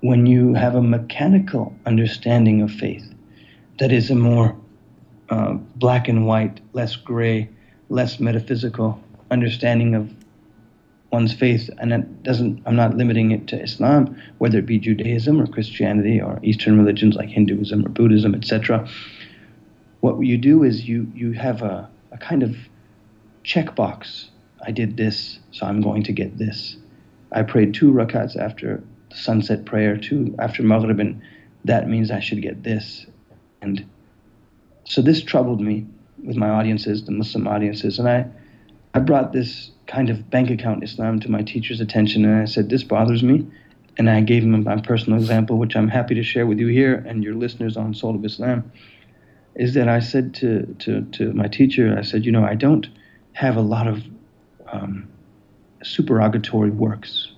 when 0.00 0.26
you 0.26 0.54
have 0.54 0.74
a 0.74 0.82
mechanical 0.82 1.74
understanding 1.86 2.62
of 2.62 2.70
faith 2.70 3.12
that 3.78 3.90
is 3.90 4.10
a 4.10 4.14
more 4.14 4.56
uh, 5.30 5.54
black 5.76 6.08
and 6.08 6.26
white, 6.26 6.60
less 6.74 6.94
gray, 6.94 7.48
less 7.88 8.20
metaphysical 8.20 9.00
understanding 9.30 9.94
of 9.94 10.12
one's 11.14 11.32
faith, 11.32 11.70
and 11.78 11.92
it 11.92 12.22
doesn't. 12.24 12.60
I'm 12.66 12.76
not 12.76 12.96
limiting 12.96 13.30
it 13.30 13.46
to 13.48 13.62
Islam, 13.62 14.20
whether 14.38 14.58
it 14.58 14.66
be 14.66 14.78
Judaism 14.78 15.40
or 15.40 15.46
Christianity 15.46 16.20
or 16.20 16.40
Eastern 16.42 16.76
religions 16.76 17.14
like 17.14 17.28
Hinduism 17.28 17.86
or 17.86 17.88
Buddhism, 17.88 18.34
etc. 18.34 18.86
What 20.00 20.20
you 20.20 20.36
do 20.36 20.64
is 20.64 20.88
you 20.88 21.10
you 21.14 21.32
have 21.32 21.62
a, 21.62 21.88
a 22.10 22.18
kind 22.18 22.42
of 22.42 22.56
checkbox. 23.44 24.26
I 24.66 24.72
did 24.72 24.96
this, 24.96 25.38
so 25.52 25.66
I'm 25.66 25.80
going 25.80 26.02
to 26.02 26.12
get 26.12 26.36
this. 26.36 26.76
I 27.32 27.42
prayed 27.42 27.74
two 27.74 27.92
rakats 27.92 28.36
after 28.36 28.82
the 29.10 29.16
sunset 29.16 29.64
prayer, 29.64 29.96
two 29.96 30.34
after 30.40 30.62
Maghrib, 30.62 30.98
and 30.98 31.22
that 31.64 31.88
means 31.88 32.10
I 32.10 32.20
should 32.20 32.42
get 32.42 32.64
this. 32.64 33.06
And 33.62 33.86
so 34.84 35.00
this 35.00 35.22
troubled 35.22 35.60
me 35.60 35.86
with 36.24 36.36
my 36.36 36.48
audiences, 36.48 37.04
the 37.04 37.12
Muslim 37.12 37.46
audiences, 37.46 37.98
and 37.98 38.08
I, 38.08 38.26
I 38.94 38.98
brought 38.98 39.32
this 39.32 39.70
kind 39.86 40.10
of 40.10 40.30
bank 40.30 40.50
account 40.50 40.82
Islam 40.82 41.20
to 41.20 41.30
my 41.30 41.42
teacher's 41.42 41.80
attention, 41.80 42.24
and 42.24 42.42
I 42.42 42.44
said, 42.44 42.68
This 42.68 42.84
bothers 42.84 43.22
me. 43.22 43.46
And 43.96 44.10
I 44.10 44.20
gave 44.22 44.42
him 44.42 44.64
my 44.64 44.80
personal 44.80 45.20
example, 45.20 45.56
which 45.56 45.76
I'm 45.76 45.86
happy 45.86 46.16
to 46.16 46.22
share 46.24 46.46
with 46.46 46.58
you 46.58 46.66
here 46.66 47.04
and 47.06 47.22
your 47.22 47.34
listeners 47.34 47.76
on 47.76 47.94
Soul 47.94 48.16
of 48.16 48.24
Islam, 48.24 48.72
is 49.54 49.74
that 49.74 49.88
I 49.88 50.00
said 50.00 50.34
to, 50.36 50.66
to, 50.80 51.02
to 51.02 51.32
my 51.32 51.46
teacher, 51.46 51.94
I 51.96 52.02
said, 52.02 52.24
You 52.24 52.32
know, 52.32 52.44
I 52.44 52.56
don't 52.56 52.88
have 53.34 53.56
a 53.56 53.60
lot 53.60 53.86
of 53.86 54.02
um, 54.66 55.08
supererogatory 55.82 56.70
works. 56.70 57.30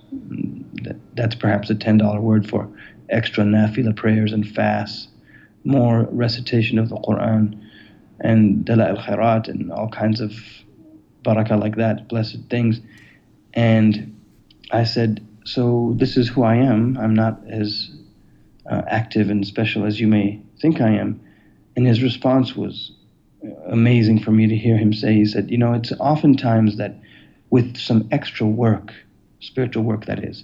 That, 0.83 0.95
that's 1.15 1.35
perhaps 1.35 1.69
a 1.69 1.75
$10 1.75 2.21
word 2.21 2.49
for 2.49 2.69
extra 3.09 3.43
nafila 3.43 3.95
prayers 3.95 4.31
and 4.33 4.47
fasts, 4.47 5.09
more 5.63 6.07
recitation 6.11 6.79
of 6.79 6.89
the 6.89 6.95
Quran 6.97 7.61
and 8.19 8.65
Dala 8.65 8.89
al 8.89 8.97
Khairat 8.97 9.47
and 9.47 9.71
all 9.71 9.89
kinds 9.89 10.21
of 10.21 10.33
barakah 11.27 11.59
like 11.59 11.75
that, 11.75 12.07
blessed 12.07 12.39
things. 12.49 12.79
And 13.53 14.15
I 14.71 14.85
said, 14.85 15.25
So 15.43 15.93
this 15.97 16.15
is 16.15 16.29
who 16.29 16.43
I 16.43 16.55
am. 16.55 16.97
I'm 16.97 17.13
not 17.13 17.41
as 17.49 17.91
uh, 18.69 18.83
active 18.87 19.29
and 19.29 19.45
special 19.45 19.85
as 19.85 19.99
you 19.99 20.07
may 20.07 20.41
think 20.61 20.79
I 20.79 20.89
am. 20.89 21.19
And 21.75 21.85
his 21.85 22.01
response 22.01 22.55
was 22.55 22.91
amazing 23.67 24.19
for 24.19 24.31
me 24.31 24.47
to 24.47 24.55
hear 24.55 24.77
him 24.77 24.93
say. 24.93 25.13
He 25.13 25.25
said, 25.25 25.51
You 25.51 25.57
know, 25.57 25.73
it's 25.73 25.91
oftentimes 25.99 26.77
that 26.77 26.95
with 27.49 27.77
some 27.77 28.07
extra 28.11 28.47
work, 28.47 28.93
spiritual 29.39 29.83
work 29.83 30.05
that 30.05 30.23
is, 30.23 30.43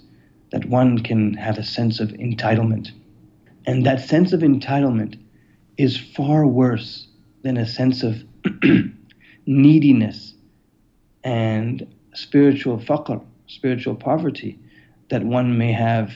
that 0.52 0.66
one 0.66 0.98
can 1.00 1.34
have 1.34 1.58
a 1.58 1.64
sense 1.64 1.98
of 2.00 2.08
entitlement. 2.10 2.90
And 3.66 3.84
that 3.86 4.00
sense 4.00 4.32
of 4.32 4.40
entitlement 4.40 5.18
is 5.76 5.96
far 5.98 6.46
worse 6.46 7.08
than 7.42 7.56
a 7.56 7.66
sense 7.66 8.02
of 8.02 8.22
neediness 9.46 10.33
and 11.24 11.86
spiritual 12.14 12.78
faqr, 12.78 13.20
spiritual 13.46 13.96
poverty 13.96 14.58
that 15.08 15.24
one 15.24 15.58
may 15.58 15.72
have 15.72 16.12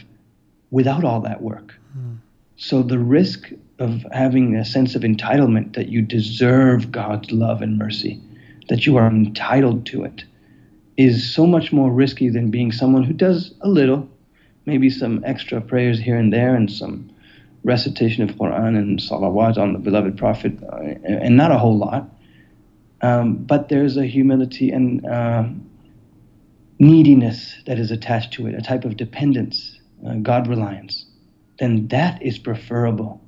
without 0.71 1.05
all 1.05 1.21
that 1.21 1.43
work. 1.43 1.75
Mm. 1.97 2.19
So 2.57 2.83
the 2.83 2.99
risk 2.99 3.51
of 3.79 4.05
having 4.13 4.57
a 4.57 4.65
sense 4.65 4.95
of 4.95 5.03
entitlement 5.03 5.75
that 5.75 5.89
you 5.89 6.03
deserve 6.03 6.93
God's 6.93 7.31
love 7.33 7.63
and 7.63 7.79
mercy, 7.79 8.21
that 8.69 8.87
you 8.87 8.97
are 8.97 9.07
entitled 9.07 9.87
to 9.87 10.05
it, 10.05 10.25
is 10.97 11.33
so 11.33 11.47
much 11.47 11.73
more 11.73 11.91
risky 11.91 12.29
than 12.29 12.51
being 12.51 12.73
someone 12.73 13.05
who 13.05 13.13
does 13.13 13.55
a 13.61 13.69
little, 13.69 14.09
maybe 14.67 14.91
some 14.91 15.23
extra 15.25 15.61
prayers 15.61 15.99
here 16.01 16.17
and 16.17 16.33
there 16.33 16.55
and 16.55 16.71
some 16.71 17.09
recitation 17.63 18.29
of 18.29 18.37
Quran 18.37 18.77
and 18.77 18.99
salawat 18.99 19.59
on 19.59 19.73
the 19.73 19.79
beloved 19.79 20.17
Prophet, 20.19 20.53
uh, 20.65 20.77
and 21.05 21.37
not 21.37 21.53
a 21.53 21.59
whole 21.59 21.79
lot. 21.79 22.11
Um, 23.01 23.37
but 23.37 23.69
there's 23.69 23.97
a 23.97 24.07
humility 24.07 24.71
and 24.71 25.07
uh, 25.07 25.45
neediness 26.79 27.57
that 27.67 27.79
is 27.79 27.91
attached 27.91 28.33
to 28.35 28.47
it, 28.47 28.55
a 28.55 28.63
type 28.63 28.85
of 28.85 28.97
dependence, 28.97 29.79
uh, 30.07 30.15
God 30.15 30.49
reliance. 30.49 31.07
Then 31.59 31.89
that 31.89 32.23
is 32.23 32.39
preferable, 32.39 33.21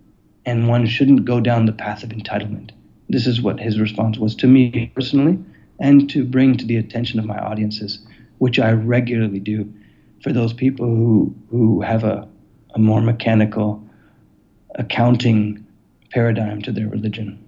and 0.47 0.69
one 0.69 0.87
shouldn't 0.87 1.25
go 1.25 1.41
down 1.41 1.67
the 1.67 1.73
path 1.73 2.03
of 2.03 2.11
entitlement. 2.11 2.71
This 3.09 3.27
is 3.27 3.43
what 3.43 3.59
his 3.59 3.81
response 3.81 4.19
was 4.19 4.35
to 4.37 4.47
me 4.47 4.93
personally, 4.95 5.39
and 5.81 6.09
to 6.11 6.25
bring 6.25 6.57
to 6.57 6.65
the 6.65 6.77
attention 6.77 7.19
of 7.19 7.25
my 7.25 7.39
audiences, 7.39 7.99
which 8.39 8.59
I 8.59 8.73
regularly 8.73 9.41
do 9.41 9.73
for 10.23 10.33
those 10.33 10.53
people 10.53 10.87
who 10.87 11.35
who 11.51 11.81
have 11.81 12.05
a, 12.05 12.29
a 12.75 12.79
more 12.79 13.01
mechanical 13.01 13.83
accounting 14.77 15.67
paradigm 16.11 16.63
to 16.63 16.73
their 16.73 16.89
religion. 16.89 17.39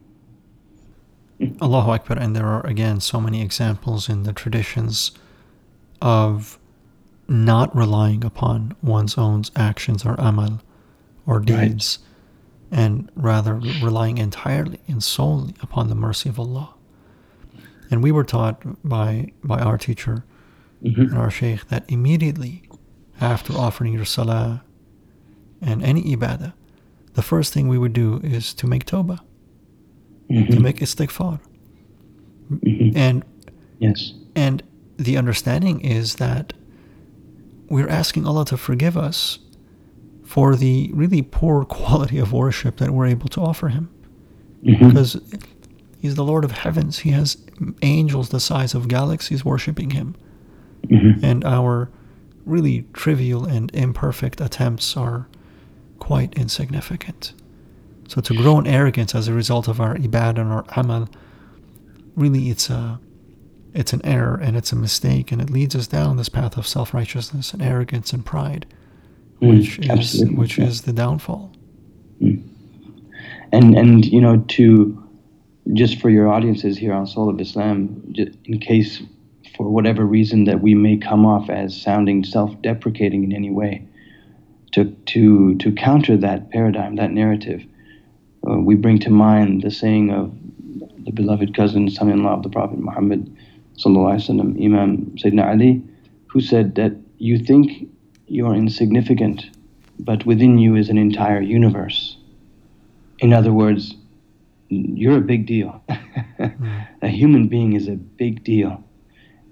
Allahu 1.61 1.90
Akbar. 1.90 2.18
And 2.18 2.36
there 2.36 2.47
are, 2.47 2.64
again, 2.66 3.01
so 3.01 3.20
many 3.20 3.43
examples 3.43 4.09
in 4.09 4.22
the 4.22 4.32
traditions 4.32 5.12
of 6.01 6.59
not 7.28 7.74
relying 7.74 8.24
upon 8.24 8.76
one's 8.82 9.16
own 9.16 9.45
actions 9.57 10.05
or 10.05 10.14
amal 10.18 10.61
or 11.26 11.40
deeds, 11.40 11.99
right. 12.70 12.80
and 12.80 13.11
rather 13.14 13.55
relying 13.55 14.18
entirely 14.18 14.80
and 14.88 15.03
solely 15.03 15.55
upon 15.62 15.88
the 15.88 15.95
mercy 15.95 16.28
of 16.28 16.38
Allah. 16.38 16.74
And 17.90 18.03
we 18.03 18.11
were 18.11 18.24
taught 18.24 18.62
by, 18.86 19.32
by 19.45 19.61
our 19.61 19.78
teacher 19.78 20.24
mm-hmm. 20.82 21.01
and 21.01 21.14
our 21.14 21.30
sheikh 21.30 21.68
that 21.68 21.84
immediately 21.88 22.68
after 23.20 23.53
offering 23.53 23.93
your 23.93 24.05
salah 24.05 24.64
and 25.61 25.82
any 25.82 26.03
ibadah, 26.16 26.55
the 27.14 27.22
first 27.22 27.53
thing 27.53 27.68
we 27.68 27.78
would 27.78 27.93
do 27.93 28.20
is 28.24 28.53
to 28.55 28.66
make 28.66 28.84
tawbah 28.84 29.20
mm-hmm. 30.30 30.52
to 30.52 30.60
make 30.60 30.76
istighfar. 30.76 31.40
Mm-hmm. 32.50 32.96
And 32.96 33.24
yes, 33.78 34.12
and 34.34 34.62
the 34.96 35.16
understanding 35.16 35.80
is 35.80 36.16
that 36.16 36.52
we're 37.68 37.88
asking 37.88 38.26
Allah 38.26 38.44
to 38.46 38.56
forgive 38.56 38.96
us 38.96 39.38
for 40.24 40.56
the 40.56 40.90
really 40.92 41.22
poor 41.22 41.64
quality 41.78 42.18
of 42.18 42.32
worship 42.32 42.76
that 42.76 42.90
we're 42.90 43.06
able 43.06 43.28
to 43.28 43.40
offer 43.40 43.68
Him, 43.68 43.90
mm-hmm. 44.62 44.88
because 44.88 45.20
He's 46.00 46.16
the 46.16 46.24
Lord 46.24 46.44
of 46.44 46.50
heavens. 46.50 47.00
He 47.00 47.10
has 47.10 47.36
angels 47.80 48.30
the 48.30 48.40
size 48.40 48.74
of 48.74 48.88
galaxies 48.88 49.44
worshiping 49.44 49.90
Him, 49.90 50.16
mm-hmm. 50.86 51.24
and 51.24 51.44
our 51.44 51.90
really 52.44 52.86
trivial 52.92 53.44
and 53.44 53.72
imperfect 53.74 54.40
attempts 54.40 54.96
are 54.96 55.28
quite 55.98 56.34
insignificant. 56.34 57.32
So 58.09 58.20
to 58.20 58.34
grow 58.34 58.59
in 58.59 58.66
arrogance 58.66 59.14
as 59.14 59.28
a 59.28 59.32
result 59.32 59.68
of 59.68 59.80
our 59.80 59.96
ibad 59.96 60.38
and 60.38 60.53
our 60.53 60.64
amal, 60.76 61.09
really 62.16 62.50
it's 62.50 62.68
a 62.70 63.00
it's 63.74 63.92
an 63.92 64.05
error 64.05 64.36
and 64.36 64.57
it's 64.57 64.72
a 64.72 64.76
mistake 64.76 65.32
and 65.32 65.40
it 65.40 65.48
leads 65.48 65.74
us 65.74 65.86
down 65.86 66.16
this 66.16 66.28
path 66.28 66.59
of 66.59 66.66
self-righteousness 66.66 67.55
and 67.55 67.62
arrogance 67.62 68.12
and 68.12 68.26
pride, 68.26 68.66
mm, 69.40 69.48
which 69.48 69.78
is 69.78 70.24
which 70.36 70.59
yeah. 70.59 70.66
is 70.66 70.82
the 70.82 70.92
downfall. 70.92 71.53
Mm. 72.20 72.42
And 73.53 73.76
and 73.76 74.05
you 74.05 74.20
know 74.20 74.44
to 74.48 74.98
just 75.74 76.00
for 76.00 76.11
your 76.11 76.28
audiences 76.28 76.76
here 76.76 76.92
on 76.92 77.07
Soul 77.07 77.28
of 77.30 77.40
Islam, 77.40 78.14
in 78.44 78.59
case 78.59 79.00
for 79.57 79.68
whatever 79.70 80.05
reason 80.05 80.44
that 80.44 80.61
we 80.61 80.74
may 80.74 80.96
come 80.96 81.24
off 81.24 81.48
as 81.50 81.78
sounding 81.80 82.24
self-deprecating 82.24 83.24
in 83.24 83.32
any 83.32 83.50
way, 83.50 83.86
to 84.72 84.86
to 85.07 85.55
to 85.57 85.72
counter 85.72 86.16
that 86.16 86.50
paradigm, 86.50 86.96
that 86.96 87.12
narrative, 87.12 87.64
uh, 88.49 88.57
we 88.57 88.75
bring 88.75 88.99
to 88.99 89.09
mind 89.09 89.63
the 89.63 89.71
saying 89.71 90.11
of 90.11 90.33
the 91.05 91.11
beloved 91.11 91.55
cousin, 91.55 91.89
son-in-law 91.89 92.35
of 92.35 92.43
the 92.43 92.49
Prophet 92.49 92.79
Muhammad, 92.79 93.35
وسلم, 93.77 94.63
Imam 94.63 95.15
Sayyidina 95.15 95.47
Ali, 95.47 95.81
who 96.27 96.41
said 96.41 96.75
that 96.75 96.93
you 97.17 97.39
think 97.39 97.89
you 98.27 98.45
are 98.45 98.55
insignificant, 98.55 99.49
but 99.99 100.25
within 100.25 100.57
you 100.57 100.75
is 100.75 100.89
an 100.89 100.97
entire 100.97 101.41
universe. 101.41 102.17
In 103.19 103.33
other 103.33 103.53
words, 103.53 103.95
you're 104.69 105.17
a 105.17 105.21
big 105.21 105.45
deal. 105.45 105.81
mm. 105.89 106.88
A 107.01 107.07
human 107.07 107.47
being 107.47 107.73
is 107.73 107.88
a 107.88 107.95
big 107.95 108.43
deal. 108.43 108.83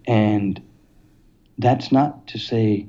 And 0.08 0.62
that's 1.58 1.92
not 1.92 2.28
to 2.28 2.38
say 2.38 2.88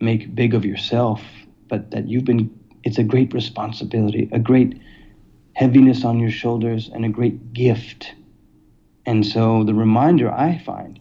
make 0.00 0.34
big 0.34 0.54
of 0.54 0.64
yourself, 0.64 1.22
but 1.68 1.90
that 1.92 2.08
you've 2.08 2.24
been, 2.24 2.50
it's 2.82 2.98
a 2.98 3.04
great 3.04 3.32
responsibility, 3.32 4.28
a 4.32 4.38
great 4.38 4.80
heaviness 5.59 6.05
on 6.05 6.21
your 6.21 6.31
shoulders, 6.31 6.89
and 6.93 7.03
a 7.03 7.09
great 7.09 7.51
gift. 7.51 8.13
And 9.05 9.25
so 9.25 9.65
the 9.65 9.73
reminder 9.73 10.31
I 10.31 10.57
find 10.57 10.97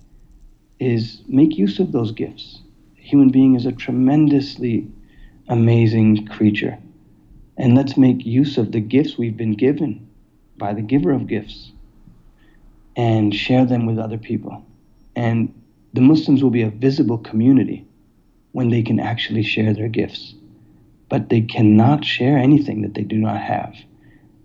is 0.80 1.22
make 1.28 1.56
use 1.56 1.78
of 1.78 1.92
those 1.92 2.10
gifts. 2.10 2.58
A 2.98 3.00
human 3.00 3.28
being 3.28 3.54
is 3.54 3.66
a 3.66 3.70
tremendously 3.70 4.88
amazing 5.48 6.26
creature. 6.26 6.76
And 7.56 7.76
let's 7.76 7.96
make 7.96 8.26
use 8.26 8.58
of 8.58 8.72
the 8.72 8.80
gifts 8.80 9.16
we've 9.16 9.36
been 9.36 9.54
given 9.54 10.08
by 10.56 10.74
the 10.74 10.82
giver 10.82 11.12
of 11.12 11.28
gifts 11.28 11.70
and 12.96 13.32
share 13.32 13.64
them 13.64 13.86
with 13.86 14.00
other 14.00 14.18
people. 14.18 14.66
And 15.14 15.54
the 15.92 16.00
Muslims 16.00 16.42
will 16.42 16.50
be 16.50 16.62
a 16.62 16.70
visible 16.70 17.18
community 17.18 17.86
when 18.50 18.70
they 18.70 18.82
can 18.82 18.98
actually 18.98 19.44
share 19.44 19.72
their 19.72 19.88
gifts. 19.88 20.34
But 21.08 21.28
they 21.28 21.42
cannot 21.42 22.04
share 22.04 22.36
anything 22.36 22.82
that 22.82 22.94
they 22.94 23.04
do 23.04 23.18
not 23.18 23.40
have. 23.40 23.76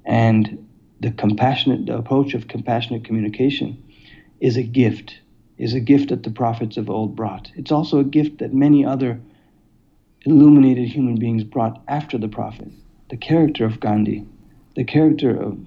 And 0.06 0.68
the 1.00 1.12
compassionate 1.12 1.86
the 1.86 1.98
approach 1.98 2.34
of 2.34 2.48
compassionate 2.48 3.04
communication 3.04 3.84
is 4.40 4.58
a 4.58 4.64
gift, 4.64 5.20
is 5.58 5.74
a 5.74 5.80
gift 5.80 6.10
that 6.10 6.24
the 6.24 6.32
prophets 6.32 6.78
of 6.78 6.90
old 6.90 7.16
brought. 7.16 7.52
It's 7.56 7.72
also 7.72 8.00
a 8.00 8.04
gift 8.04 8.40
that 8.40 8.54
many 8.54 8.86
other 8.86 9.20
illuminated 10.26 10.88
human 10.88 11.16
beings 11.18 11.44
brought 11.44 11.82
after 11.88 12.18
the 12.18 12.28
prophet. 12.28 12.70
The 13.10 13.18
character 13.18 13.66
of 13.66 13.80
Gandhi, 13.80 14.26
the 14.76 14.84
character 14.84 15.40
of 15.42 15.58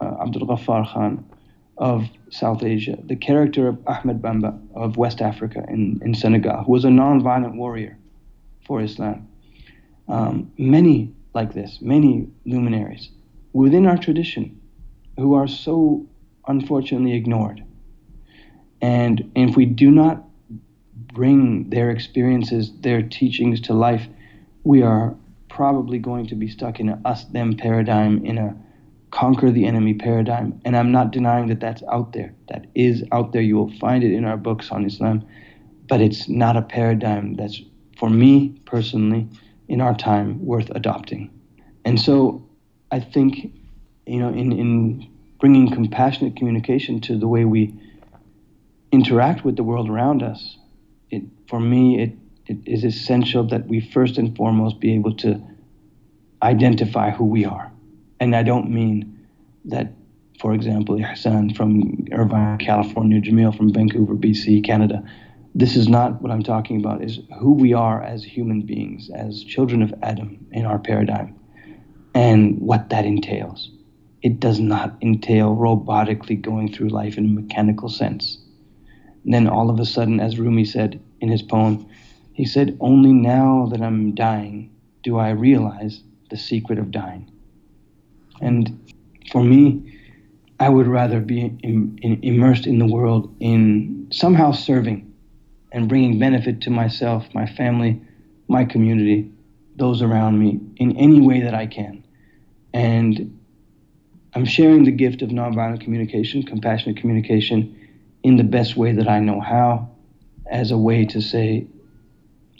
uh, 0.00 0.22
Abdul 0.22 0.46
Ghaffar 0.46 0.86
Khan 0.92 1.24
of 1.78 2.08
South 2.30 2.62
Asia, 2.62 2.98
the 3.04 3.16
character 3.16 3.68
of 3.68 3.78
Ahmed 3.86 4.20
Bamba 4.20 4.60
of 4.74 4.96
West 4.96 5.20
Africa 5.20 5.64
in, 5.68 6.00
in 6.04 6.14
Senegal, 6.14 6.64
who 6.64 6.72
was 6.72 6.84
a 6.84 6.90
non-violent 6.90 7.54
warrior 7.54 7.96
for 8.66 8.82
Islam. 8.82 9.28
Um, 10.08 10.52
many 10.58 11.14
like 11.34 11.54
this, 11.54 11.78
many 11.80 12.28
luminaries 12.44 13.10
within 13.52 13.86
our 13.86 13.98
tradition 13.98 14.60
who 15.18 15.34
are 15.34 15.46
so 15.46 16.06
unfortunately 16.46 17.14
ignored. 17.14 17.62
And 18.80 19.30
if 19.36 19.56
we 19.56 19.66
do 19.66 19.90
not 19.90 20.24
bring 20.94 21.70
their 21.70 21.90
experiences, 21.90 22.72
their 22.80 23.02
teachings 23.02 23.60
to 23.62 23.74
life, 23.74 24.06
we 24.64 24.82
are 24.82 25.14
probably 25.48 25.98
going 25.98 26.26
to 26.26 26.34
be 26.34 26.48
stuck 26.48 26.80
in 26.80 26.88
a 26.88 27.00
us 27.04 27.24
them 27.26 27.56
paradigm, 27.56 28.24
in 28.24 28.38
a 28.38 28.56
conquer 29.10 29.50
the 29.50 29.66
enemy 29.66 29.92
paradigm. 29.94 30.58
And 30.64 30.76
I'm 30.76 30.90
not 30.90 31.10
denying 31.10 31.48
that 31.48 31.60
that's 31.60 31.82
out 31.92 32.12
there. 32.12 32.34
That 32.48 32.66
is 32.74 33.04
out 33.12 33.32
there. 33.32 33.42
You 33.42 33.56
will 33.56 33.72
find 33.78 34.02
it 34.02 34.12
in 34.12 34.24
our 34.24 34.38
books 34.38 34.70
on 34.70 34.84
Islam. 34.84 35.24
But 35.86 36.00
it's 36.00 36.28
not 36.28 36.56
a 36.56 36.62
paradigm 36.62 37.34
that's, 37.34 37.60
for 37.98 38.08
me 38.08 38.58
personally, 38.64 39.28
in 39.68 39.80
our 39.80 39.94
time, 39.94 40.44
worth 40.44 40.70
adopting. 40.70 41.30
And 41.84 42.00
so 42.00 42.48
I 42.92 43.00
think, 43.00 43.52
you 44.06 44.20
know, 44.20 44.28
in, 44.28 44.52
in 44.52 45.10
bringing 45.40 45.68
compassionate 45.72 46.36
communication 46.36 47.00
to 47.02 47.18
the 47.18 47.26
way 47.26 47.44
we 47.44 47.74
interact 48.92 49.44
with 49.44 49.56
the 49.56 49.64
world 49.64 49.90
around 49.90 50.22
us, 50.22 50.58
it, 51.10 51.24
for 51.48 51.58
me, 51.58 52.00
it, 52.00 52.12
it 52.46 52.58
is 52.66 52.84
essential 52.84 53.42
that 53.48 53.66
we 53.66 53.80
first 53.80 54.18
and 54.18 54.36
foremost 54.36 54.78
be 54.78 54.94
able 54.94 55.16
to 55.16 55.42
identify 56.42 57.10
who 57.10 57.24
we 57.24 57.44
are 57.44 57.72
and 58.22 58.36
I 58.36 58.44
don't 58.44 58.70
mean 58.70 59.26
that, 59.64 59.94
for 60.38 60.54
example, 60.54 60.94
Ihsan 60.94 61.56
from 61.56 62.06
Irvine, 62.12 62.58
California, 62.58 63.20
Jamil 63.20 63.52
from 63.56 63.72
Vancouver, 63.72 64.14
BC, 64.14 64.64
Canada. 64.64 65.02
This 65.56 65.74
is 65.74 65.88
not 65.88 66.22
what 66.22 66.30
I'm 66.30 66.44
talking 66.44 66.78
about, 66.78 67.02
is 67.02 67.18
who 67.40 67.50
we 67.50 67.72
are 67.72 68.00
as 68.00 68.22
human 68.22 68.60
beings, 68.62 69.10
as 69.10 69.42
children 69.42 69.82
of 69.82 69.92
Adam 70.04 70.46
in 70.52 70.64
our 70.64 70.78
paradigm, 70.78 71.34
and 72.14 72.58
what 72.60 72.90
that 72.90 73.04
entails. 73.04 73.70
It 74.22 74.38
does 74.38 74.60
not 74.60 74.96
entail 75.02 75.56
robotically 75.56 76.40
going 76.40 76.72
through 76.72 76.88
life 76.88 77.18
in 77.18 77.24
a 77.24 77.28
mechanical 77.28 77.88
sense. 77.88 78.38
And 79.24 79.34
then 79.34 79.48
all 79.48 79.70
of 79.70 79.80
a 79.80 79.84
sudden, 79.84 80.20
as 80.20 80.38
Rumi 80.38 80.64
said 80.64 81.00
in 81.20 81.28
his 81.28 81.42
poem, 81.42 81.86
he 82.32 82.44
said, 82.44 82.76
Only 82.80 83.12
now 83.12 83.66
that 83.70 83.80
I'm 83.80 84.14
dying 84.14 84.70
do 85.02 85.18
I 85.18 85.30
realize 85.30 86.02
the 86.30 86.36
secret 86.36 86.78
of 86.78 86.90
dying. 86.90 87.30
And 88.40 88.92
for 89.30 89.42
me, 89.42 89.98
I 90.58 90.68
would 90.68 90.86
rather 90.86 91.20
be 91.20 91.40
in, 91.40 91.98
in, 92.02 92.20
immersed 92.22 92.66
in 92.66 92.78
the 92.78 92.86
world 92.86 93.34
in 93.40 94.08
somehow 94.12 94.52
serving 94.52 95.12
and 95.72 95.88
bringing 95.88 96.18
benefit 96.18 96.60
to 96.62 96.70
myself, 96.70 97.26
my 97.34 97.46
family, 97.46 98.00
my 98.48 98.64
community, 98.64 99.30
those 99.76 100.02
around 100.02 100.38
me 100.38 100.60
in 100.76 100.96
any 100.96 101.20
way 101.20 101.40
that 101.40 101.54
I 101.54 101.66
can. 101.66 102.01
And 102.74 103.38
I'm 104.34 104.44
sharing 104.44 104.84
the 104.84 104.92
gift 104.92 105.22
of 105.22 105.28
nonviolent 105.30 105.80
communication, 105.80 106.42
compassionate 106.42 106.96
communication, 106.96 107.78
in 108.22 108.36
the 108.36 108.44
best 108.44 108.76
way 108.76 108.92
that 108.92 109.08
I 109.08 109.18
know 109.18 109.40
how, 109.40 109.90
as 110.50 110.70
a 110.70 110.78
way 110.78 111.04
to 111.06 111.20
say, 111.20 111.66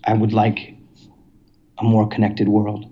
I 0.04 0.14
would 0.14 0.32
like 0.32 0.74
a 1.78 1.84
more 1.84 2.08
connected 2.08 2.48
world. 2.48 2.86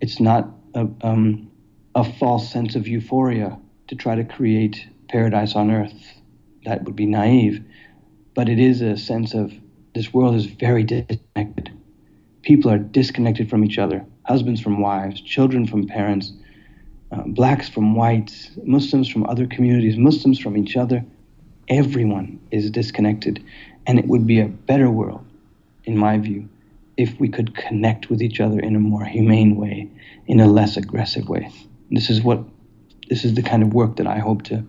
It's 0.00 0.20
not 0.20 0.48
a, 0.74 0.88
um, 1.02 1.50
a 1.94 2.04
false 2.04 2.50
sense 2.50 2.74
of 2.76 2.86
euphoria 2.86 3.58
to 3.88 3.94
try 3.94 4.14
to 4.14 4.24
create 4.24 4.86
paradise 5.08 5.54
on 5.54 5.70
earth. 5.70 6.20
That 6.64 6.84
would 6.84 6.96
be 6.96 7.06
naive. 7.06 7.62
But 8.34 8.48
it 8.48 8.58
is 8.58 8.80
a 8.80 8.96
sense 8.96 9.34
of 9.34 9.52
this 9.94 10.14
world 10.14 10.36
is 10.36 10.46
very 10.46 10.84
disconnected. 10.84 11.70
People 12.42 12.70
are 12.70 12.78
disconnected 12.78 13.50
from 13.50 13.64
each 13.64 13.76
other 13.76 14.06
husbands 14.30 14.60
from 14.60 14.80
wives, 14.80 15.20
children 15.20 15.66
from 15.66 15.86
parents, 15.86 16.32
uh, 17.12 17.22
blacks 17.26 17.68
from 17.68 17.94
whites, 17.94 18.50
Muslims 18.64 19.08
from 19.08 19.26
other 19.26 19.46
communities, 19.46 19.96
Muslims 19.96 20.38
from 20.38 20.56
each 20.56 20.76
other. 20.76 21.04
Everyone 21.68 22.38
is 22.50 22.70
disconnected. 22.70 23.44
And 23.86 23.98
it 23.98 24.06
would 24.06 24.26
be 24.26 24.40
a 24.40 24.46
better 24.46 24.90
world, 24.90 25.24
in 25.84 25.96
my 25.96 26.18
view, 26.18 26.48
if 26.96 27.18
we 27.18 27.28
could 27.28 27.54
connect 27.54 28.10
with 28.10 28.20
each 28.22 28.40
other 28.40 28.60
in 28.60 28.76
a 28.76 28.80
more 28.80 29.04
humane 29.04 29.56
way, 29.56 29.88
in 30.26 30.38
a 30.40 30.46
less 30.46 30.76
aggressive 30.76 31.28
way 31.28 31.50
this 31.90 32.10
is 32.10 32.22
what 32.22 32.42
this 33.08 33.24
is 33.24 33.34
the 33.34 33.42
kind 33.42 33.62
of 33.62 33.74
work 33.74 33.96
that 33.96 34.06
I 34.06 34.18
hope 34.18 34.42
to 34.44 34.64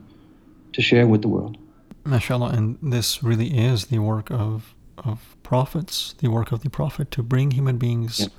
to 0.73 0.81
share 0.81 1.07
with 1.07 1.21
the 1.21 1.27
world. 1.27 1.57
MashaAllah, 2.05 2.53
and 2.53 2.77
this 2.81 3.21
really 3.21 3.57
is 3.57 3.85
the 3.85 3.99
work 3.99 4.31
of 4.31 4.75
of 4.97 5.35
prophets, 5.43 6.13
the 6.19 6.29
work 6.29 6.51
of 6.51 6.61
the 6.61 6.69
prophet 6.69 7.11
to 7.11 7.23
bring 7.23 7.51
human 7.51 7.77
beings 7.77 8.19
yes. 8.19 8.29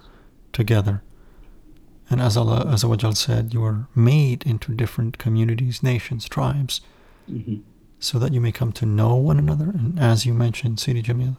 together. 0.53 1.03
And 2.11 2.21
as 2.21 2.37
Allah 2.37 2.65
Azawajal 2.67 3.17
said, 3.17 3.55
you 3.55 3.65
are 3.65 3.87
made 3.95 4.45
into 4.45 4.75
different 4.75 5.19
communities, 5.19 5.83
nations, 5.83 6.29
tribes, 6.29 6.81
mm-hmm. 7.31 7.57
so 7.99 8.19
that 8.19 8.33
you 8.33 8.41
may 8.41 8.53
come 8.53 8.73
to 8.73 8.87
know 8.87 9.15
one 9.15 9.39
another. 9.39 9.71
And 9.71 9.99
as 9.99 10.27
you 10.27 10.35
mentioned, 10.35 10.79
Sidi 10.81 11.03
Jamil, 11.03 11.37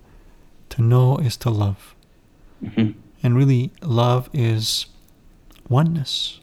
to 0.70 0.82
know 0.82 1.18
is 1.18 1.38
to 1.38 1.50
love. 1.50 1.96
Mm-hmm. 2.64 3.00
And 3.22 3.38
really, 3.38 3.72
love 3.82 4.30
is 4.34 4.88
oneness. 5.70 6.40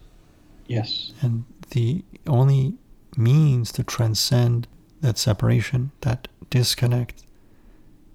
Yes. 0.67 1.13
And 1.21 1.45
the 1.71 2.05
only 2.27 2.75
means 3.17 3.73
to 3.73 3.83
transcend 3.83 4.69
that 5.01 5.19
separation, 5.19 5.91
that 6.03 6.29
disconnect, 6.49 7.25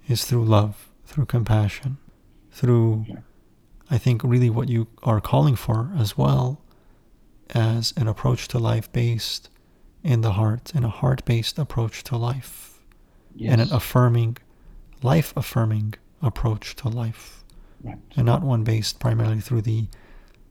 is 0.08 0.24
through 0.24 0.46
love, 0.46 0.90
through 1.06 1.26
compassion, 1.26 1.98
through, 2.52 3.06
yeah. 3.08 3.16
I 3.90 3.98
think, 3.98 4.24
really 4.24 4.50
what 4.50 4.70
you 4.70 4.88
are 5.04 5.22
calling 5.22 5.56
for 5.56 5.92
as 5.98 6.18
well 6.18 6.62
as 7.54 7.94
an 7.96 8.08
approach 8.08 8.48
to 8.50 8.60
life 8.60 8.92
based 8.92 9.50
in 10.04 10.22
the 10.22 10.34
heart, 10.34 10.72
and 10.76 10.86
a 10.86 10.90
heart 10.90 11.24
based 11.26 11.58
approach 11.58 12.04
to 12.06 12.18
life, 12.18 12.80
yes. 13.36 13.52
and 13.52 13.62
an 13.62 13.72
affirming, 13.72 14.38
life 15.02 15.34
affirming 15.36 15.96
approach 16.22 16.76
to 16.78 16.90
life, 16.90 17.44
right. 17.84 17.98
and 18.16 18.26
not 18.26 18.42
one 18.42 18.64
based 18.64 19.00
primarily 19.00 19.42
through 19.42 19.62
the 19.62 19.88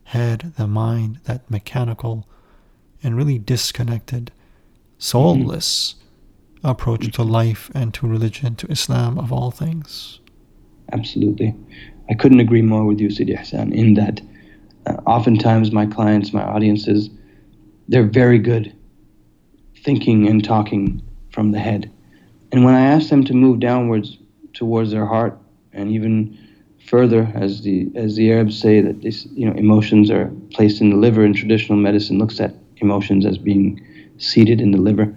head, 0.05 0.53
the 0.57 0.67
mind, 0.67 1.21
that 1.25 1.51
mechanical 1.51 2.29
and 3.03 3.17
really 3.17 3.39
disconnected, 3.39 4.33
soulless 4.99 5.95
mm-hmm. 6.57 6.67
approach 6.69 7.13
to 7.13 7.23
life 7.23 7.71
and 7.75 7.93
to 7.95 8.07
religion, 8.07 8.55
to 8.57 8.67
Islam 8.69 9.19
of 9.19 9.33
all 9.33 9.51
things. 9.51 10.21
Absolutely. 10.93 11.55
I 12.11 12.15
couldn't 12.15 12.41
agree 12.41 12.63
more 12.63 12.85
with 12.85 13.01
you, 13.01 13.11
Sidi 13.11 13.35
Ihsan, 13.35 13.73
in 13.73 13.95
that 13.95 14.21
uh, 14.87 14.95
oftentimes 15.07 15.73
my 15.73 15.87
clients, 15.87 16.33
my 16.33 16.43
audiences, 16.43 17.09
they're 17.89 18.07
very 18.07 18.39
good 18.39 18.75
thinking 19.79 20.29
and 20.29 20.45
talking 20.45 21.03
from 21.31 21.53
the 21.53 21.59
head. 21.59 21.91
And 22.53 22.65
when 22.65 22.75
I 22.75 22.83
ask 22.83 23.09
them 23.09 23.25
to 23.25 23.35
move 23.35 23.61
downwards 23.61 24.19
towards 24.53 24.91
their 24.91 25.07
heart 25.07 25.39
and 25.73 25.91
even 25.91 26.39
further, 26.87 27.31
as 27.35 27.63
the 27.63 27.91
as 27.95 28.17
the 28.17 28.31
Arabs 28.31 28.59
say 28.59 28.81
that 28.81 29.03
this 29.03 29.27
you 29.33 29.49
know 29.49 29.55
emotions 29.57 30.11
are 30.11 30.31
placed 30.53 30.81
in 30.81 30.91
the 30.91 30.97
liver, 30.97 31.25
and 31.25 31.35
traditional 31.35 31.79
medicine 31.79 32.19
looks 32.19 32.41
at 32.41 32.55
emotions 32.77 33.25
as 33.25 33.39
being 33.39 33.81
seated 34.19 34.61
in 34.61 34.71
the 34.71 34.79
liver. 34.79 35.15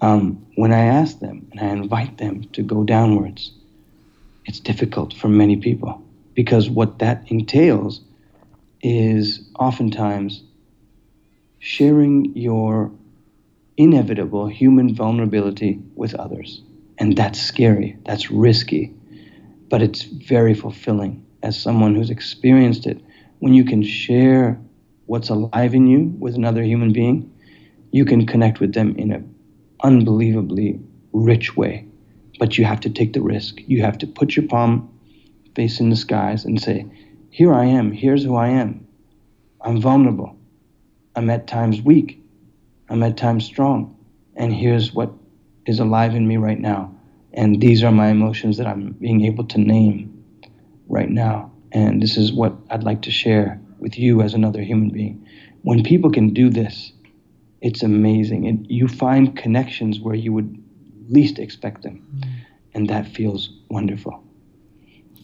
Um, 0.00 0.44
when 0.56 0.72
I 0.72 0.80
ask 0.80 1.20
them 1.20 1.46
and 1.52 1.60
I 1.60 1.68
invite 1.68 2.18
them 2.18 2.44
to 2.52 2.62
go 2.62 2.84
downwards, 2.84 3.52
it's 4.44 4.60
difficult 4.60 5.14
for 5.14 5.28
many 5.28 5.56
people 5.56 6.05
because 6.36 6.70
what 6.70 7.00
that 7.00 7.24
entails 7.28 8.02
is 8.82 9.40
oftentimes 9.58 10.44
sharing 11.58 12.36
your 12.36 12.92
inevitable 13.76 14.46
human 14.46 14.94
vulnerability 14.94 15.80
with 15.96 16.14
others. 16.14 16.62
And 16.98 17.16
that's 17.16 17.40
scary, 17.40 17.96
that's 18.04 18.30
risky, 18.30 18.94
but 19.68 19.82
it's 19.82 20.02
very 20.02 20.54
fulfilling 20.54 21.26
as 21.42 21.60
someone 21.60 21.94
who's 21.94 22.10
experienced 22.10 22.86
it. 22.86 23.00
When 23.40 23.54
you 23.54 23.64
can 23.64 23.82
share 23.82 24.60
what's 25.06 25.30
alive 25.30 25.74
in 25.74 25.86
you 25.86 26.14
with 26.18 26.34
another 26.34 26.62
human 26.62 26.92
being, 26.92 27.32
you 27.92 28.04
can 28.04 28.26
connect 28.26 28.60
with 28.60 28.74
them 28.74 28.94
in 28.96 29.10
an 29.12 29.34
unbelievably 29.82 30.80
rich 31.12 31.56
way. 31.56 31.86
But 32.38 32.58
you 32.58 32.64
have 32.66 32.80
to 32.80 32.90
take 32.90 33.14
the 33.14 33.22
risk. 33.22 33.60
You 33.66 33.82
have 33.82 33.98
to 33.98 34.06
put 34.06 34.36
your 34.36 34.46
palm 34.46 34.90
facing 35.56 35.90
the 35.90 35.96
skies 35.96 36.44
and 36.44 36.60
say, 36.60 36.86
Here 37.30 37.52
I 37.52 37.64
am, 37.64 37.90
here's 37.90 38.22
who 38.22 38.36
I 38.36 38.48
am. 38.48 38.86
I'm 39.62 39.80
vulnerable. 39.80 40.36
I'm 41.16 41.30
at 41.30 41.48
times 41.48 41.80
weak. 41.80 42.22
I'm 42.88 43.02
at 43.02 43.16
times 43.16 43.44
strong. 43.44 43.96
And 44.36 44.54
here's 44.54 44.92
what 44.92 45.10
is 45.64 45.80
alive 45.80 46.14
in 46.14 46.28
me 46.28 46.36
right 46.36 46.60
now. 46.60 46.94
And 47.32 47.60
these 47.60 47.82
are 47.82 47.90
my 47.90 48.08
emotions 48.08 48.58
that 48.58 48.66
I'm 48.66 48.92
being 48.92 49.24
able 49.24 49.44
to 49.44 49.58
name 49.58 50.24
right 50.88 51.08
now. 51.08 51.50
And 51.72 52.02
this 52.02 52.16
is 52.16 52.32
what 52.32 52.54
I'd 52.70 52.84
like 52.84 53.02
to 53.02 53.10
share 53.10 53.60
with 53.78 53.98
you 53.98 54.22
as 54.22 54.34
another 54.34 54.62
human 54.62 54.90
being. 54.90 55.26
When 55.62 55.82
people 55.82 56.12
can 56.12 56.32
do 56.32 56.48
this, 56.48 56.92
it's 57.60 57.82
amazing. 57.82 58.46
And 58.46 58.66
you 58.70 58.88
find 58.88 59.36
connections 59.36 60.00
where 60.00 60.14
you 60.14 60.32
would 60.32 60.62
least 61.08 61.38
expect 61.38 61.82
them. 61.82 62.06
Mm. 62.18 62.28
And 62.74 62.88
that 62.90 63.08
feels 63.08 63.50
wonderful. 63.68 64.22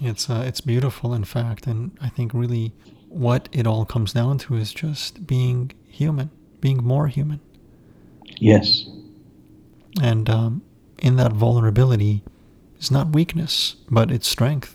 It's 0.04 0.28
uh, 0.28 0.42
it's 0.44 0.60
beautiful, 0.60 1.14
in 1.14 1.24
fact, 1.24 1.66
and 1.66 1.96
I 2.00 2.08
think 2.08 2.34
really 2.34 2.72
what 3.08 3.48
it 3.52 3.66
all 3.66 3.84
comes 3.84 4.12
down 4.12 4.38
to 4.38 4.56
is 4.56 4.72
just 4.72 5.26
being 5.26 5.70
human, 5.88 6.30
being 6.60 6.82
more 6.82 7.06
human. 7.06 7.40
Yes. 8.38 8.86
And 10.02 10.28
um, 10.28 10.62
in 10.98 11.16
that 11.16 11.32
vulnerability 11.32 12.24
is 12.80 12.90
not 12.90 13.12
weakness, 13.12 13.76
but 13.90 14.10
it's 14.10 14.26
strength. 14.26 14.74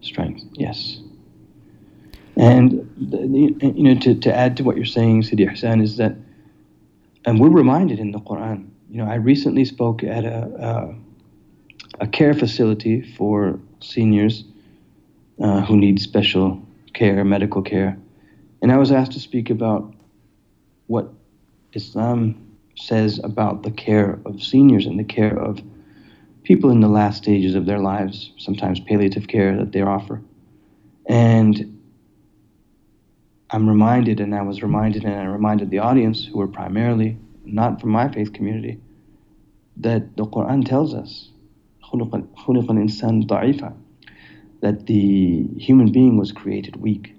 Strength, 0.00 0.42
yes. 0.52 1.00
And 2.36 2.72
you 2.98 3.94
know, 3.94 3.98
to, 4.00 4.14
to 4.14 4.34
add 4.34 4.56
to 4.58 4.64
what 4.64 4.76
you're 4.76 4.84
saying, 4.84 5.22
Sidi 5.22 5.46
Ihsan, 5.46 5.82
is 5.82 5.96
that, 5.96 6.16
and 7.24 7.40
we're 7.40 7.48
reminded 7.48 7.98
in 7.98 8.10
the 8.10 8.20
Quran. 8.20 8.68
You 8.90 8.98
know, 8.98 9.06
I 9.06 9.14
recently 9.14 9.64
spoke 9.64 10.02
at 10.02 10.24
a 10.24 10.94
a, 12.00 12.04
a 12.04 12.06
care 12.08 12.34
facility 12.34 13.00
for 13.16 13.58
seniors 13.84 14.44
uh, 15.42 15.60
who 15.62 15.76
need 15.76 16.00
special 16.00 16.60
care, 16.92 17.24
medical 17.24 17.62
care, 17.62 17.98
and 18.62 18.72
I 18.72 18.78
was 18.78 18.90
asked 18.90 19.12
to 19.12 19.20
speak 19.20 19.50
about 19.50 19.94
what 20.86 21.12
Islam 21.74 22.56
says 22.76 23.20
about 23.22 23.62
the 23.62 23.70
care 23.70 24.20
of 24.24 24.42
seniors 24.42 24.86
and 24.86 24.98
the 24.98 25.04
care 25.04 25.38
of 25.38 25.60
people 26.44 26.70
in 26.70 26.80
the 26.80 26.88
last 26.88 27.18
stages 27.18 27.54
of 27.54 27.66
their 27.66 27.78
lives, 27.78 28.32
sometimes 28.38 28.80
palliative 28.80 29.28
care 29.28 29.56
that 29.56 29.72
they 29.72 29.82
offer. 29.82 30.22
And 31.06 31.78
I'm 33.50 33.68
reminded, 33.68 34.20
and 34.20 34.34
I 34.34 34.42
was 34.42 34.62
reminded, 34.62 35.04
and 35.04 35.14
I 35.14 35.24
reminded 35.24 35.70
the 35.70 35.78
audience, 35.78 36.24
who 36.24 36.38
were 36.38 36.48
primarily 36.48 37.18
not 37.44 37.80
from 37.80 37.90
my 37.90 38.10
faith 38.10 38.32
community, 38.32 38.80
that 39.76 40.16
the 40.16 40.24
Quran 40.24 40.66
tells 40.66 40.94
us 40.94 41.30
that 44.60 44.86
the 44.86 45.46
human 45.58 45.92
being 45.92 46.16
was 46.16 46.32
created 46.32 46.76
weak. 46.76 47.14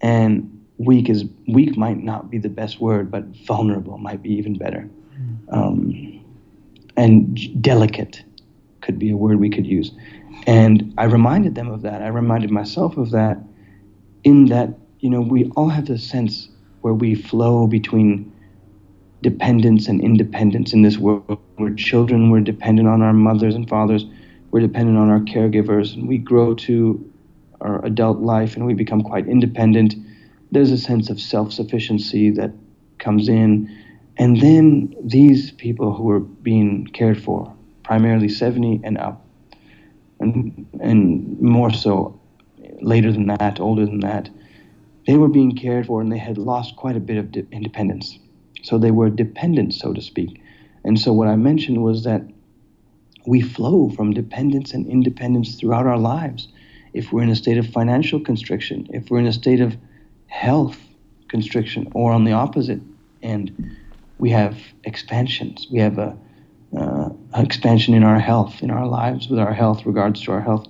And 0.00 0.64
weak 0.78 1.08
is 1.08 1.24
weak 1.48 1.76
might 1.76 1.98
not 1.98 2.30
be 2.30 2.38
the 2.38 2.48
best 2.48 2.80
word, 2.80 3.10
but 3.10 3.24
vulnerable 3.46 3.98
might 3.98 4.22
be 4.22 4.30
even 4.34 4.54
better. 4.54 4.82
Hmm. 5.50 5.54
Um, 5.54 6.24
and 6.96 7.62
delicate 7.62 8.22
could 8.80 8.98
be 8.98 9.10
a 9.10 9.16
word 9.16 9.40
we 9.40 9.50
could 9.50 9.66
use. 9.66 9.92
And 10.46 10.92
I 10.98 11.04
reminded 11.04 11.54
them 11.54 11.70
of 11.70 11.82
that. 11.82 12.02
I 12.02 12.08
reminded 12.08 12.50
myself 12.50 12.96
of 12.96 13.10
that 13.10 13.38
in 14.24 14.46
that, 14.46 14.70
you 15.00 15.10
know, 15.10 15.20
we 15.20 15.50
all 15.56 15.68
have 15.68 15.86
this 15.86 16.02
sense 16.02 16.48
where 16.80 16.94
we 16.94 17.14
flow 17.14 17.66
between 17.66 18.31
dependence 19.22 19.88
and 19.88 20.00
independence 20.00 20.72
in 20.72 20.82
this 20.82 20.98
world. 20.98 21.38
We're 21.58 21.74
children, 21.74 22.30
we're 22.30 22.40
dependent 22.40 22.88
on 22.88 23.02
our 23.02 23.12
mothers 23.12 23.54
and 23.54 23.68
fathers, 23.68 24.04
we're 24.50 24.60
dependent 24.60 24.98
on 24.98 25.08
our 25.08 25.20
caregivers, 25.20 25.94
and 25.94 26.06
we 26.06 26.18
grow 26.18 26.54
to 26.54 27.12
our 27.60 27.84
adult 27.84 28.18
life 28.18 28.56
and 28.56 28.66
we 28.66 28.74
become 28.74 29.02
quite 29.02 29.26
independent 29.28 29.94
there's 30.52 30.70
a 30.70 30.78
sense 30.78 31.10
of 31.10 31.20
self 31.20 31.52
sufficiency 31.52 32.30
that 32.30 32.52
comes 32.98 33.28
in. 33.28 33.68
And 34.18 34.40
then 34.40 34.94
these 35.02 35.50
people 35.50 35.94
who 35.94 36.10
are 36.10 36.20
being 36.20 36.86
cared 36.88 37.20
for, 37.20 37.52
primarily 37.82 38.28
70 38.28 38.82
and 38.84 38.98
up, 38.98 39.26
and, 40.20 40.66
and 40.80 41.40
more 41.40 41.72
so 41.72 42.20
later 42.82 43.10
than 43.10 43.26
that, 43.26 43.58
older 43.58 43.86
than 43.86 44.00
that, 44.00 44.28
they 45.06 45.16
were 45.16 45.28
being 45.28 45.56
cared 45.56 45.86
for 45.86 46.00
and 46.00 46.12
they 46.12 46.18
had 46.18 46.36
lost 46.38 46.76
quite 46.76 46.94
a 46.94 47.00
bit 47.00 47.16
of 47.16 47.32
de- 47.32 47.46
independence. 47.50 48.18
So 48.62 48.78
they 48.78 48.90
were 48.90 49.10
dependent, 49.10 49.74
so 49.74 49.92
to 49.92 50.00
speak. 50.00 50.40
And 50.84 50.98
so 50.98 51.12
what 51.12 51.28
I 51.28 51.36
mentioned 51.36 51.82
was 51.82 52.04
that 52.04 52.22
we 53.26 53.40
flow 53.40 53.90
from 53.90 54.12
dependence 54.12 54.72
and 54.72 54.86
independence 54.86 55.56
throughout 55.56 55.86
our 55.86 55.98
lives. 55.98 56.48
If 56.92 57.12
we're 57.12 57.22
in 57.22 57.30
a 57.30 57.36
state 57.36 57.58
of 57.58 57.66
financial 57.68 58.20
constriction, 58.20 58.88
if 58.90 59.10
we're 59.10 59.20
in 59.20 59.26
a 59.26 59.32
state 59.32 59.60
of 59.60 59.76
health 60.26 60.78
constriction, 61.28 61.90
or 61.94 62.12
on 62.12 62.24
the 62.24 62.32
opposite 62.32 62.80
end, 63.22 63.76
we 64.18 64.30
have 64.30 64.56
expansions. 64.84 65.66
We 65.70 65.78
have 65.78 65.98
a 65.98 66.16
uh, 66.76 67.10
expansion 67.34 67.94
in 67.94 68.02
our 68.02 68.18
health, 68.18 68.62
in 68.62 68.70
our 68.70 68.86
lives, 68.86 69.28
with 69.28 69.38
our 69.38 69.52
health, 69.52 69.84
regards 69.86 70.22
to 70.22 70.32
our 70.32 70.40
health, 70.40 70.66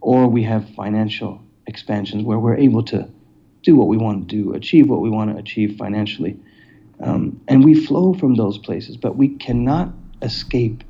or 0.00 0.26
we 0.28 0.42
have 0.42 0.68
financial 0.70 1.40
expansions 1.66 2.22
where 2.24 2.38
we're 2.38 2.56
able 2.56 2.82
to 2.84 3.08
do 3.62 3.74
what 3.76 3.88
we 3.88 3.96
want 3.96 4.28
to 4.28 4.36
do, 4.36 4.54
achieve 4.54 4.88
what 4.88 5.00
we 5.00 5.10
want 5.10 5.30
to 5.30 5.36
achieve 5.36 5.76
financially. 5.76 6.38
Um, 7.00 7.40
and 7.48 7.64
we 7.64 7.74
flow 7.74 8.14
from 8.14 8.36
those 8.36 8.58
places, 8.58 8.96
but 8.96 9.16
we 9.16 9.28
cannot 9.28 9.92
escape 10.22 10.82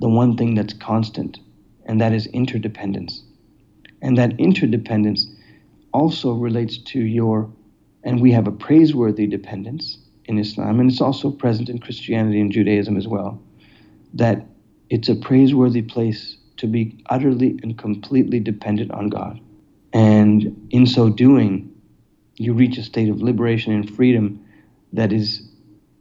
the 0.00 0.08
one 0.08 0.36
thing 0.36 0.54
that's 0.54 0.74
constant, 0.74 1.38
and 1.86 2.00
that 2.00 2.12
is 2.12 2.26
interdependence. 2.28 3.22
And 4.02 4.16
that 4.18 4.38
interdependence 4.38 5.26
also 5.92 6.32
relates 6.32 6.78
to 6.78 7.00
your, 7.00 7.50
and 8.04 8.20
we 8.20 8.32
have 8.32 8.46
a 8.46 8.52
praiseworthy 8.52 9.26
dependence 9.26 9.98
in 10.26 10.38
Islam, 10.38 10.80
and 10.80 10.90
it's 10.90 11.00
also 11.00 11.30
present 11.30 11.68
in 11.68 11.78
Christianity 11.78 12.40
and 12.40 12.52
Judaism 12.52 12.96
as 12.96 13.08
well, 13.08 13.42
that 14.14 14.46
it's 14.88 15.08
a 15.08 15.16
praiseworthy 15.16 15.82
place 15.82 16.36
to 16.58 16.66
be 16.66 17.02
utterly 17.08 17.58
and 17.62 17.78
completely 17.78 18.40
dependent 18.40 18.90
on 18.90 19.08
God. 19.08 19.40
And 19.92 20.68
in 20.70 20.86
so 20.86 21.08
doing, 21.08 21.74
you 22.36 22.52
reach 22.52 22.78
a 22.78 22.82
state 22.82 23.08
of 23.08 23.22
liberation 23.22 23.72
and 23.72 23.88
freedom 23.88 24.44
that 24.92 25.12
is 25.12 25.48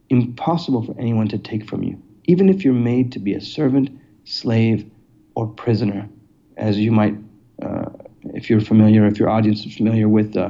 impossible 0.10 0.84
for 0.84 0.96
anyone 1.00 1.28
to 1.28 1.38
take 1.38 1.68
from 1.68 1.84
you, 1.84 2.02
even 2.26 2.50
if 2.50 2.64
you're 2.64 2.74
made 2.74 3.12
to 3.12 3.20
be 3.20 3.34
a 3.34 3.42
servant, 3.42 3.90
slave, 4.24 4.90
or 5.36 5.48
prisoner, 5.48 6.10
as 6.58 6.78
you 6.78 6.92
might 6.92 7.16
uh, 7.62 7.86
if 8.34 8.50
you're 8.50 8.62
familiar, 8.62 9.06
if 9.06 9.20
your 9.20 9.30
audience 9.30 9.66
is 9.66 9.76
familiar 9.76 10.08
with 10.08 10.36
uh, 10.36 10.50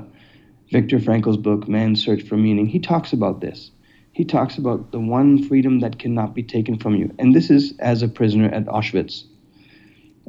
Viktor 0.72 1.00
Frankl's 1.00 1.38
book, 1.38 1.68
Man's 1.68 2.04
Search 2.04 2.24
for 2.24 2.38
Meaning, 2.38 2.68
he 2.68 2.80
talks 2.80 3.14
about 3.14 3.42
this. 3.42 3.72
He 4.12 4.26
talks 4.26 4.58
about 4.58 4.92
the 4.92 5.00
one 5.00 5.42
freedom 5.48 5.80
that 5.80 6.00
cannot 6.00 6.34
be 6.34 6.44
taken 6.44 6.78
from 6.78 6.96
you. 6.96 7.14
And 7.20 7.36
this 7.36 7.50
is 7.50 7.74
as 7.80 8.02
a 8.02 8.08
prisoner 8.08 8.50
at 8.50 8.66
Auschwitz. 8.66 9.24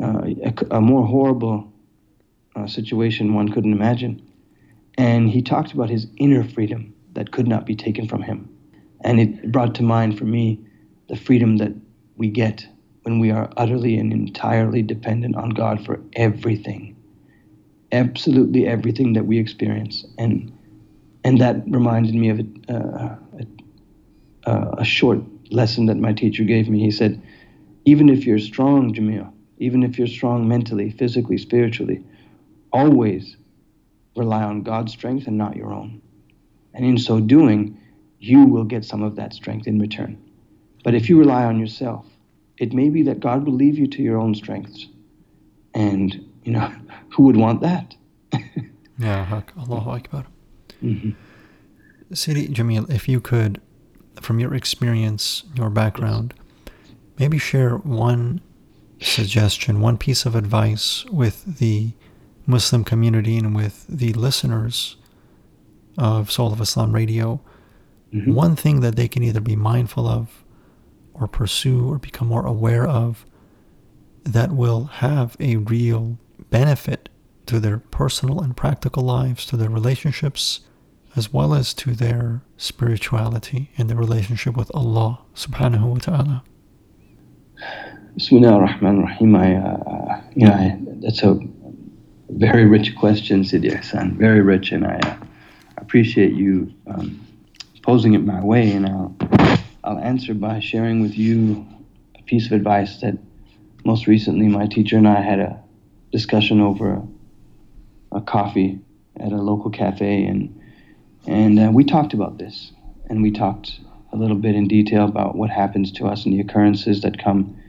Uh, 0.01 0.31
a, 0.45 0.77
a, 0.77 0.81
more 0.81 1.07
horrible 1.07 1.71
uh, 2.57 2.67
situation 2.67 3.35
one 3.35 3.51
couldn't 3.51 3.73
imagine. 3.73 4.23
And 4.97 5.29
he 5.29 5.43
talked 5.43 5.73
about 5.73 5.91
his 5.91 6.07
inner 6.17 6.45
freedom 6.45 6.95
that 7.13 7.33
could 7.33 7.49
not 7.49 7.67
be 7.67 7.75
taken 7.75 8.07
from 8.09 8.23
him. 8.23 8.49
And 9.03 9.21
it 9.21 9.51
brought 9.51 9.75
to 9.77 9.83
mind 9.83 10.19
for 10.19 10.25
me 10.25 10.61
the 11.09 11.17
freedom 11.17 11.57
that 11.57 11.73
we 12.17 12.29
get 12.29 12.67
when 13.03 13.19
we 13.19 13.31
are 13.31 13.51
utterly 13.57 13.97
and 13.97 14.13
entirely 14.13 14.83
dependent 14.83 15.37
on 15.37 15.51
God 15.51 15.85
for 15.85 16.01
everything 16.15 16.97
absolutely 17.93 18.67
everything 18.67 19.13
that 19.15 19.27
we 19.27 19.39
experience. 19.39 20.05
And 20.19 20.53
and 21.25 21.39
that 21.41 21.63
reminded 21.67 22.15
me 22.15 22.31
of 22.31 22.41
a, 22.41 22.73
uh, 22.73 23.17
a, 24.47 24.75
a, 24.79 24.85
short 24.85 25.19
lesson 25.51 25.85
that 25.87 25.99
my 25.99 26.15
teacher 26.15 26.45
gave 26.45 26.67
me. 26.71 26.81
He 26.81 26.91
said, 26.91 27.21
even 27.85 28.09
if 28.09 28.25
you're 28.25 28.39
strong, 28.39 28.95
Jamil, 28.95 29.31
even 29.59 29.83
if 29.83 29.99
you're 29.99 30.07
strong 30.07 30.49
mentally, 30.49 30.91
physically, 30.91 31.37
spiritually, 31.37 32.03
always 32.73 33.37
rely 34.17 34.43
on 34.43 34.63
God's 34.63 34.93
strength 34.93 35.27
and 35.27 35.37
not 35.37 35.57
your 35.57 35.75
own. 35.75 36.01
And 36.75 36.85
in 36.85 36.99
so 36.99 37.21
doing, 37.21 37.79
you 38.19 38.45
will 38.45 38.65
get 38.65 38.85
some 38.85 39.03
of 39.03 39.17
that 39.17 39.33
strength 39.33 39.67
in 39.67 39.79
return. 39.79 40.21
But 40.85 40.95
if 40.95 41.09
you 41.09 41.19
rely 41.19 41.45
on 41.45 41.59
yourself, 41.59 42.07
it 42.59 42.73
may 42.73 42.91
be 42.91 43.03
that 43.03 43.21
God 43.21 43.45
will 43.45 43.55
leave 43.55 43.79
you 43.79 43.87
to 43.89 44.03
your 44.03 44.19
own 44.19 44.35
strengths. 44.35 44.87
And, 45.75 46.27
you 46.45 46.53
know, 46.53 46.73
who 47.11 47.25
would 47.25 47.37
want 47.37 47.61
that? 47.63 47.95
yeah, 48.99 49.43
Allahu 49.59 49.91
Akbar. 49.91 50.27
Mm-hmm. 50.83 51.11
Sidi 52.13 52.49
Jamil, 52.49 52.91
if 52.91 53.09
you 53.09 53.21
could, 53.21 53.61
from 54.21 54.39
your 54.39 54.55
experience, 54.55 55.45
your 55.55 55.71
background, 55.71 56.35
maybe 57.19 57.39
share 57.39 57.77
one 57.77 58.41
suggestion, 59.01 59.81
one 59.81 59.97
piece 59.97 60.27
of 60.27 60.35
advice 60.35 61.05
with 61.07 61.59
the 61.59 61.93
Muslim 62.47 62.85
community 62.85 63.37
and 63.37 63.55
with 63.55 63.87
the 63.89 64.13
listeners 64.15 64.97
of 66.01 66.33
Soul 66.33 66.53
of 66.53 66.61
Islam 66.61 66.93
Radio. 66.93 67.41
Mm-hmm. 68.13 68.35
One 68.35 68.57
thing 68.57 68.81
that 68.81 68.97
they 68.97 69.07
can 69.07 69.23
either 69.23 69.41
be 69.41 69.55
mindful 69.55 70.09
of 70.09 70.45
or 71.15 71.29
pursue 71.29 71.89
or 71.89 71.99
become 71.99 72.29
more 72.29 72.47
aware 72.47 72.87
of 72.87 73.27
that 74.25 74.53
will 74.53 74.85
have 74.85 75.37
a 75.39 75.57
real 75.57 76.19
benefit 76.51 77.09
to 77.47 77.61
their 77.61 77.79
personal 77.79 78.41
and 78.41 78.57
practical 78.57 79.03
lives, 79.03 79.45
to 79.47 79.57
their 79.57 79.71
relationships, 79.71 80.61
as 81.17 81.33
well 81.33 81.55
as 81.55 81.75
to 81.75 81.93
their 81.93 82.43
spirituality 82.57 83.71
and 83.77 83.89
their 83.91 83.97
relationship 83.97 84.57
with 84.57 84.71
Allah 84.75 85.21
subhanahu 85.35 85.83
wa 85.83 85.99
ta'ala. 85.99 86.45
Bismillah 88.15 88.53
ar-Rahman 88.53 88.99
ar-Rahim. 88.99 89.37
I, 89.37 89.55
uh, 89.57 90.21
you 90.35 90.47
know, 90.47 90.53
I, 90.53 90.79
that's 91.03 91.23
a 91.23 91.39
very 92.31 92.65
rich 92.65 92.95
question, 92.97 93.45
Sidi 93.45 93.71
Ihsan. 93.71 94.17
Very 94.17 94.41
rich, 94.41 94.73
and 94.73 94.87
I 94.87 94.99
uh, 95.03 95.17
appreciate 95.91 96.35
you 96.35 96.73
um, 96.87 97.21
posing 97.83 98.15
it 98.15 98.21
my 98.21 98.41
way. 98.45 98.71
And 98.71 98.87
I'll, 98.87 99.17
I'll 99.83 99.99
answer 99.99 100.35
by 100.35 100.61
sharing 100.61 101.03
with 101.03 101.19
you 101.19 101.67
a 102.17 102.23
piece 102.23 102.47
of 102.47 102.53
advice 102.53 103.01
that 103.01 103.19
most 103.85 104.07
recently 104.07 104.47
my 104.47 104.69
teacher 104.69 104.97
and 104.97 105.09
I 105.09 105.21
had 105.21 105.41
a 105.41 105.61
discussion 106.13 106.61
over 106.61 106.93
a, 106.93 108.19
a 108.19 108.21
coffee 108.21 108.79
at 109.19 109.33
a 109.33 109.43
local 109.43 109.69
cafe, 109.73 110.25
and 110.27 110.61
and 111.27 111.59
uh, 111.59 111.71
we 111.73 111.83
talked 111.83 112.15
about 112.15 112.39
this, 112.39 112.71
and 113.09 113.21
we 113.21 113.33
talked 113.33 113.81
a 114.13 114.17
little 114.17 114.37
bit 114.37 114.55
in 114.55 114.69
detail 114.69 115.07
about 115.07 115.35
what 115.35 115.51
happens 115.51 115.91
to 115.95 116.07
us 116.07 116.25
and 116.25 116.33
the 116.33 116.41
occurrences 116.41 117.01
that 117.01 117.19
come. 117.21 117.61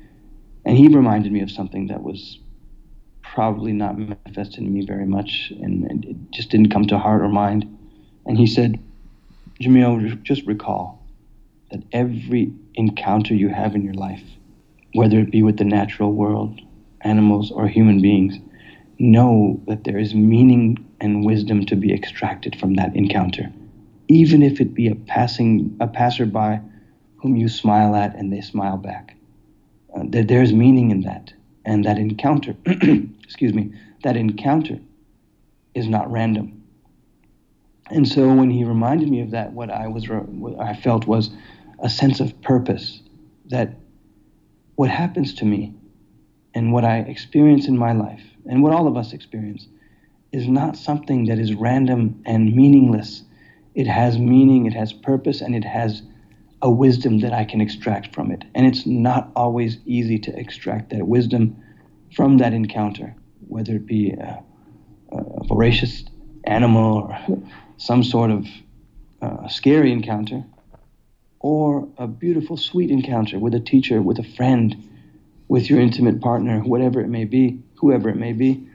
And 0.63 0.77
he 0.77 0.89
reminded 0.89 1.31
me 1.31 1.41
of 1.41 1.49
something 1.49 1.87
that 1.87 2.03
was 2.03 2.37
probably 3.23 3.73
not 3.73 3.97
manifested 3.97 4.59
in 4.59 4.71
me 4.71 4.85
very 4.85 5.07
much, 5.07 5.51
and 5.59 6.05
it 6.05 6.15
just 6.31 6.51
didn't 6.51 6.69
come 6.69 6.85
to 6.85 6.99
heart 6.99 7.23
or 7.23 7.29
mind. 7.29 7.79
And 8.25 8.37
he 8.37 8.47
said, 8.47 8.79
Jamil, 9.61 10.21
just 10.23 10.45
recall 10.45 11.03
that 11.71 11.83
every 11.91 12.53
encounter 12.75 13.33
you 13.33 13.49
have 13.49 13.75
in 13.75 13.83
your 13.83 13.93
life, 13.93 14.23
whether 14.93 15.19
it 15.19 15.31
be 15.31 15.43
with 15.43 15.57
the 15.57 15.63
natural 15.63 16.11
world, 16.11 16.59
animals, 17.01 17.51
or 17.51 17.67
human 17.67 18.01
beings, 18.01 18.37
know 18.99 19.59
that 19.67 19.83
there 19.83 19.97
is 19.97 20.13
meaning 20.13 20.85
and 20.99 21.25
wisdom 21.25 21.65
to 21.65 21.75
be 21.75 21.93
extracted 21.93 22.55
from 22.59 22.75
that 22.75 22.95
encounter, 22.95 23.51
even 24.07 24.43
if 24.43 24.61
it 24.61 24.73
be 24.73 24.87
a 24.87 24.95
passing 24.95 25.75
a 25.79 25.87
passerby 25.87 26.59
whom 27.17 27.35
you 27.35 27.47
smile 27.47 27.95
at 27.95 28.15
and 28.15 28.31
they 28.31 28.41
smile 28.41 28.77
back. 28.77 29.15
Uh, 29.95 30.03
that 30.09 30.27
there's 30.27 30.53
meaning 30.53 30.91
in 30.91 31.01
that, 31.01 31.33
and 31.65 31.85
that 31.85 31.97
encounter, 31.97 32.55
excuse 33.23 33.53
me, 33.53 33.73
that 34.03 34.15
encounter 34.15 34.79
is 35.73 35.87
not 35.87 36.11
random. 36.11 36.60
And 37.91 38.07
so 38.07 38.33
when 38.33 38.49
he 38.49 38.63
reminded 38.63 39.09
me 39.09 39.21
of 39.21 39.31
that, 39.31 39.51
what 39.51 39.69
I 39.69 39.87
was 39.87 40.07
what 40.07 40.59
I 40.59 40.73
felt 40.73 41.07
was 41.07 41.29
a 41.79 41.89
sense 41.89 42.19
of 42.19 42.41
purpose 42.41 43.01
that 43.47 43.75
what 44.75 44.89
happens 44.89 45.33
to 45.35 45.45
me 45.45 45.75
and 46.53 46.71
what 46.71 46.85
I 46.85 46.99
experience 46.99 47.67
in 47.67 47.77
my 47.77 47.91
life 47.91 48.23
and 48.49 48.63
what 48.63 48.73
all 48.73 48.87
of 48.87 48.95
us 48.95 49.11
experience 49.11 49.67
is 50.31 50.47
not 50.47 50.77
something 50.77 51.25
that 51.25 51.37
is 51.37 51.53
random 51.53 52.21
and 52.25 52.55
meaningless. 52.55 53.23
It 53.75 53.87
has 53.87 54.17
meaning, 54.17 54.65
it 54.65 54.73
has 54.73 54.93
purpose, 54.93 55.41
and 55.41 55.53
it 55.53 55.65
has 55.65 56.03
a 56.61 56.69
wisdom 56.69 57.19
that 57.19 57.33
I 57.33 57.43
can 57.43 57.59
extract 57.59 58.13
from 58.13 58.31
it. 58.31 58.43
And 58.55 58.65
it's 58.65 58.85
not 58.85 59.31
always 59.35 59.79
easy 59.85 60.17
to 60.19 60.39
extract 60.39 60.91
that 60.91 61.07
wisdom 61.07 61.61
from 62.15 62.37
that 62.37 62.53
encounter, 62.53 63.15
whether 63.47 63.75
it 63.75 63.85
be 63.85 64.11
a, 64.11 64.43
a 65.11 65.43
voracious 65.47 66.05
animal 66.45 67.09
or 67.09 67.43
some 67.81 68.03
sort 68.03 68.31
of 68.31 68.47
uh, 69.21 69.47
scary 69.47 69.91
encounter, 69.91 70.43
or 71.39 71.87
a 71.97 72.07
beautiful, 72.07 72.57
sweet 72.57 72.91
encounter 72.91 73.39
with 73.39 73.53
a 73.55 73.59
teacher, 73.59 74.01
with 74.01 74.19
a 74.19 74.27
friend, 74.37 74.75
with 75.47 75.69
your 75.69 75.79
intimate 75.79 76.21
partner, 76.21 76.59
whatever 76.59 77.01
it 77.01 77.09
may 77.09 77.25
be, 77.25 77.59
whoever 77.75 78.09
it 78.09 78.17
may 78.17 78.33
be 78.33 78.67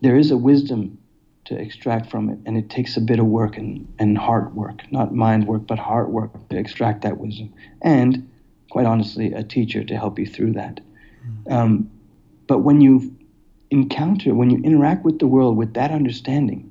there 0.00 0.16
is 0.16 0.30
a 0.30 0.36
wisdom 0.36 0.98
to 1.44 1.58
extract 1.58 2.10
from 2.10 2.28
it, 2.28 2.38
and 2.44 2.56
it 2.56 2.68
takes 2.68 2.96
a 2.96 3.00
bit 3.00 3.18
of 3.18 3.26
work 3.26 3.56
and, 3.56 3.86
and 3.98 4.18
heart 4.18 4.52
work, 4.54 4.82
not 4.90 5.14
mind 5.14 5.46
work, 5.46 5.66
but 5.66 5.78
heart 5.78 6.10
work 6.10 6.30
to 6.48 6.56
extract 6.56 7.02
that 7.02 7.18
wisdom. 7.18 7.52
And 7.82 8.28
quite 8.70 8.86
honestly, 8.86 9.32
a 9.32 9.44
teacher 9.44 9.84
to 9.84 9.96
help 9.96 10.18
you 10.18 10.26
through 10.26 10.52
that. 10.54 10.80
Mm. 11.46 11.52
Um, 11.52 11.90
but 12.48 12.58
when 12.58 12.80
you 12.80 13.16
encounter, 13.70 14.34
when 14.34 14.50
you 14.50 14.58
interact 14.62 15.04
with 15.04 15.18
the 15.18 15.26
world 15.26 15.56
with 15.56 15.74
that 15.74 15.92
understanding, 15.92 16.70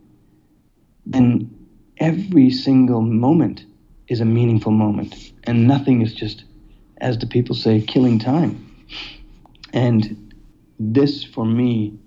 then 1.05 1.67
every 1.97 2.49
single 2.49 3.01
moment 3.01 3.65
is 4.07 4.19
a 4.21 4.25
meaningful 4.25 4.71
moment, 4.71 5.31
and 5.43 5.67
nothing 5.67 6.01
is 6.01 6.13
just, 6.13 6.43
as 6.97 7.17
the 7.17 7.27
people 7.27 7.55
say, 7.55 7.81
killing 7.81 8.19
time. 8.19 8.61
And 9.73 10.33
this, 10.79 11.23
for 11.23 11.45
me, 11.45 11.97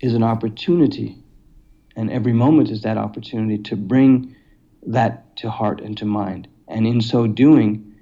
is 0.00 0.14
an 0.14 0.22
opportunity, 0.22 1.16
and 1.96 2.10
every 2.10 2.32
moment 2.32 2.70
is 2.70 2.82
that 2.82 2.98
opportunity 2.98 3.58
to 3.64 3.76
bring 3.76 4.34
that 4.86 5.36
to 5.38 5.50
heart 5.50 5.80
and 5.80 5.96
to 5.98 6.04
mind. 6.04 6.48
And 6.68 6.86
in 6.86 7.00
so 7.00 7.26
doing, 7.26 7.94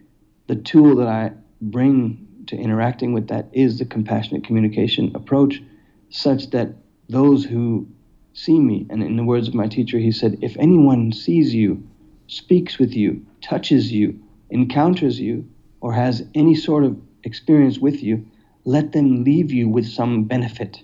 the 0.47 0.57
tool 0.57 0.97
that 0.97 1.09
I 1.09 1.33
bring 1.61 2.27
to 2.49 2.57
interacting 2.57 3.13
with 3.13 3.29
that 3.29 3.47
is 3.53 3.79
the 3.79 3.85
compassionate 3.85 4.45
communication 4.45 5.13
approach, 5.15 5.63
such 6.11 6.51
that 6.51 6.75
those 7.09 7.45
who 7.45 7.87
see 8.35 8.59
me, 8.59 8.87
and 8.91 9.03
in 9.03 9.17
the 9.17 9.25
words 9.25 9.49
of 9.49 9.55
my 9.55 9.67
teacher, 9.67 9.99
he 9.99 10.13
said, 10.13 10.39
if 10.41 10.57
anyone 10.59 11.13
sees 11.13 11.55
you, 11.55 11.83
speaks 12.27 12.79
with 12.79 12.95
you, 12.95 13.25
touches 13.43 13.93
you, 13.93 14.19
encounters 14.51 15.21
you, 15.21 15.49
or 15.81 15.93
has 15.93 16.25
any 16.35 16.55
sort 16.55 16.85
of 16.85 16.97
experience 17.25 17.79
with 17.79 18.03
you, 18.03 18.25
let 18.65 18.93
them 18.93 19.25
leave 19.25 19.51
you 19.51 19.69
with 19.69 19.87
some 19.87 20.25
benefit. 20.25 20.83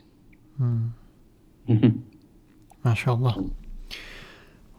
Mm. 0.60 0.90
Mm-hmm. 1.68 2.88
MashaAllah. 2.88 3.50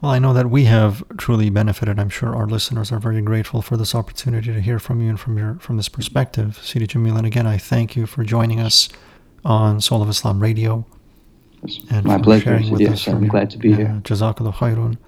Well, 0.00 0.12
I 0.12 0.18
know 0.18 0.32
that 0.32 0.48
we 0.48 0.64
have 0.64 1.04
truly 1.18 1.50
benefited. 1.50 1.98
I'm 1.98 2.08
sure 2.08 2.34
our 2.34 2.46
listeners 2.46 2.90
are 2.90 2.98
very 2.98 3.20
grateful 3.20 3.60
for 3.60 3.76
this 3.76 3.94
opportunity 3.94 4.52
to 4.52 4.60
hear 4.60 4.78
from 4.78 5.02
you 5.02 5.10
and 5.10 5.20
from 5.20 5.36
your 5.36 5.56
from 5.56 5.76
this 5.76 5.90
perspective. 5.90 6.58
Sidi 6.62 6.86
Jamil, 6.86 7.18
and 7.18 7.26
again, 7.26 7.46
I 7.46 7.58
thank 7.58 7.96
you 7.96 8.06
for 8.06 8.24
joining 8.24 8.60
us 8.60 8.88
on 9.44 9.80
Soul 9.80 10.02
of 10.02 10.08
Islam 10.08 10.40
Radio. 10.40 10.86
And 11.90 12.04
my 12.04 12.18
pleasure. 12.18 12.44
Sharing 12.44 12.70
with 12.70 12.80
yes, 12.80 12.92
us 12.92 13.08
I'm 13.08 13.22
your, 13.22 13.30
glad 13.30 13.50
to 13.50 13.58
be 13.58 13.72
uh, 13.72 13.76
here. 13.76 14.00
Jazakallah 14.04 14.54
khairun. 14.54 14.98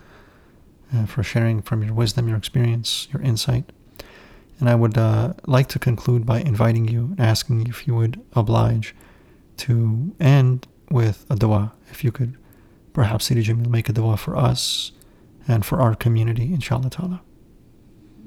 Uh, 0.95 1.07
for 1.07 1.23
sharing 1.23 1.63
from 1.63 1.83
your 1.83 1.95
wisdom, 1.95 2.29
your 2.29 2.37
experience, 2.37 3.09
your 3.13 3.23
insight. 3.23 3.73
And 4.61 4.69
I 4.69 4.75
would 4.75 4.99
uh, 4.99 5.33
like 5.47 5.69
to 5.69 5.79
conclude 5.79 6.27
by 6.27 6.41
inviting 6.41 6.87
you 6.87 7.15
and 7.17 7.21
asking 7.21 7.67
if 7.67 7.87
you 7.87 7.95
would 7.95 8.21
oblige 8.35 8.95
to 9.59 10.15
end 10.21 10.67
with 10.91 11.25
a 11.31 11.37
dua. 11.37 11.73
If 11.91 12.05
you 12.05 12.13
could 12.13 12.37
perhaps 12.93 13.25
Sidi 13.25 13.43
Jamil 13.43 13.69
make 13.69 13.89
a 13.89 13.93
dua 13.93 14.19
for 14.19 14.37
us 14.37 14.93
and 15.49 15.65
for 15.65 15.81
our 15.81 15.95
community, 15.95 16.53
inshallah 16.53 16.91
ta'ala. 16.91 17.23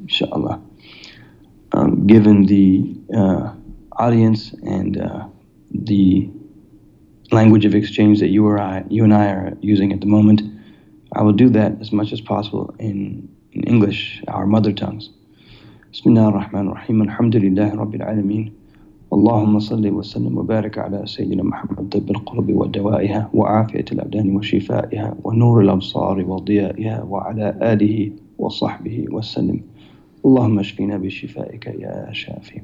Inshallah. 0.02 0.60
Um, 1.74 2.08
given 2.08 2.48
the 2.48 2.96
uh, 3.16 3.54
audience 3.98 4.54
and 4.64 4.98
uh, 4.98 5.28
the 5.72 6.32
language 7.33 7.65
of 7.65 7.75
exchange 7.75 8.21
that 8.21 8.29
you, 8.29 8.47
or 8.47 8.59
I, 8.59 8.85
you 8.89 9.05
and 9.05 9.15
I 9.15 9.27
are 9.27 9.53
using 9.61 9.93
at 9.93 10.01
the 10.01 10.07
moment, 10.07 10.43
I 11.13 11.23
will 11.23 11.33
do 11.33 11.49
that 11.51 11.81
as 11.81 11.93
much 11.93 12.13
as 12.13 12.21
possible 12.21 12.75
in, 12.79 13.29
in 13.53 13.63
English, 13.65 14.23
our 14.29 14.47
mother 14.47 14.73
tongues. 14.73 15.11
Bismillah 15.91 16.27
ar-Rahman 16.27 16.69
ar-Rahim. 16.69 17.03
Alhamdulillah 17.03 17.71
Rabbil 17.73 18.07
Alameen. 18.07 18.53
اللهم 19.13 19.59
صل 19.59 19.89
وسلم 19.91 20.39
وبارك 20.39 20.79
على 20.79 21.03
سيدنا 21.07 21.43
محمد 21.43 21.89
طب 21.89 22.11
القلوب 22.11 22.53
ودوائها 22.53 23.31
وعافية 23.35 23.85
الأبدان 23.93 24.37
وشفائها 24.37 25.17
ونور 25.25 25.61
الأبصار 25.61 26.25
وضيائها 26.31 27.03
وعلى 27.03 27.59
آله 27.63 28.13
وصحبه 28.39 29.07
وسلم 29.11 29.61
اللهم 30.25 30.59
اشفنا 30.59 30.97
بشفائك 30.97 31.67
يا 31.67 32.09
شافي 32.13 32.63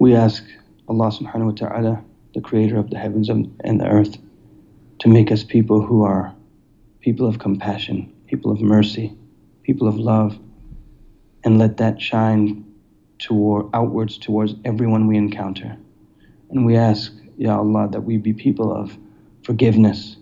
We 0.00 0.14
ask 0.16 0.42
Allah 0.88 1.12
subhanahu 1.12 1.52
wa 1.52 1.52
ta'ala, 1.52 2.02
the 2.35 2.41
creator 2.41 2.77
of 2.77 2.89
the 2.91 2.97
heavens 2.97 3.29
and 3.29 3.79
the 3.79 3.87
earth, 3.87 4.17
to 4.99 5.07
make 5.07 5.31
us 5.31 5.43
people 5.43 5.81
who 5.81 6.03
are 6.03 6.35
people 6.99 7.27
of 7.27 7.39
compassion, 7.39 8.13
people 8.27 8.51
of 8.51 8.61
mercy, 8.61 9.15
people 9.63 9.87
of 9.87 9.95
love, 9.95 10.37
and 11.43 11.57
let 11.57 11.77
that 11.77 11.99
shine 11.99 12.65
toward 13.19 13.67
outwards 13.73 14.17
towards 14.17 14.53
everyone 14.65 15.07
we 15.07 15.15
encounter. 15.15 15.77
And 16.49 16.65
we 16.65 16.75
ask, 16.75 17.13
Ya 17.37 17.57
Allah, 17.57 17.87
that 17.91 18.01
we 18.01 18.17
be 18.17 18.33
people 18.33 18.75
of 18.75 18.97
forgiveness, 19.43 20.17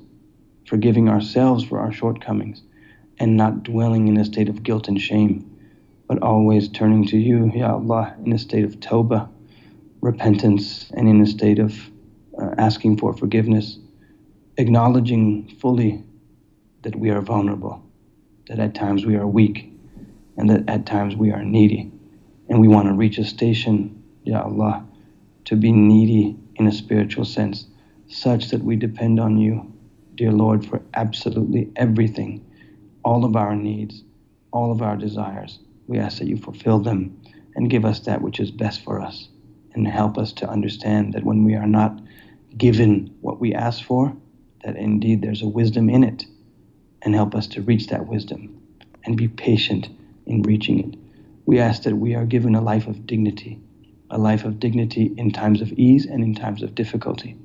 forgiving 0.68 1.09
ourselves 1.09 1.64
for 1.64 1.80
our 1.80 1.91
shortcomings, 1.91 2.61
and 3.18 3.36
not 3.36 3.64
dwelling 3.64 4.07
in 4.07 4.18
a 4.18 4.26
state 4.26 4.49
of 4.49 4.61
guilt 4.61 4.88
and 4.88 5.01
shame, 5.01 5.49
but 6.07 6.22
always 6.22 6.70
turning 6.70 7.07
to 7.07 7.18
you, 7.18 7.51
Ya 7.55 7.74
Allah, 7.74 8.16
in 8.24 8.34
a 8.34 8.38
state 8.38 8.66
of 8.66 8.80
tawbah, 8.80 9.30
repentance, 10.01 10.91
and 10.91 11.09
in 11.09 11.20
a 11.22 11.26
state 11.26 11.57
of 11.57 11.89
Uh, 12.42 12.56
asking 12.58 12.98
for 12.98 13.14
forgiveness, 13.14 13.78
acknowledging 14.58 15.48
fully 15.62 16.04
that 16.82 16.96
we 16.96 17.12
are 17.12 17.22
vulnerable, 17.22 17.84
that 18.48 18.60
at 18.60 18.74
times 18.74 19.06
we 19.06 19.16
are 19.16 19.28
weak, 19.28 19.72
and 20.38 20.50
that 20.50 20.68
at 20.68 20.86
times 20.86 21.16
we 21.16 21.32
are 21.32 21.44
needy. 21.44 21.92
And 22.50 22.60
we 22.60 22.68
want 22.68 22.88
to 22.88 22.94
reach 22.94 23.20
a 23.20 23.24
station, 23.24 24.04
Ya 24.24 24.42
Allah, 24.42 24.84
to 25.46 25.56
be 25.56 25.72
needy 25.72 26.36
in 26.56 26.66
a 26.66 26.72
spiritual 26.72 27.26
sense, 27.26 27.68
such 28.08 28.50
that 28.50 28.64
we 28.64 28.76
depend 28.76 29.20
on 29.20 29.38
you, 29.38 29.72
dear 30.16 30.32
Lord, 30.32 30.66
for 30.66 30.82
absolutely 30.96 31.72
everything, 31.76 32.44
all 33.04 33.26
of 33.26 33.36
our 33.36 33.56
needs, 33.56 34.04
all 34.52 34.72
of 34.72 34.82
our 34.82 34.98
desires. 34.98 35.60
We 35.88 36.00
ask 36.00 36.18
that 36.18 36.28
you 36.28 36.38
fulfill 36.38 36.80
them 36.80 37.20
and 37.56 37.70
give 37.70 37.86
us 37.86 38.00
that 38.02 38.22
which 38.22 38.40
is 38.40 38.50
best 38.50 38.84
for 38.84 39.00
us, 39.00 39.28
and 39.74 39.88
help 39.88 40.18
us 40.18 40.34
to 40.34 40.50
understand 40.50 41.14
that 41.14 41.24
when 41.24 41.44
we 41.44 41.56
are 41.56 41.68
not 41.68 42.00
given 42.58 43.16
what 43.22 43.40
we 43.40 43.54
ask 43.54 43.84
for, 43.84 44.16
that 44.64 44.76
indeed 44.76 45.22
there's 45.22 45.42
a 45.42 45.48
wisdom 45.48 45.90
in 45.90 46.04
it, 46.04 46.26
and 47.02 47.16
help 47.16 47.36
us 47.36 47.48
to 47.48 47.62
reach 47.62 47.88
that 47.88 48.08
wisdom 48.08 48.62
and 49.06 49.18
be 49.18 49.28
patient 49.28 49.90
in 50.26 50.42
reaching 50.44 50.80
it. 50.80 51.00
We 51.46 51.60
ask 51.60 51.84
that 51.84 51.96
we 51.96 52.16
are 52.16 52.26
given 52.26 52.56
a 52.56 52.62
life 52.62 52.88
of 52.88 53.06
dignity, 53.06 53.60
a 54.10 54.18
life 54.18 54.46
of 54.46 54.60
dignity 54.60 55.14
in 55.18 55.32
times 55.32 55.62
of 55.62 55.72
ease 55.74 56.06
and 56.06 56.24
in 56.24 56.36
times 56.36 56.64
of 56.64 56.76
difficulty. 56.76 57.36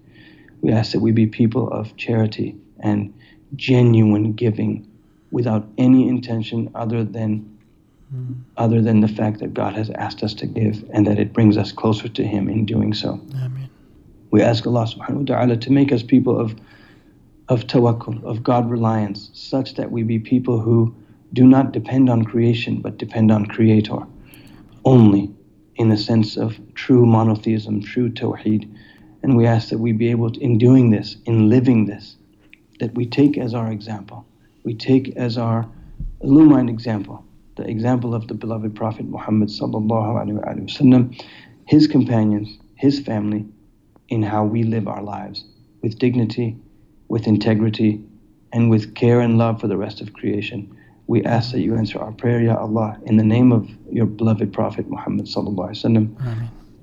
We 0.61 0.73
ask 0.73 0.93
that 0.93 1.01
we 1.01 1.13
be 1.13 1.27
people 1.27 1.69
of 1.69 1.97
charity 1.97 2.57
and 2.81 3.13
genuine 3.57 4.33
giving 4.35 4.87
without 5.31 5.67
any 5.79 6.09
intention 6.09 6.71
other 6.75 7.05
than 7.05 7.58
mm. 8.15 8.37
other 8.57 8.81
than 8.81 9.01
the 9.01 9.09
fact 9.09 9.41
that 9.41 9.55
God 9.55 9.75
has 9.75 9.91
asked 9.91 10.23
us 10.23 10.35
to 10.35 10.47
give 10.47 10.85
and 10.93 11.07
that 11.07 11.19
it 11.19 11.33
brings 11.33 11.57
us 11.57 11.73
closer 11.73 12.09
to 12.09 12.25
him 12.25 12.49
in 12.49 12.65
doing 12.65 12.95
so. 12.95 13.21
Amen. 13.35 13.71
We 14.31 14.43
ask 14.43 14.67
Allah 14.67 14.87
subhanahu 14.87 15.29
wa 15.29 15.37
ta'ala 15.37 15.57
to 15.57 15.73
make 15.73 15.93
us 15.93 16.03
people 16.03 16.39
of 16.39 16.55
of 17.49 17.67
tawakkul, 17.67 18.23
of 18.25 18.43
God 18.43 18.71
reliance, 18.71 19.31
such 19.33 19.75
that 19.77 19.91
we 19.91 20.03
be 20.03 20.19
people 20.19 20.61
who 20.61 20.95
do 21.33 21.47
not 21.47 21.73
depend 21.73 22.11
on 22.11 22.25
creation 22.25 22.81
but 22.81 22.99
depend 22.99 23.31
on 23.31 23.47
Creator 23.47 24.07
only 24.85 25.31
in 25.77 25.89
the 25.89 25.97
sense 25.97 26.37
of 26.37 26.59
true 26.75 27.07
monotheism, 27.07 27.83
true 27.83 28.11
tawheed. 28.11 28.69
And 29.23 29.37
we 29.37 29.47
ask 29.47 29.69
that 29.71 29.79
we 29.79 29.93
be 29.93 30.11
able 30.11 30.31
to, 30.31 30.41
in 30.41 30.59
doing 30.59 30.91
this, 30.91 31.17
in 31.25 31.49
living 31.49 31.87
this, 31.87 32.17
that 32.81 32.95
we 32.95 33.07
take 33.07 33.39
as 33.39 33.55
our 33.55 33.71
example, 33.71 34.27
we 34.65 34.75
take 34.75 35.17
as 35.17 35.39
our 35.39 35.69
illumined 36.21 36.71
example, 36.71 37.25
the 37.58 37.70
example 37.70 38.16
of 38.16 38.28
the 38.28 38.34
beloved 38.34 38.76
Prophet 38.76 39.06
Muhammad 39.06 39.50
sallallahu 39.50 40.16
alaihi 40.22 40.66
wasallam, 40.70 41.22
his 41.66 41.88
companions, 41.88 42.58
his 42.76 43.00
family, 43.00 43.46
in 44.10 44.24
how 44.24 44.44
we 44.44 44.64
live 44.64 44.88
our 44.88 45.02
lives 45.02 45.46
with 45.82 45.98
dignity, 46.00 46.58
with 47.08 47.28
integrity, 47.28 48.02
and 48.52 48.70
with 48.70 48.96
care 48.96 49.20
and 49.22 49.38
love 49.38 49.60
for 49.62 49.68
the 49.68 49.78
rest 49.78 50.02
of 50.02 50.14
creation. 50.14 50.76
We 51.08 51.24
ask 51.24 51.52
that 51.52 51.60
you 51.62 51.76
answer 51.76 52.00
our 52.00 52.12
prayer, 52.12 52.42
Ya 52.42 52.56
Allah, 52.56 52.98
in 53.06 53.18
the 53.18 53.24
name 53.24 53.52
of 53.52 53.70
your 53.92 54.06
beloved 54.06 54.54
Prophet 54.54 54.90
Muhammad 54.90 55.26
sallallahu 55.26 55.70
alaihi 55.70 55.84
wasallam. 55.84 56.08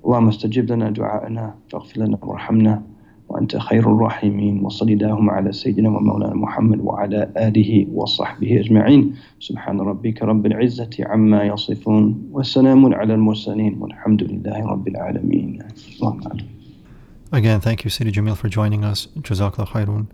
اللهم 0.05 0.27
استجب 0.27 0.71
لنا 0.71 0.89
دعاءنا 0.89 1.55
فاغفر 1.69 1.97
لنا 2.01 2.17
وارحمنا 2.25 2.83
وأنت 3.31 3.57
خير 3.57 3.79
الراحمين 3.79 4.65
وصل 4.65 4.89
اللهم 4.89 5.29
على 5.29 5.51
سيدنا 5.51 5.89
ومولانا 5.89 6.35
محمد 6.35 6.79
وعلى 6.79 7.29
آله 7.37 7.87
وصحبه 7.93 8.59
أجمعين 8.59 9.15
سبحان 9.39 9.79
ربك 9.81 10.23
رب 10.23 10.45
العزة 10.45 10.89
عما 10.99 11.43
يصفون 11.43 12.29
وسلام 12.31 12.93
على 12.93 13.13
المرسلين 13.13 13.77
والحمد 13.79 14.23
لله 14.23 14.65
رب 14.65 14.87
العالمين 14.87 15.59
Again, 17.33 17.61
thank 17.61 17.85
you, 17.85 17.89
Sidi 17.89 18.11
Jamil, 18.11 18.35
for 18.35 18.49
joining 18.49 18.83
us. 18.83 19.07
Jazakallah 19.17 19.69
khairun. 19.69 20.07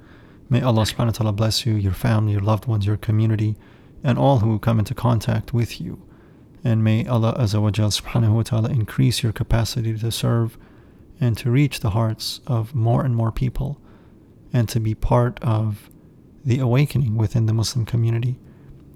May 0.50 0.62
Allah 0.62 0.84
subhanahu 0.84 1.08
wa 1.08 1.12
ta'ala 1.12 1.34
bless 1.34 1.66
you, 1.66 1.74
your 1.74 1.94
family, 1.94 2.34
your 2.34 2.42
loved 2.42 2.68
ones, 2.68 2.86
your 2.86 2.98
community, 2.98 3.56
and 4.04 4.20
all 4.20 4.40
who 4.40 4.60
come 4.60 4.78
into 4.78 4.94
contact 4.94 5.52
with 5.52 5.82
you. 5.82 6.00
And 6.64 6.84
may 6.84 7.08
Allah 7.08 7.34
Azawajal 7.40 7.92
subhanahu 8.00 8.36
wa 8.36 8.44
ta'ala 8.44 8.70
increase 8.70 9.24
your 9.24 9.32
capacity 9.32 9.98
to 9.98 10.12
serve 10.12 10.60
and 11.23 11.39
to 11.39 11.53
reach 11.53 11.79
the 11.81 11.91
hearts 11.91 12.41
of 12.49 12.75
more 12.75 13.05
and 13.05 13.15
more 13.15 13.31
people 13.31 13.81
and 14.53 14.69
to 14.69 14.81
be 14.81 14.93
part 14.93 15.39
of 15.41 15.89
the 16.45 16.59
awakening 16.59 17.17
within 17.17 17.47
the 17.47 17.53
Muslim 17.53 17.87
community. 17.87 18.41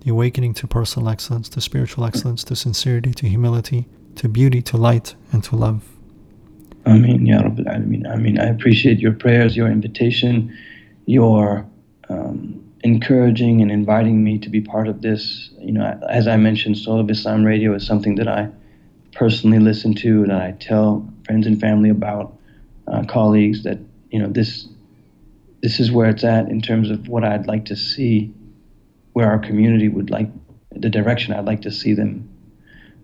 The 0.00 0.10
awakening 0.10 0.54
to 0.54 0.66
personal 0.66 1.08
excellence, 1.08 1.48
to 1.50 1.60
spiritual 1.60 2.04
excellence, 2.04 2.42
to 2.44 2.56
sincerity, 2.56 3.12
to 3.14 3.28
humility, 3.28 3.86
to 4.16 4.28
beauty, 4.28 4.60
to 4.62 4.76
light, 4.76 5.14
and 5.32 5.44
to 5.44 5.54
love. 5.54 5.88
Ameen, 6.84 7.26
Ya 7.26 7.42
Rabbil 7.42 7.66
Alameen. 7.66 8.12
Ameen. 8.12 8.40
I 8.40 8.46
appreciate 8.46 8.98
your 8.98 9.12
prayers, 9.12 9.56
your 9.56 9.68
invitation, 9.68 10.52
your 11.06 11.64
um, 12.08 12.60
encouraging 12.82 13.62
and 13.62 13.70
inviting 13.70 14.24
me 14.24 14.36
to 14.38 14.50
be 14.50 14.60
part 14.60 14.88
of 14.88 15.02
this. 15.02 15.50
You 15.60 15.72
know, 15.72 16.00
as 16.10 16.26
I 16.26 16.36
mentioned, 16.36 16.76
Soul 16.76 16.98
of 16.98 17.08
Islam 17.08 17.44
Radio 17.44 17.72
is 17.72 17.86
something 17.86 18.16
that 18.16 18.26
I 18.26 18.48
personally 19.16 19.58
listen 19.58 19.94
to 19.94 20.22
and 20.22 20.32
I 20.32 20.52
tell 20.52 21.08
friends 21.24 21.46
and 21.46 21.60
family 21.60 21.90
about, 21.90 22.36
uh, 22.86 23.04
colleagues 23.04 23.64
that 23.64 23.78
you 24.10 24.18
know 24.18 24.28
this 24.28 24.68
this 25.62 25.80
is 25.80 25.90
where 25.90 26.08
it's 26.08 26.22
at 26.22 26.48
in 26.48 26.60
terms 26.60 26.90
of 26.90 27.08
what 27.08 27.24
I'd 27.24 27.46
like 27.46 27.64
to 27.66 27.76
see, 27.76 28.32
where 29.14 29.28
our 29.28 29.38
community 29.38 29.88
would 29.88 30.10
like 30.10 30.28
the 30.70 30.90
direction 30.90 31.34
I'd 31.34 31.46
like 31.46 31.62
to 31.62 31.72
see 31.72 31.94
them 31.94 32.28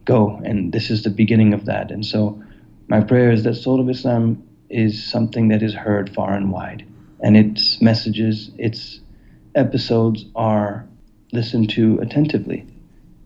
go, 0.04 0.40
and 0.44 0.72
this 0.72 0.90
is 0.90 1.02
the 1.02 1.10
beginning 1.10 1.54
of 1.54 1.64
that. 1.64 1.90
And 1.90 2.04
so, 2.06 2.42
my 2.88 3.00
prayer 3.00 3.32
is 3.32 3.42
that 3.44 3.54
Soul 3.54 3.80
of 3.80 3.88
Islam 3.88 4.42
is 4.68 5.02
something 5.02 5.48
that 5.48 5.62
is 5.62 5.74
heard 5.74 6.14
far 6.14 6.34
and 6.34 6.52
wide, 6.52 6.86
and 7.20 7.36
its 7.36 7.80
messages, 7.80 8.50
its 8.58 9.00
episodes 9.54 10.26
are 10.36 10.86
listened 11.32 11.70
to 11.70 11.98
attentively. 12.00 12.66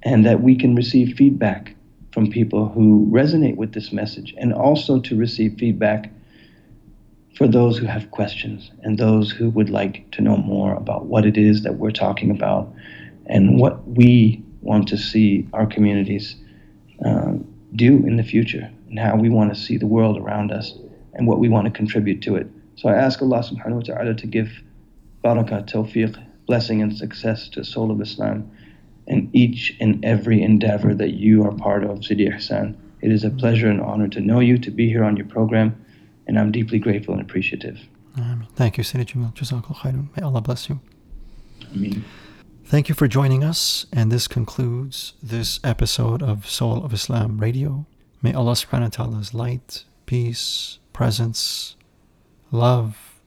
And 0.03 0.25
that 0.25 0.41
we 0.41 0.55
can 0.55 0.77
receive 0.77 1.17
feedback 1.17 1.76
from 2.17 2.31
people 2.31 2.71
who 2.71 3.07
resonate 3.13 3.57
with 3.57 3.75
this 3.75 3.93
message 3.93 4.35
and 4.39 4.51
also 4.51 4.99
to 4.99 5.15
receive 5.15 5.55
feedback 5.59 6.11
for 7.37 7.47
those 7.47 7.77
who 7.77 7.85
have 7.85 8.11
questions 8.11 8.71
and 8.83 8.97
those 8.97 9.31
who 9.31 9.51
would 9.51 9.69
like 9.69 10.11
to 10.13 10.23
know 10.23 10.39
more 10.39 10.73
about 10.77 11.05
what 11.05 11.27
it 11.27 11.37
is 11.37 11.63
that 11.63 11.75
we're 11.75 11.91
talking 11.91 12.31
about 12.31 12.73
and 13.27 13.61
what 13.61 13.87
we 13.87 14.43
want 14.63 14.89
to 14.89 14.97
see 14.97 15.47
our 15.53 15.67
communities 15.67 16.37
uh, 17.05 17.35
do 17.75 17.97
in 18.07 18.17
the 18.17 18.23
future 18.23 18.71
and 18.89 18.99
how 18.99 19.15
we 19.15 19.29
want 19.29 19.55
to 19.55 19.61
see 19.61 19.77
the 19.77 19.87
world 19.87 20.17
around 20.17 20.51
us 20.51 20.73
and 21.13 21.27
what 21.27 21.39
we 21.39 21.51
want 21.51 21.67
to 21.67 21.71
contribute 21.71 22.23
to 22.23 22.35
it. 22.35 22.47
So 22.77 22.89
I 22.89 22.95
ask 22.95 23.21
Allah 23.21 23.41
subhanahu 23.41 23.75
wa 23.75 23.95
ta'ala 23.95 24.15
to 24.15 24.27
give 24.27 24.49
barakah, 25.23 25.71
tawfiq, 25.71 26.17
blessing, 26.47 26.81
and 26.81 26.97
success 26.97 27.51
to 27.51 27.63
Soul 27.63 27.91
of 27.91 28.01
Islam 28.01 28.51
in 29.07 29.31
each 29.33 29.77
and 29.81 30.05
every 30.05 30.43
endeavor 30.43 30.95
that 30.95 31.15
you 31.15 31.45
are 31.45 31.53
part 31.53 31.85
of, 31.85 32.05
Sidi 32.05 32.27
Hassan. 32.27 32.77
It 33.01 33.13
is 33.13 33.25
a 33.25 33.31
pleasure 33.31 33.69
and 33.69 33.81
honor 33.81 34.09
to 34.09 34.21
know 34.21 34.41
you, 34.41 34.59
to 34.59 34.71
be 34.71 34.89
here 34.89 35.05
on 35.05 35.17
your 35.17 35.27
program, 35.27 35.85
and 36.27 36.39
I'm 36.39 36.51
deeply 36.51 36.79
grateful 36.79 37.15
and 37.15 37.23
appreciative. 37.23 37.79
Ameen. 38.17 38.47
Thank 38.57 38.79
you, 38.79 38.85
Sidi 38.85 39.05
Jamil. 39.05 39.35
Jazakallah 39.35 39.77
khairun. 39.77 40.09
May 40.17 40.23
Allah 40.23 40.41
bless 40.41 40.69
you. 40.69 40.81
Ameen. 41.75 42.05
Thank 42.65 42.89
you 42.89 42.95
for 42.97 43.07
joining 43.07 43.45
us, 43.45 43.87
and 43.93 44.11
this 44.11 44.27
concludes 44.27 45.15
this 45.23 45.61
episode 45.63 46.23
of 46.23 46.49
Soul 46.49 46.85
of 46.85 46.93
Islam 46.93 47.39
Radio. 47.39 47.87
May 48.23 48.33
Allah 48.33 48.53
subhanahu 48.53 48.99
wa 48.99 49.05
ta'ala's 49.05 49.35
light, 49.35 49.85
peace, 50.07 50.81
presence, 50.93 51.77
love, 52.51 53.21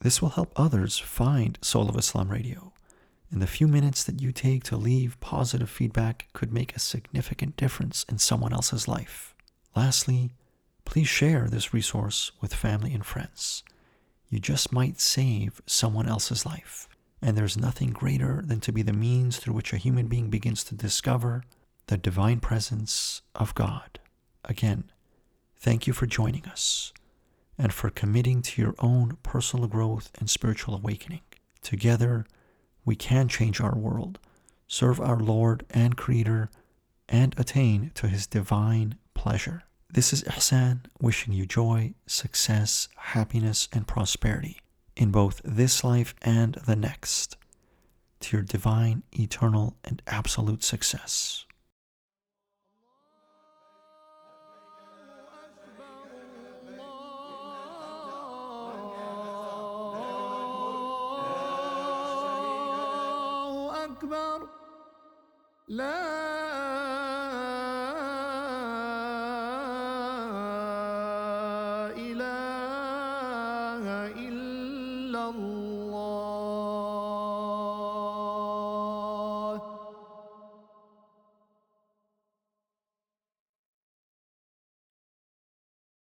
This 0.00 0.20
will 0.20 0.30
help 0.30 0.52
others 0.56 0.98
find 0.98 1.56
Soul 1.62 1.88
of 1.88 1.96
Islam 1.96 2.28
Radio, 2.28 2.72
and 3.30 3.40
the 3.40 3.46
few 3.46 3.68
minutes 3.68 4.02
that 4.04 4.20
you 4.20 4.32
take 4.32 4.64
to 4.64 4.76
leave 4.76 5.20
positive 5.20 5.70
feedback 5.70 6.26
could 6.32 6.52
make 6.52 6.74
a 6.74 6.80
significant 6.80 7.56
difference 7.56 8.04
in 8.08 8.18
someone 8.18 8.52
else's 8.52 8.88
life. 8.88 9.34
Lastly, 9.76 10.32
please 10.86 11.08
share 11.08 11.48
this 11.48 11.74
resource 11.74 12.32
with 12.40 12.54
family 12.54 12.94
and 12.94 13.04
friends 13.04 13.62
you 14.28 14.38
just 14.38 14.72
might 14.72 15.00
save 15.00 15.62
someone 15.66 16.08
else's 16.08 16.44
life. 16.44 16.88
And 17.22 17.36
there's 17.36 17.56
nothing 17.56 17.90
greater 17.90 18.42
than 18.44 18.60
to 18.60 18.72
be 18.72 18.82
the 18.82 18.92
means 18.92 19.38
through 19.38 19.54
which 19.54 19.72
a 19.72 19.78
human 19.78 20.06
being 20.06 20.30
begins 20.30 20.64
to 20.64 20.74
discover 20.74 21.44
the 21.86 21.96
divine 21.96 22.40
presence 22.40 23.22
of 23.34 23.54
God. 23.54 23.98
Again, 24.44 24.90
thank 25.56 25.86
you 25.86 25.92
for 25.92 26.06
joining 26.06 26.44
us 26.46 26.92
and 27.56 27.72
for 27.72 27.88
committing 27.88 28.42
to 28.42 28.60
your 28.60 28.74
own 28.78 29.16
personal 29.22 29.66
growth 29.66 30.10
and 30.18 30.28
spiritual 30.28 30.74
awakening. 30.74 31.22
Together, 31.62 32.26
we 32.84 32.96
can 32.96 33.28
change 33.28 33.60
our 33.60 33.76
world, 33.76 34.18
serve 34.68 35.00
our 35.00 35.18
Lord 35.18 35.64
and 35.70 35.96
Creator, 35.96 36.50
and 37.08 37.34
attain 37.38 37.92
to 37.94 38.08
His 38.08 38.26
divine 38.26 38.96
pleasure. 39.14 39.62
This 39.95 40.13
is 40.13 40.23
Ihsan 40.23 40.85
wishing 40.99 41.33
you 41.33 41.45
joy, 41.45 41.93
success, 42.07 42.87
happiness, 42.95 43.67
and 43.73 43.87
prosperity 43.87 44.61
in 44.95 45.11
both 45.11 45.41
this 45.43 45.83
life 45.83 46.15
and 46.21 46.55
the 46.65 46.75
next 46.75 47.37
to 48.21 48.37
your 48.37 48.43
divine, 48.43 49.03
eternal, 49.11 49.75
and 49.83 50.01
absolute 50.07 50.63
success. 50.63 51.45
إله 64.01 64.49
إلا 65.69 67.24